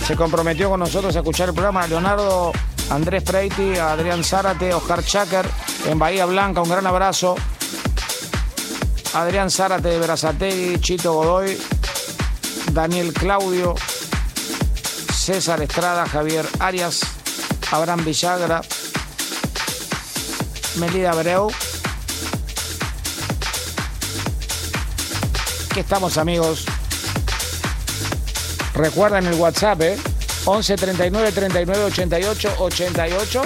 se 0.04 0.16
comprometió 0.16 0.70
con 0.70 0.80
nosotros 0.80 1.14
a 1.14 1.20
escuchar 1.20 1.50
el 1.50 1.54
programa. 1.54 1.86
Leonardo 1.86 2.50
Andrés 2.90 3.22
Preiti, 3.22 3.76
Adrián 3.76 4.24
Zárate, 4.24 4.74
Oscar 4.74 5.04
Chaker 5.04 5.46
en 5.86 6.00
Bahía 6.00 6.26
Blanca, 6.26 6.62
un 6.62 6.68
gran 6.68 6.84
abrazo. 6.84 7.36
Adrián 9.14 9.48
Zárate 9.48 9.90
de 9.90 9.98
Berazategui, 9.98 10.80
Chito 10.80 11.12
Godoy, 11.12 11.56
Daniel 12.72 13.12
Claudio, 13.12 13.76
César 15.14 15.62
Estrada, 15.62 16.04
Javier 16.06 16.44
Arias, 16.58 17.00
Abraham 17.70 18.04
Villagra, 18.04 18.60
Melida 20.76 21.12
Abreu. 21.12 21.48
Aquí 25.70 25.80
estamos 25.80 26.18
amigos. 26.18 26.64
Recuerden 28.74 29.26
el 29.26 29.34
WhatsApp, 29.34 29.80
¿eh? 29.82 29.96
11 30.44 30.74
39 30.74 31.30
39 31.30 31.84
88 31.84 32.54
88. 32.58 33.42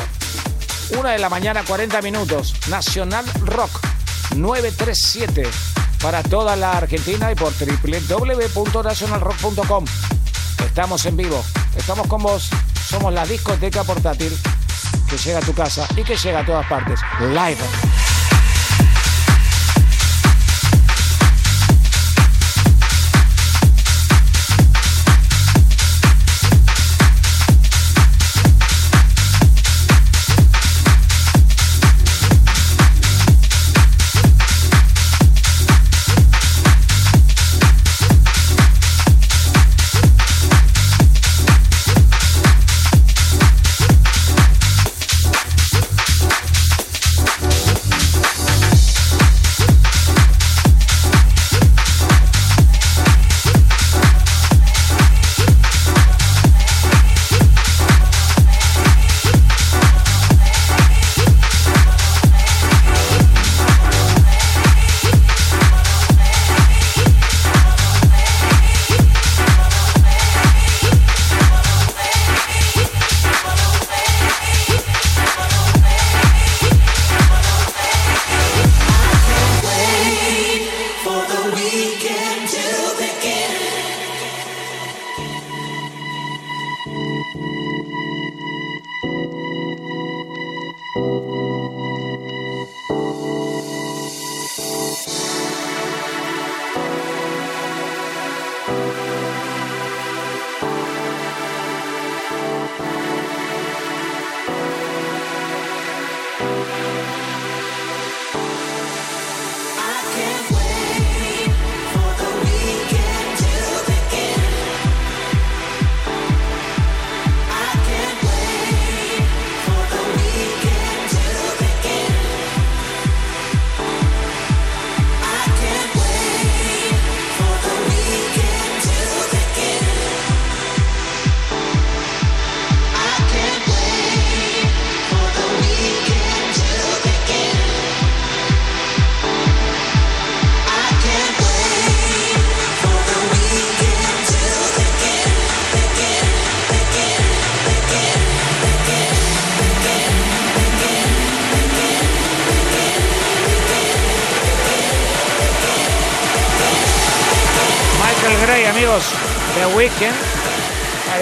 Una 0.98 1.10
de 1.10 1.18
la 1.18 1.28
mañana, 1.28 1.62
40 1.62 2.00
minutos. 2.00 2.54
Nacional 2.68 3.26
Rock 3.44 3.87
937 4.36 5.48
para 6.02 6.22
toda 6.22 6.56
la 6.56 6.72
Argentina 6.72 7.30
y 7.32 7.34
por 7.34 7.52
www.nacionalrock.com. 7.52 9.84
Estamos 10.64 11.04
en 11.06 11.16
vivo, 11.16 11.42
estamos 11.76 12.06
con 12.06 12.22
vos. 12.22 12.50
Somos 12.88 13.12
la 13.12 13.26
discoteca 13.26 13.82
portátil 13.84 14.36
que 15.08 15.18
llega 15.18 15.38
a 15.38 15.42
tu 15.42 15.54
casa 15.54 15.86
y 15.96 16.04
que 16.04 16.16
llega 16.16 16.40
a 16.40 16.46
todas 16.46 16.66
partes. 16.66 17.00
Live. 17.20 17.58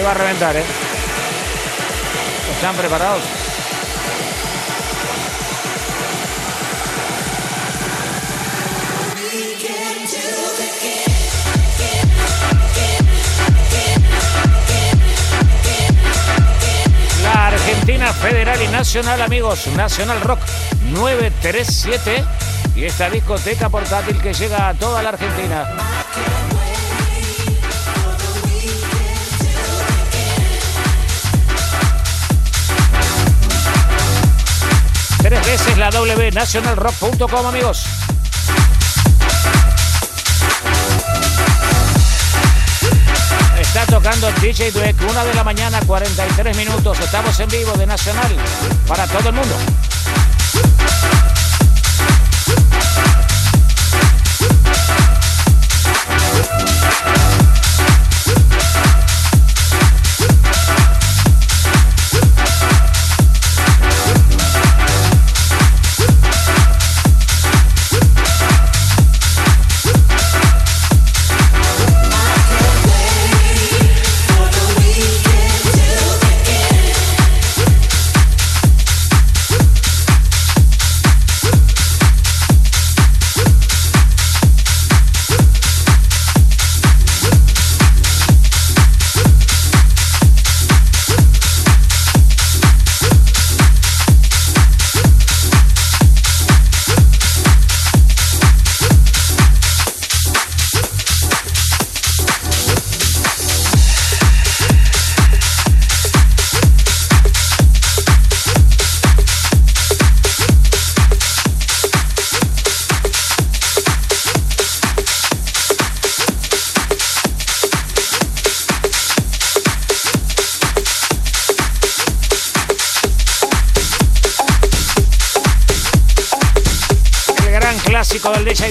Va 0.07 0.11
a 0.11 0.13
reventar, 0.13 0.55
¿eh? 0.55 0.63
¿Están 2.55 2.75
preparados? 2.77 3.21
La 17.21 17.47
Argentina 17.47 18.13
Federal 18.13 18.61
y 18.61 18.67
Nacional, 18.69 19.21
amigos, 19.21 19.67
Nacional 19.75 20.21
Rock 20.21 20.39
937 20.91 22.23
y 22.77 22.85
esta 22.85 23.09
discoteca 23.09 23.67
portátil 23.67 24.17
que 24.21 24.33
llega 24.33 24.69
a 24.69 24.73
toda 24.73 25.03
la 25.03 25.09
Argentina. 25.09 25.86
Tres 35.27 35.45
veces 35.45 35.77
la 35.77 35.89
W 35.89 36.31
nationalrock.com, 36.31 37.47
amigos. 37.47 37.83
Está 43.59 43.85
tocando 43.87 44.31
DJ 44.39 44.71
Dweck, 44.71 44.95
una 45.09 45.25
de 45.25 45.33
la 45.33 45.43
mañana, 45.43 45.81
43 45.85 46.55
minutos. 46.55 46.97
Estamos 47.01 47.37
en 47.41 47.49
vivo 47.49 47.73
de 47.73 47.85
Nacional 47.85 48.37
para 48.87 49.05
todo 49.05 49.27
el 49.27 49.35
mundo. 49.35 49.55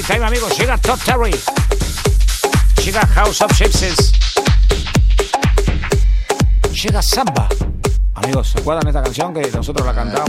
Time, 0.06 0.24
amigos. 0.24 0.56
Llega 0.56 0.78
Top 0.78 1.02
Terry. 1.04 1.34
Llega 2.84 3.04
House 3.08 3.42
of 3.42 3.50
Gypsies. 3.58 4.12
Llega 6.70 7.02
Samba. 7.02 7.48
Amigos, 8.14 8.50
¿se 8.50 8.60
acuerdan 8.60 8.86
esta 8.86 9.02
canción 9.02 9.34
que 9.34 9.50
nosotros 9.50 9.84
la 9.84 9.92
cantamos? 9.92 10.25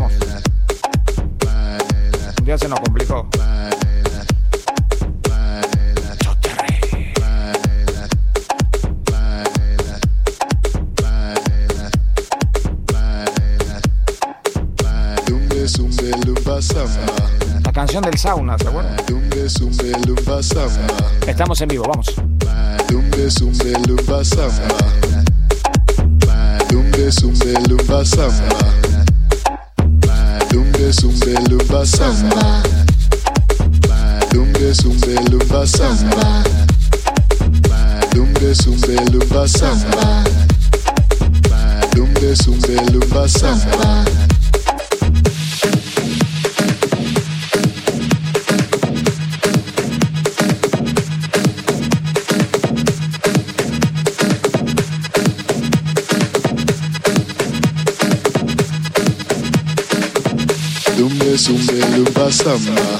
samba. 62.47 62.99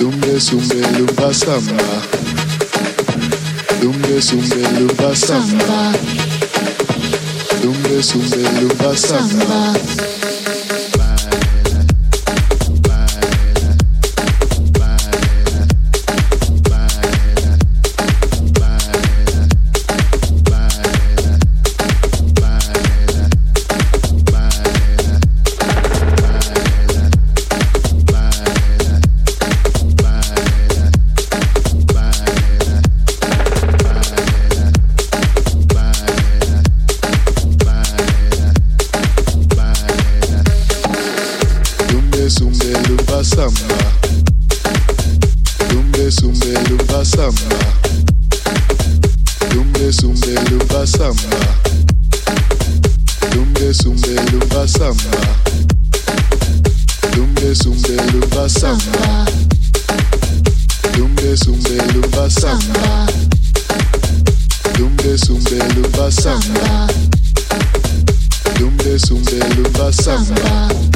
Lumbe 0.00 0.40
sumbe 0.40 0.80
lumba 0.96 1.34
samba. 1.34 1.84
Lumbe 3.82 4.22
sumbe 4.22 4.62
lumba 4.78 5.14
samba. 5.14 5.92
Lumbe 7.62 8.02
sumbe 8.02 8.42
lumba 8.60 8.96
samba. 8.96 10.07
Samba. 69.92 70.36
Samba. 70.36 70.87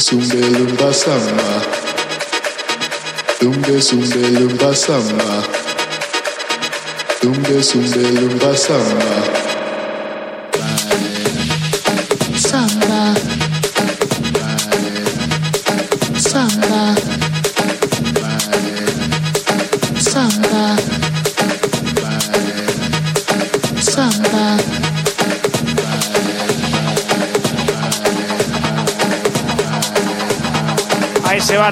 sumbe 0.00 0.36
lumba 0.36 0.94
samba 0.94 1.62
Lumbe 3.42 3.80
sumbe 3.82 4.28
lumba 4.38 4.74
samba 4.74 5.42
Lumbe 7.22 7.62
sumbe 7.62 8.02
lumba 8.20 8.56
samba 8.56 9.47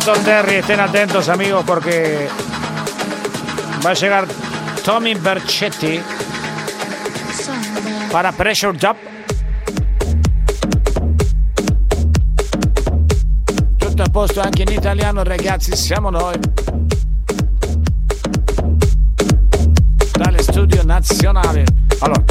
Tom 0.07 0.23
Terry, 0.23 0.55
estén 0.59 0.78
atentos 0.78 1.28
amigos 1.28 1.65
porque 1.66 2.28
va 3.85 3.91
a 3.91 3.95
llegar 3.95 4.24
Tommy 4.85 5.15
Berchetti 5.15 6.01
para 8.12 8.31
Pressure 8.31 8.78
Up. 8.87 8.97
Tutto 13.78 14.03
a 14.05 14.09
posto 14.09 14.41
anche 14.41 14.62
in 14.62 14.70
italiano 14.74 15.24
ragazzi, 15.24 15.74
siamo 15.74 16.11
noi. 16.11 16.39
Dalle 20.12 20.43
studio 20.43 20.85
nazionale. 20.85 21.65
Allora, 21.99 22.23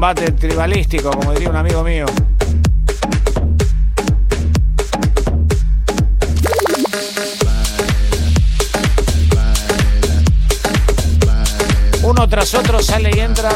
combate 0.00 0.32
tribalístico, 0.32 1.10
como 1.10 1.34
diría 1.34 1.50
un 1.50 1.56
amigo 1.56 1.84
mío. 1.84 2.06
Uno 12.02 12.26
tras 12.30 12.54
otro 12.54 12.82
sale 12.82 13.10
y 13.14 13.20
entra. 13.20 13.50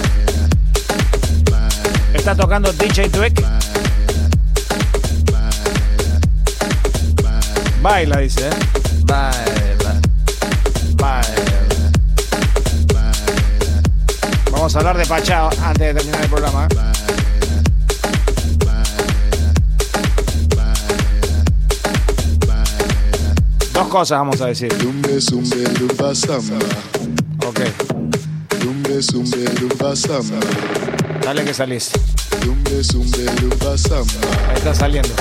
Está 2.12 2.36
tocando 2.36 2.70
DJ 2.74 3.08
Dweck. 3.08 3.42
Baila, 7.80 8.18
dice, 8.18 8.50
¿eh? 8.50 8.83
Vamos 14.74 14.86
a 14.86 14.90
hablar 14.90 15.06
de 15.06 15.08
Pachá 15.08 15.48
antes 15.62 15.86
de 15.86 15.94
terminar 15.94 16.20
el 16.24 16.28
programa. 16.28 16.68
Dos 23.72 23.86
cosas 23.86 24.18
vamos 24.18 24.40
a 24.40 24.46
decir. 24.46 24.72
Zumbe, 25.20 25.62
lumba, 25.78 26.12
samba. 26.12 26.58
Ok. 27.46 27.60
Zumbe, 29.00 29.44
lumba, 29.60 29.94
samba. 29.94 30.40
Dale 31.22 31.44
que 31.44 31.54
salís. 31.54 31.92
Zumbe, 32.42 33.24
lumba, 33.42 33.78
samba. 33.78 34.12
Ahí 34.48 34.56
está 34.56 34.74
saliendo. 34.74 35.14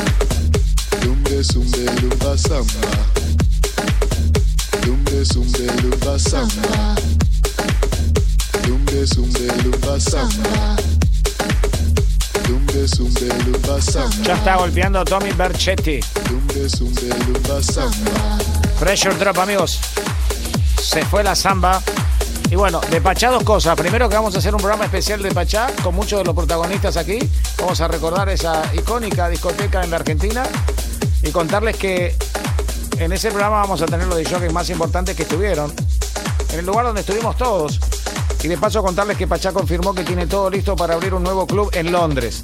Zumbe, 1.03 1.43
Zumbe, 8.93 9.47
lumba, 9.63 9.99
samba. 9.99 10.75
Zumbe, 12.45 13.27
lumba, 13.43 13.81
samba. 13.81 14.15
Ya 14.23 14.35
está 14.35 14.55
golpeando 14.55 15.03
Tommy 15.03 15.31
Berchetti. 15.31 15.99
Zumbe, 16.27 16.69
zumbe, 16.69 17.09
lumba, 17.27 17.61
samba. 17.61 18.37
Pressure 18.79 19.15
drop, 19.15 19.39
amigos. 19.39 19.79
Se 20.79 21.03
fue 21.05 21.23
la 21.23 21.35
samba. 21.35 21.81
Y 22.51 22.55
bueno, 22.55 22.79
de 22.91 23.01
Pachá 23.01 23.31
dos 23.31 23.43
cosas. 23.43 23.75
Primero 23.75 24.07
que 24.07 24.15
vamos 24.15 24.35
a 24.35 24.37
hacer 24.37 24.53
un 24.53 24.61
programa 24.61 24.85
especial 24.85 25.21
de 25.23 25.31
Pachá 25.31 25.67
con 25.81 25.95
muchos 25.95 26.19
de 26.19 26.25
los 26.25 26.35
protagonistas 26.35 26.95
aquí. 26.95 27.17
Vamos 27.57 27.81
a 27.81 27.87
recordar 27.87 28.29
esa 28.29 28.61
icónica 28.75 29.27
discoteca 29.27 29.83
en 29.83 29.89
la 29.89 29.97
Argentina 29.97 30.43
y 31.23 31.31
contarles 31.31 31.75
que 31.77 32.15
en 32.99 33.11
ese 33.11 33.29
programa 33.29 33.57
vamos 33.57 33.81
a 33.81 33.85
tener 33.87 34.07
los 34.07 34.17
de 34.17 34.49
más 34.51 34.69
importantes 34.69 35.15
que 35.15 35.23
estuvieron. 35.23 35.73
En 36.53 36.59
el 36.59 36.65
lugar 36.65 36.85
donde 36.85 37.01
estuvimos 37.01 37.35
todos. 37.35 37.79
Y 38.43 38.49
de 38.49 38.57
paso 38.57 38.83
contarles 38.83 39.17
que 39.17 39.25
Pachá 39.25 39.53
confirmó 39.53 39.95
que 39.95 40.03
tiene 40.03 40.27
todo 40.27 40.49
listo 40.49 40.75
para 40.75 40.95
abrir 40.95 41.13
un 41.13 41.23
nuevo 41.23 41.47
club 41.47 41.69
en 41.73 41.93
Londres. 41.93 42.41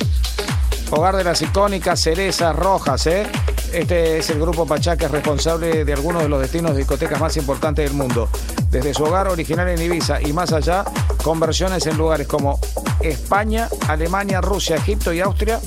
Hogar 0.91 1.17
de 1.17 1.25
las 1.25 1.41
icónicas 1.41 1.99
cerezas 1.99 2.55
rojas, 2.55 3.05
¿eh? 3.07 3.27
Este 3.73 4.17
es 4.17 4.29
el 4.29 4.39
grupo 4.39 4.65
Pachá 4.65 4.95
que 4.95 5.05
es 5.05 5.11
responsable 5.11 5.83
de 5.83 5.93
algunos 5.93 6.23
de 6.23 6.29
los 6.29 6.39
destinos 6.39 6.71
de 6.71 6.77
discotecas 6.77 7.19
más 7.19 7.35
importantes 7.35 7.83
del 7.83 7.97
mundo. 7.97 8.29
Desde 8.71 8.93
su 8.93 9.03
hogar 9.03 9.27
original 9.27 9.67
en 9.67 9.81
Ibiza 9.81 10.21
y 10.21 10.31
más 10.31 10.53
allá, 10.53 10.85
conversiones 11.21 11.85
en 11.85 11.97
lugares 11.97 12.27
como 12.27 12.61
España, 13.01 13.67
Alemania, 13.89 14.39
Rusia, 14.39 14.77
Egipto 14.77 15.11
y 15.11 15.19
Austria, 15.19 15.59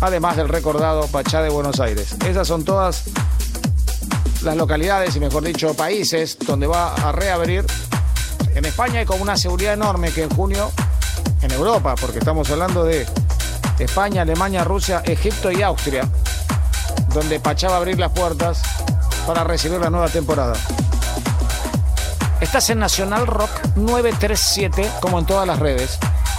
además 0.00 0.36
del 0.36 0.48
recordado 0.48 1.06
Pachá 1.06 1.40
de 1.40 1.50
Buenos 1.50 1.78
Aires. 1.78 2.16
Esas 2.26 2.48
son 2.48 2.64
todas 2.64 3.04
las 4.42 4.56
localidades 4.56 5.14
y 5.14 5.20
mejor 5.20 5.44
dicho 5.44 5.72
países 5.74 6.36
donde 6.44 6.66
va 6.66 6.94
a 6.94 7.12
reabrir. 7.12 7.64
En 8.54 8.64
España 8.66 9.00
hay 9.00 9.06
como 9.06 9.22
una 9.22 9.36
seguridad 9.36 9.74
enorme 9.74 10.12
que 10.12 10.24
en 10.24 10.30
junio, 10.30 10.70
en 11.40 11.50
Europa, 11.52 11.94
porque 12.00 12.18
estamos 12.18 12.50
hablando 12.50 12.84
de 12.84 13.06
España, 13.78 14.22
Alemania, 14.22 14.62
Rusia, 14.62 15.02
Egipto 15.04 15.50
y 15.50 15.62
Austria, 15.62 16.06
donde 17.14 17.40
Pachá 17.40 17.68
va 17.68 17.74
a 17.74 17.78
abrir 17.78 17.98
las 17.98 18.12
puertas 18.12 18.62
para 19.26 19.42
recibir 19.44 19.80
la 19.80 19.88
nueva 19.88 20.08
temporada. 20.08 20.54
Estás 22.40 22.68
en 22.70 22.80
Nacional 22.80 23.26
Rock 23.26 23.50
937, 23.76 24.90
como 25.00 25.18
en 25.18 25.26
todas 25.26 25.46
las 25.46 25.58
redes. 25.58 25.98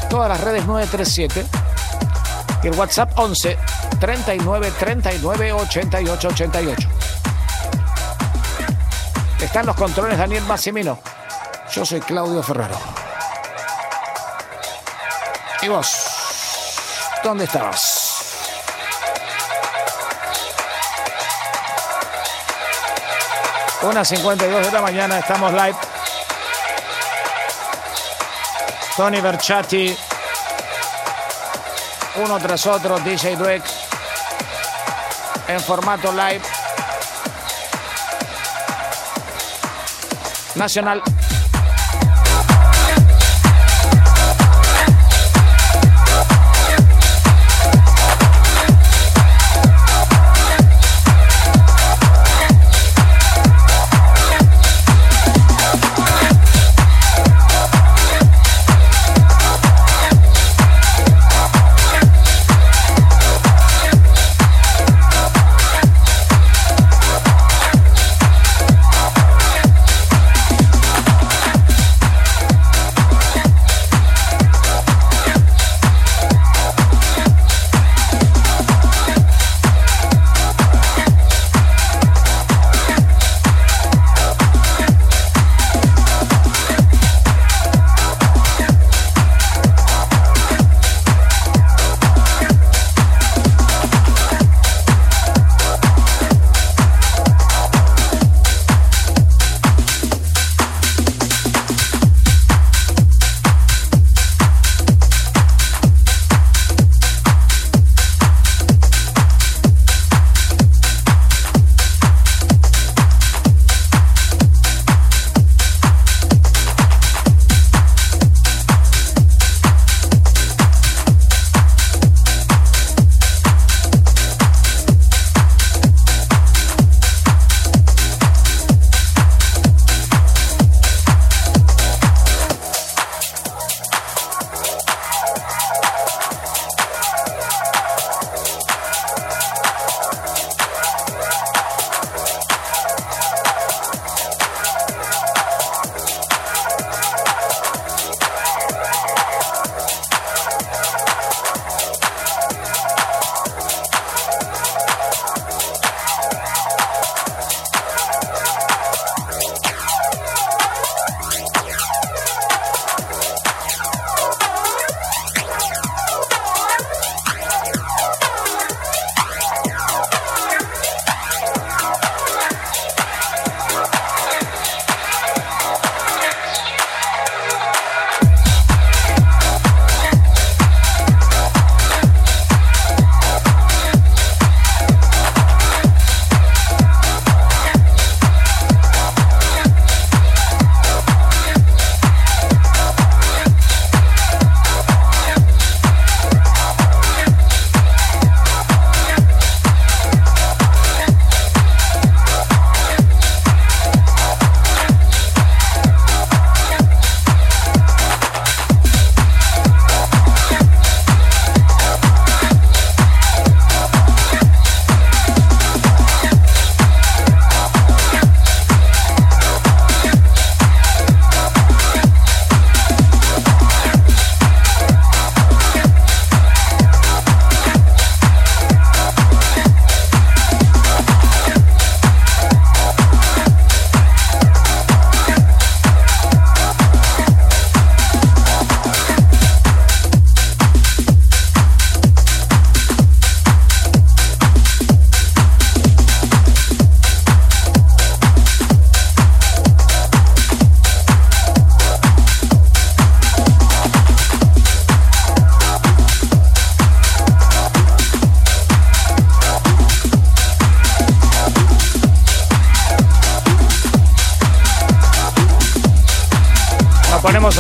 Todas 0.10 0.30
las 0.30 0.42
redes 0.42 0.66
937. 0.66 1.46
Y 2.64 2.68
el 2.68 2.76
WhatsApp 2.76 3.12
11 3.16 3.58
39 4.00 4.72
39 4.78 5.54
88 5.54 6.28
88. 6.28 6.90
Están 9.42 9.66
los 9.66 9.76
controles 9.76 10.18
Daniel 10.18 10.44
Massimino. 10.44 11.00
Yo 11.74 11.84
soy 11.84 12.02
Claudio 12.02 12.44
Ferraro. 12.44 12.78
¿Y 15.60 15.68
vos? 15.68 15.88
¿Dónde 17.24 17.46
estabas? 17.46 17.82
Una 23.82 24.06
52 24.06 24.66
de 24.68 24.72
la 24.72 24.82
mañana, 24.82 25.18
estamos 25.18 25.52
live. 25.52 25.76
Tony 28.96 29.20
Berchatti, 29.20 29.98
uno 32.18 32.38
tras 32.38 32.68
otro, 32.68 33.00
DJ 33.00 33.36
Dweck, 33.36 33.64
en 35.48 35.60
formato 35.60 36.12
live. 36.12 36.44
Nacional. 40.54 41.02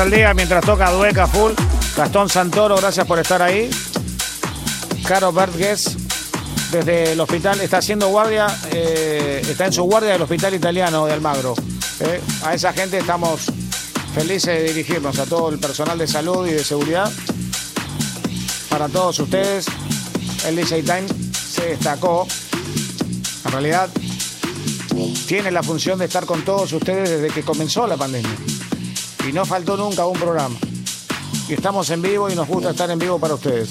Al 0.03 0.11
día 0.11 0.33
mientras 0.33 0.65
toca 0.65 0.91
Dueca 0.91 1.27
Full. 1.27 1.53
Gastón 1.95 2.27
Santoro, 2.27 2.75
gracias 2.75 3.07
por 3.07 3.19
estar 3.19 3.41
ahí. 3.41 3.69
Caro 5.07 5.31
Bertges, 5.31 5.95
desde 6.71 7.13
el 7.13 7.19
hospital, 7.21 7.61
está 7.61 7.77
haciendo 7.77 8.09
guardia, 8.09 8.47
eh, 8.73 9.41
está 9.47 9.67
en 9.67 9.71
su 9.71 9.83
guardia 9.83 10.11
del 10.11 10.21
hospital 10.21 10.53
italiano 10.55 11.05
de 11.05 11.13
Almagro. 11.13 11.53
Eh, 12.01 12.19
a 12.43 12.53
esa 12.53 12.73
gente 12.73 12.97
estamos 12.97 13.45
felices 14.13 14.57
de 14.57 14.73
dirigirnos, 14.73 15.17
a 15.19 15.25
todo 15.25 15.47
el 15.49 15.59
personal 15.59 15.97
de 15.97 16.07
salud 16.07 16.45
y 16.47 16.51
de 16.51 16.65
seguridad. 16.65 17.09
Para 18.69 18.89
todos 18.89 19.17
ustedes, 19.19 19.67
el 20.45 20.57
DJ 20.57 20.83
Time 20.83 21.05
se 21.33 21.67
destacó. 21.67 22.27
En 23.45 23.51
realidad, 23.53 23.89
tiene 25.27 25.49
la 25.49 25.63
función 25.63 25.97
de 25.97 26.05
estar 26.05 26.25
con 26.25 26.43
todos 26.43 26.73
ustedes 26.73 27.09
desde 27.09 27.33
que 27.33 27.43
comenzó 27.43 27.87
la 27.87 27.95
pandemia. 27.95 28.35
Y 29.27 29.31
no 29.31 29.45
faltó 29.45 29.77
nunca 29.77 30.05
un 30.05 30.19
programa. 30.19 30.55
Y 31.47 31.53
estamos 31.53 31.89
en 31.89 32.01
vivo 32.01 32.29
y 32.29 32.35
nos 32.35 32.47
gusta 32.47 32.71
estar 32.71 32.89
en 32.91 32.99
vivo 32.99 33.19
para 33.19 33.35
ustedes. 33.35 33.69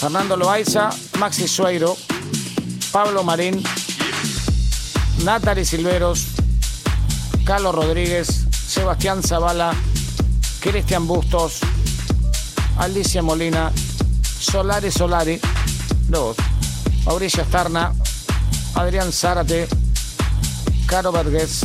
Fernando 0.00 0.36
Loaiza, 0.36 0.90
Maxi 1.18 1.48
Sueiro, 1.48 1.96
Pablo 2.92 3.22
Marín, 3.22 3.62
Natalie 5.24 5.64
Silveros, 5.64 6.26
Carlos 7.44 7.74
Rodríguez, 7.74 8.46
Sebastián 8.50 9.22
Zavala, 9.22 9.74
Cristian 10.60 11.06
Bustos, 11.06 11.60
Alicia 12.78 13.22
Molina, 13.22 13.72
Solari 14.22 14.90
Solari, 14.90 15.40
dos, 16.08 16.36
Mauricio 17.06 17.42
Astarna, 17.42 17.92
Adrián 18.74 19.12
Zárate, 19.12 19.68
Caro 20.86 21.10
Vergés, 21.12 21.60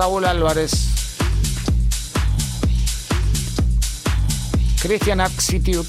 Saúl 0.00 0.24
Álvarez, 0.24 0.70
Cristian 4.80 5.20
Axitiuk, 5.20 5.86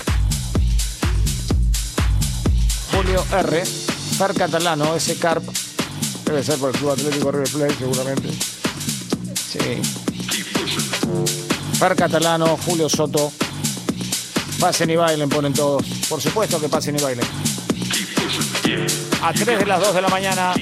Julio 2.92 3.26
R, 3.32 3.66
Fer 3.66 4.34
Catalano, 4.34 4.96
ese 4.98 5.16
Carp, 5.16 5.46
debe 6.26 6.44
ser 6.44 6.60
por 6.60 6.72
el 6.72 6.78
Club 6.78 6.90
Atlético 6.90 7.32
River 7.32 7.50
Plate 7.52 7.76
seguramente. 7.76 8.30
Sí. 9.34 9.82
Fer 11.80 11.96
Catalano, 11.96 12.58
Julio 12.66 12.90
Soto, 12.90 13.32
pasen 14.60 14.90
y 14.90 14.98
bailen, 14.98 15.30
ponen 15.30 15.54
todos. 15.54 15.86
Por 16.10 16.22
supuesto 16.22 16.60
que 16.60 16.68
pasen 16.68 17.00
y 17.00 17.02
bailen. 17.02 17.26
A 19.24 19.32
3 19.32 19.60
de 19.60 19.66
las 19.66 19.80
2 19.80 19.96
de 19.96 20.02
la 20.02 20.10
mañana. 20.10 20.54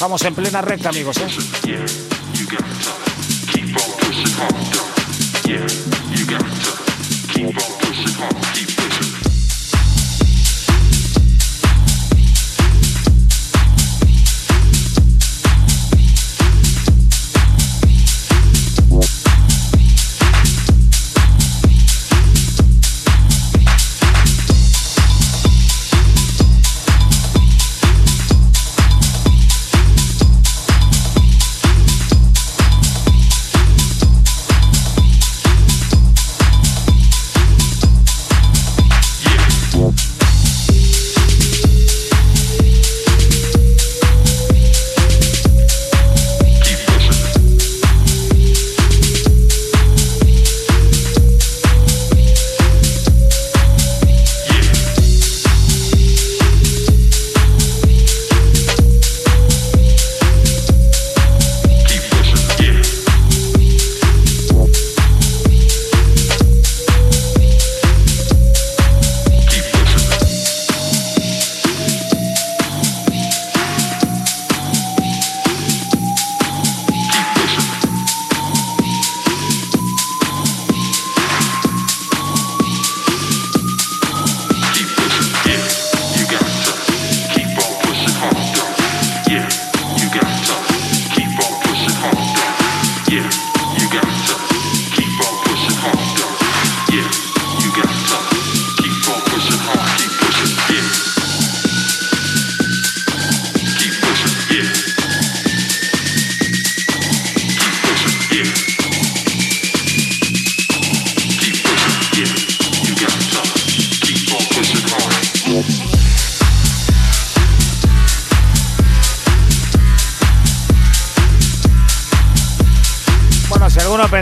Vamos 0.00 0.22
en 0.22 0.34
plena 0.34 0.60
recta, 0.62 0.90
amigos. 0.90 1.16
¿eh? 1.18 1.26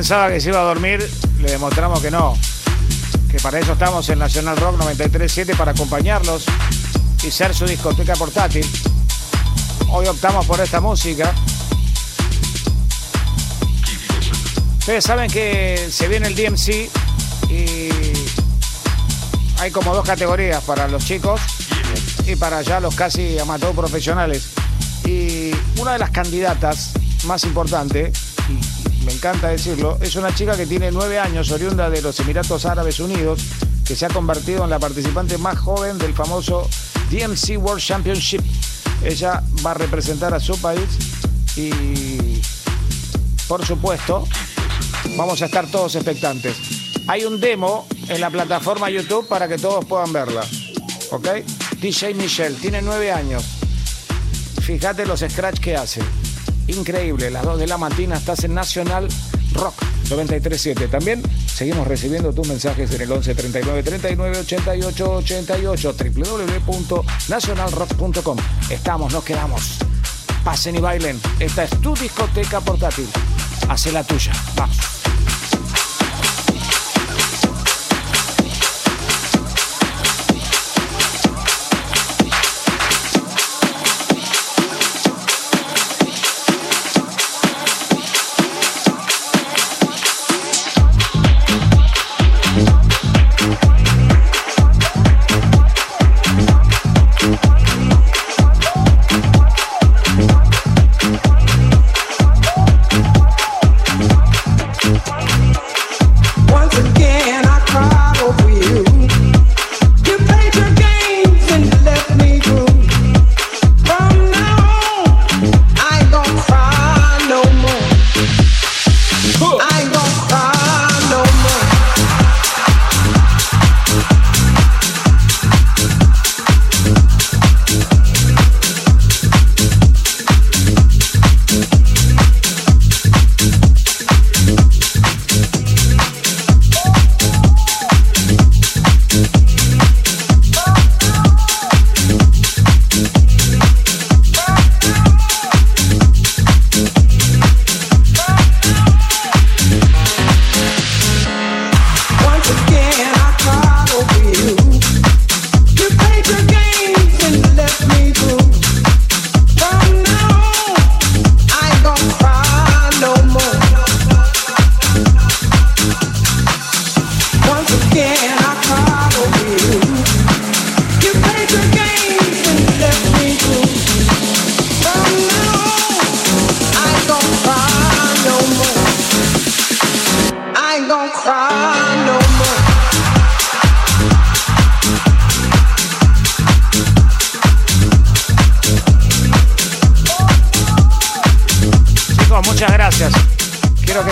Pensaba 0.09 0.29
que 0.29 0.41
se 0.41 0.51
iba 0.51 0.61
a 0.61 0.63
dormir, 0.63 1.05
le 1.41 1.51
demostramos 1.51 2.01
que 2.01 2.13
no. 2.13 2.39
Que 3.29 3.41
para 3.41 3.59
eso 3.59 3.73
estamos 3.73 4.09
en 4.09 4.21
Nacional 4.21 4.57
Rock 4.57 4.79
93.7 4.79 5.57
para 5.57 5.73
acompañarlos 5.73 6.45
y 7.25 7.31
ser 7.33 7.53
su 7.53 7.67
discoteca 7.67 8.15
portátil. 8.15 8.65
Hoy 9.89 10.07
optamos 10.07 10.47
por 10.47 10.61
esta 10.61 10.81
música. 10.81 11.35
Ustedes 14.79 15.03
saben 15.03 15.29
que 15.29 15.89
se 15.91 16.07
viene 16.07 16.29
el 16.29 16.37
DMC 16.37 16.89
y 17.51 17.89
hay 19.59 19.73
como 19.73 19.93
dos 19.93 20.07
categorías 20.07 20.63
para 20.63 20.87
los 20.87 21.05
chicos 21.05 21.41
y 22.29 22.37
para 22.37 22.63
ya 22.63 22.79
los 22.79 22.95
casi 22.95 23.41
amateur 23.41 23.75
profesionales. 23.75 24.51
Y 25.05 25.51
una 25.81 25.95
de 25.95 25.99
las 25.99 26.11
candidatas 26.11 26.93
más 27.25 27.43
importantes, 27.43 28.26
me 29.07 29.13
encanta 29.13 29.49
decirlo, 29.49 29.99
es 30.01 30.17
una 30.17 30.35
chica 30.35 30.57
que 30.57 30.67
tiene 30.67 30.91
nueve 30.91 31.21
años, 31.21 31.53
oriunda 31.53 31.89
de 31.89 32.03
los 32.03 32.19
Emiratos 32.19 32.67
Árabes 32.67 32.99
Unidos, 32.99 33.41
que 33.87 33.95
se 33.95 34.05
ha 34.05 34.09
convertido 34.09 34.65
en 34.65 34.71
la 34.71 34.81
participante 34.81 35.39
más 35.39 35.59
joven 35.59 35.97
del 35.97 36.13
famoso 36.13 36.69
DMC 37.11 37.57
World 37.57 37.81
Championship. 37.81 38.43
Ella 39.05 39.45
va 39.65 39.71
a 39.71 39.75
representar 39.75 40.35
a 40.35 40.41
su 40.41 40.61
país 40.61 40.89
y, 41.55 42.43
por 43.47 43.65
supuesto, 43.65 44.27
vamos 45.17 45.41
a 45.41 45.47
estar 45.47 45.71
todos 45.71 45.95
expectantes. 45.95 46.57
Hay 47.07 47.25
un 47.25 47.41
demo 47.41 47.87
en 48.09 48.21
la 48.21 48.29
plataforma 48.29 48.91
YouTube 48.91 49.29
para 49.29 49.47
que 49.47 49.57
todos 49.57 49.85
puedan 49.85 50.13
verla. 50.13 50.45
¿Ok? 51.13 51.29
DJ 51.81 52.15
Michelle, 52.15 52.57
tiene 52.57 52.83
nueve 52.83 53.13
años. 53.13 53.45
Fíjate 54.63 55.07
los 55.07 55.21
scratch 55.21 55.61
que 55.61 55.77
hace. 55.77 56.03
Increíble, 56.69 57.31
las 57.31 57.45
2 57.45 57.59
de 57.61 57.67
la 57.67 57.79
mañana 57.79 58.17
estás 58.17 58.45
en 58.45 58.55
Nacional 58.55 59.09
Rock 59.53 59.75
937. 60.11 60.89
También 60.89 61.23
seguimos 61.47 61.87
recibiendo 61.87 62.33
tus 62.33 62.49
mensajes 62.49 62.91
en 62.93 63.03
el 63.03 63.13
11 63.13 63.35
39 63.35 63.83
39 63.83 64.39
88 64.41 65.15
88 65.15 65.95
www.nacionalrock.com. 66.67 68.39
Estamos, 68.71 69.13
nos 69.13 69.25
quedamos. 69.25 69.79
Pasen 70.45 70.77
y 70.77 70.81
bailen. 70.81 71.21
Esta 71.41 71.65
es 71.65 71.71
tu 71.81 71.95
discoteca 71.95 72.61
portátil. 72.61 73.09
Hace 73.69 73.91
la 73.93 74.05
tuya. 74.05 74.33
Vamos. 74.55 74.96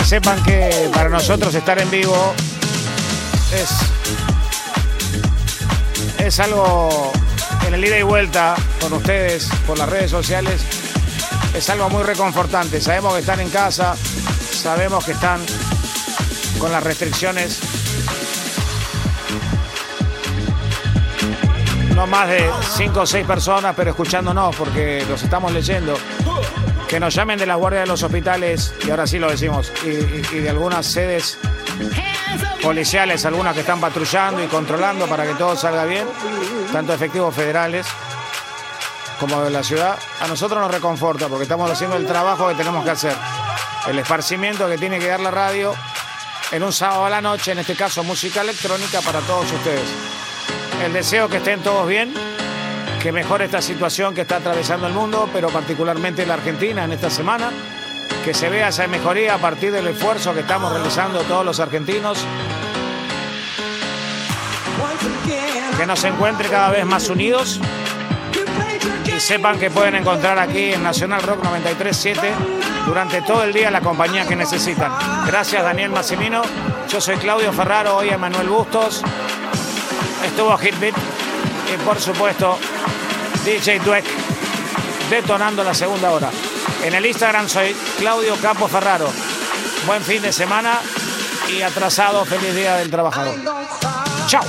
Sepan 0.05 0.41
que 0.43 0.89
para 0.93 1.09
nosotros 1.09 1.55
estar 1.55 1.81
en 1.81 1.89
vivo 1.89 2.35
es, 3.51 3.69
es 6.19 6.39
algo 6.39 7.11
en 7.67 7.73
el 7.73 7.83
ida 7.83 7.97
y 7.97 8.03
vuelta 8.03 8.55
con 8.79 8.93
ustedes 8.93 9.49
por 9.65 9.79
las 9.79 9.89
redes 9.89 10.11
sociales. 10.11 10.61
Es 11.55 11.69
algo 11.71 11.89
muy 11.89 12.03
reconfortante. 12.03 12.79
Sabemos 12.81 13.13
que 13.15 13.21
están 13.21 13.39
en 13.39 13.49
casa, 13.49 13.95
sabemos 13.95 15.03
que 15.05 15.13
están 15.13 15.41
con 16.59 16.71
las 16.71 16.83
restricciones. 16.83 17.59
No 21.95 22.05
más 22.05 22.29
de 22.29 22.47
5 22.77 22.99
o 22.99 23.05
6 23.07 23.25
personas, 23.25 23.73
pero 23.75 23.89
escuchándonos 23.89 24.55
porque 24.55 25.03
los 25.09 25.23
estamos 25.23 25.51
leyendo. 25.51 25.97
Que 26.95 26.99
nos 27.01 27.13
llamen 27.13 27.37
de 27.37 27.45
la 27.45 27.55
guardia 27.55 27.81
de 27.81 27.87
los 27.87 28.01
hospitales, 28.03 28.73
y 28.87 28.89
ahora 28.89 29.05
sí 29.05 29.19
lo 29.19 29.29
decimos, 29.29 29.69
y 29.83 30.37
de 30.39 30.49
algunas 30.49 30.85
sedes 30.85 31.37
policiales, 32.63 33.25
algunas 33.25 33.53
que 33.53 33.59
están 33.59 33.81
patrullando 33.81 34.41
y 34.41 34.47
controlando 34.47 35.05
para 35.05 35.25
que 35.25 35.33
todo 35.33 35.57
salga 35.57 35.83
bien, 35.83 36.07
tanto 36.71 36.93
efectivos 36.93 37.35
federales 37.35 37.85
como 39.19 39.41
de 39.41 39.49
la 39.49 39.61
ciudad, 39.61 39.99
a 40.21 40.27
nosotros 40.29 40.61
nos 40.61 40.71
reconforta 40.71 41.27
porque 41.27 41.43
estamos 41.43 41.69
haciendo 41.69 41.97
el 41.97 42.05
trabajo 42.05 42.47
que 42.47 42.55
tenemos 42.55 42.85
que 42.85 42.91
hacer, 42.91 43.15
el 43.89 43.99
esparcimiento 43.99 44.65
que 44.69 44.77
tiene 44.77 44.97
que 44.97 45.07
dar 45.07 45.19
la 45.19 45.31
radio 45.31 45.73
en 46.53 46.63
un 46.63 46.71
sábado 46.71 47.07
a 47.07 47.09
la 47.09 47.19
noche, 47.19 47.51
en 47.51 47.59
este 47.59 47.75
caso 47.75 48.05
música 48.05 48.39
electrónica 48.39 49.01
para 49.01 49.19
todos 49.19 49.51
ustedes. 49.51 49.89
El 50.81 50.93
deseo 50.93 51.27
que 51.27 51.37
estén 51.37 51.61
todos 51.61 51.89
bien, 51.89 52.13
que 53.05 53.11
mejore 53.11 53.45
esta 53.45 53.61
situación 53.61 54.15
que 54.15 54.21
está 54.21 54.37
atravesando 54.37 54.87
el 54.87 54.93
mundo, 54.93 55.29
pero 55.31 55.49
particularmente 55.49 56.25
la 56.25 56.33
Argentina 56.33 56.85
en 56.85 56.91
esta 56.91 57.11
semana, 57.11 57.51
que 58.23 58.33
se 58.33 58.49
vea 58.49 58.69
esa 58.69 58.87
mejoría 58.87 59.35
a 59.35 59.37
partir 59.37 59.71
del 59.71 59.85
esfuerzo 59.85 60.33
que 60.33 60.39
estamos 60.39 60.73
realizando 60.73 61.21
todos 61.21 61.45
los 61.45 61.59
argentinos, 61.59 62.25
que 65.77 65.85
nos 65.85 66.03
encuentre 66.03 66.49
cada 66.49 66.71
vez 66.71 66.83
más 66.83 67.07
unidos. 67.07 67.59
Y 69.05 69.19
sepan 69.19 69.59
que 69.59 69.69
pueden 69.69 69.97
encontrar 69.97 70.39
aquí 70.39 70.73
en 70.73 70.81
Nacional 70.81 71.21
Rock 71.21 71.43
937 71.43 72.27
durante 72.87 73.21
todo 73.21 73.43
el 73.43 73.53
día 73.53 73.69
la 73.69 73.81
compañía 73.81 74.25
que 74.25 74.35
necesitan. 74.35 74.91
Gracias 75.27 75.61
Daniel 75.61 75.91
Massimino, 75.91 76.41
yo 76.89 76.99
soy 76.99 77.17
Claudio 77.17 77.53
Ferraro, 77.53 77.97
hoy 77.97 78.09
Emanuel 78.09 78.49
Bustos, 78.49 79.03
estuvo 80.25 80.57
Hitbit 80.57 80.95
y 81.71 81.77
por 81.85 82.01
supuesto 82.01 82.57
DJ 83.45 83.79
Dweck 83.79 84.05
detonando 85.11 85.63
la 85.63 85.75
segunda 85.75 86.11
hora. 86.11 86.31
En 86.83 86.95
el 86.95 87.05
Instagram 87.05 87.47
soy 87.47 87.75
Claudio 87.99 88.35
Capo 88.41 88.67
Ferraro. 88.67 89.07
Buen 89.85 90.01
fin 90.01 90.23
de 90.23 90.33
semana 90.33 90.79
y 91.55 91.61
atrasado 91.61 92.25
feliz 92.25 92.55
día 92.55 92.77
del 92.77 92.89
trabajador. 92.89 93.35
Chao. 94.25 94.41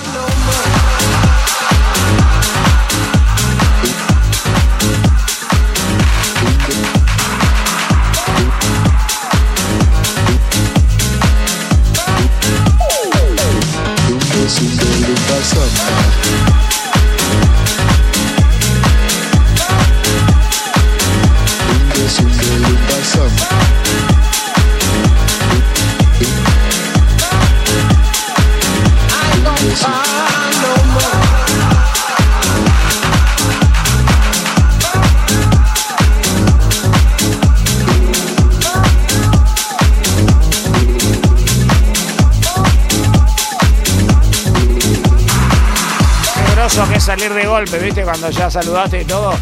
De 47.32 47.46
golpe, 47.46 47.78
¿viste? 47.78 48.02
Cuando 48.02 48.30
ya 48.30 48.50
saludaste 48.50 49.02
y 49.02 49.04
todo. 49.04 49.34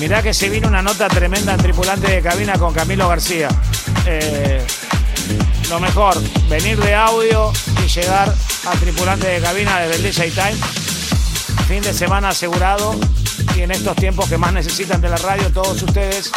Mirá 0.00 0.22
que 0.22 0.34
se 0.34 0.48
vino 0.48 0.68
una 0.68 0.82
nota 0.82 1.08
tremenda 1.08 1.54
en 1.54 1.60
tripulante 1.60 2.10
de 2.10 2.20
cabina 2.20 2.58
con 2.58 2.74
Camilo 2.74 3.08
García. 3.08 3.48
Eh, 4.06 4.64
lo 5.70 5.80
mejor, 5.80 6.20
venir 6.48 6.78
de 6.78 6.94
audio 6.94 7.52
y 7.84 7.88
llegar 7.88 8.34
a 8.66 8.70
tripulante 8.72 9.26
de 9.26 9.40
cabina 9.40 9.80
desde 9.80 9.96
el 9.96 10.02
DJ 10.02 10.30
Time. 10.30 10.56
Fin 11.68 11.82
de 11.82 11.94
semana 11.94 12.30
asegurado 12.30 12.94
y 13.56 13.62
en 13.62 13.70
estos 13.70 13.96
tiempos 13.96 14.28
que 14.28 14.36
más 14.36 14.52
necesitan 14.52 15.00
de 15.00 15.08
la 15.08 15.16
radio, 15.16 15.50
todos 15.50 15.80
ustedes 15.82 16.30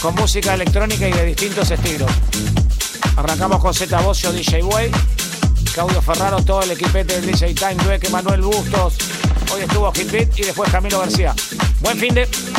con 0.00 0.14
música 0.16 0.54
electrónica 0.54 1.08
y 1.08 1.12
de 1.12 1.26
distintos 1.26 1.70
estilos. 1.70 2.10
Arrancamos 3.16 3.60
con 3.60 3.72
Z 3.72 4.00
Bocio, 4.00 4.32
DJ 4.32 4.62
Way, 4.64 4.90
Claudio 5.72 6.02
Ferraro, 6.02 6.42
todo 6.42 6.62
el 6.62 6.72
equipete 6.72 7.20
del 7.20 7.26
DJ 7.26 7.54
Time, 7.54 7.76
Dueque, 7.84 8.08
Manuel 8.10 8.42
Bustos. 8.42 8.96
Hoy 9.52 9.62
estuvo 9.62 9.92
Hitbit 9.92 10.38
y 10.38 10.42
después 10.42 10.70
Camilo 10.70 10.98
García. 10.98 11.34
Buen 11.80 11.98
fin 11.98 12.14
de. 12.14 12.51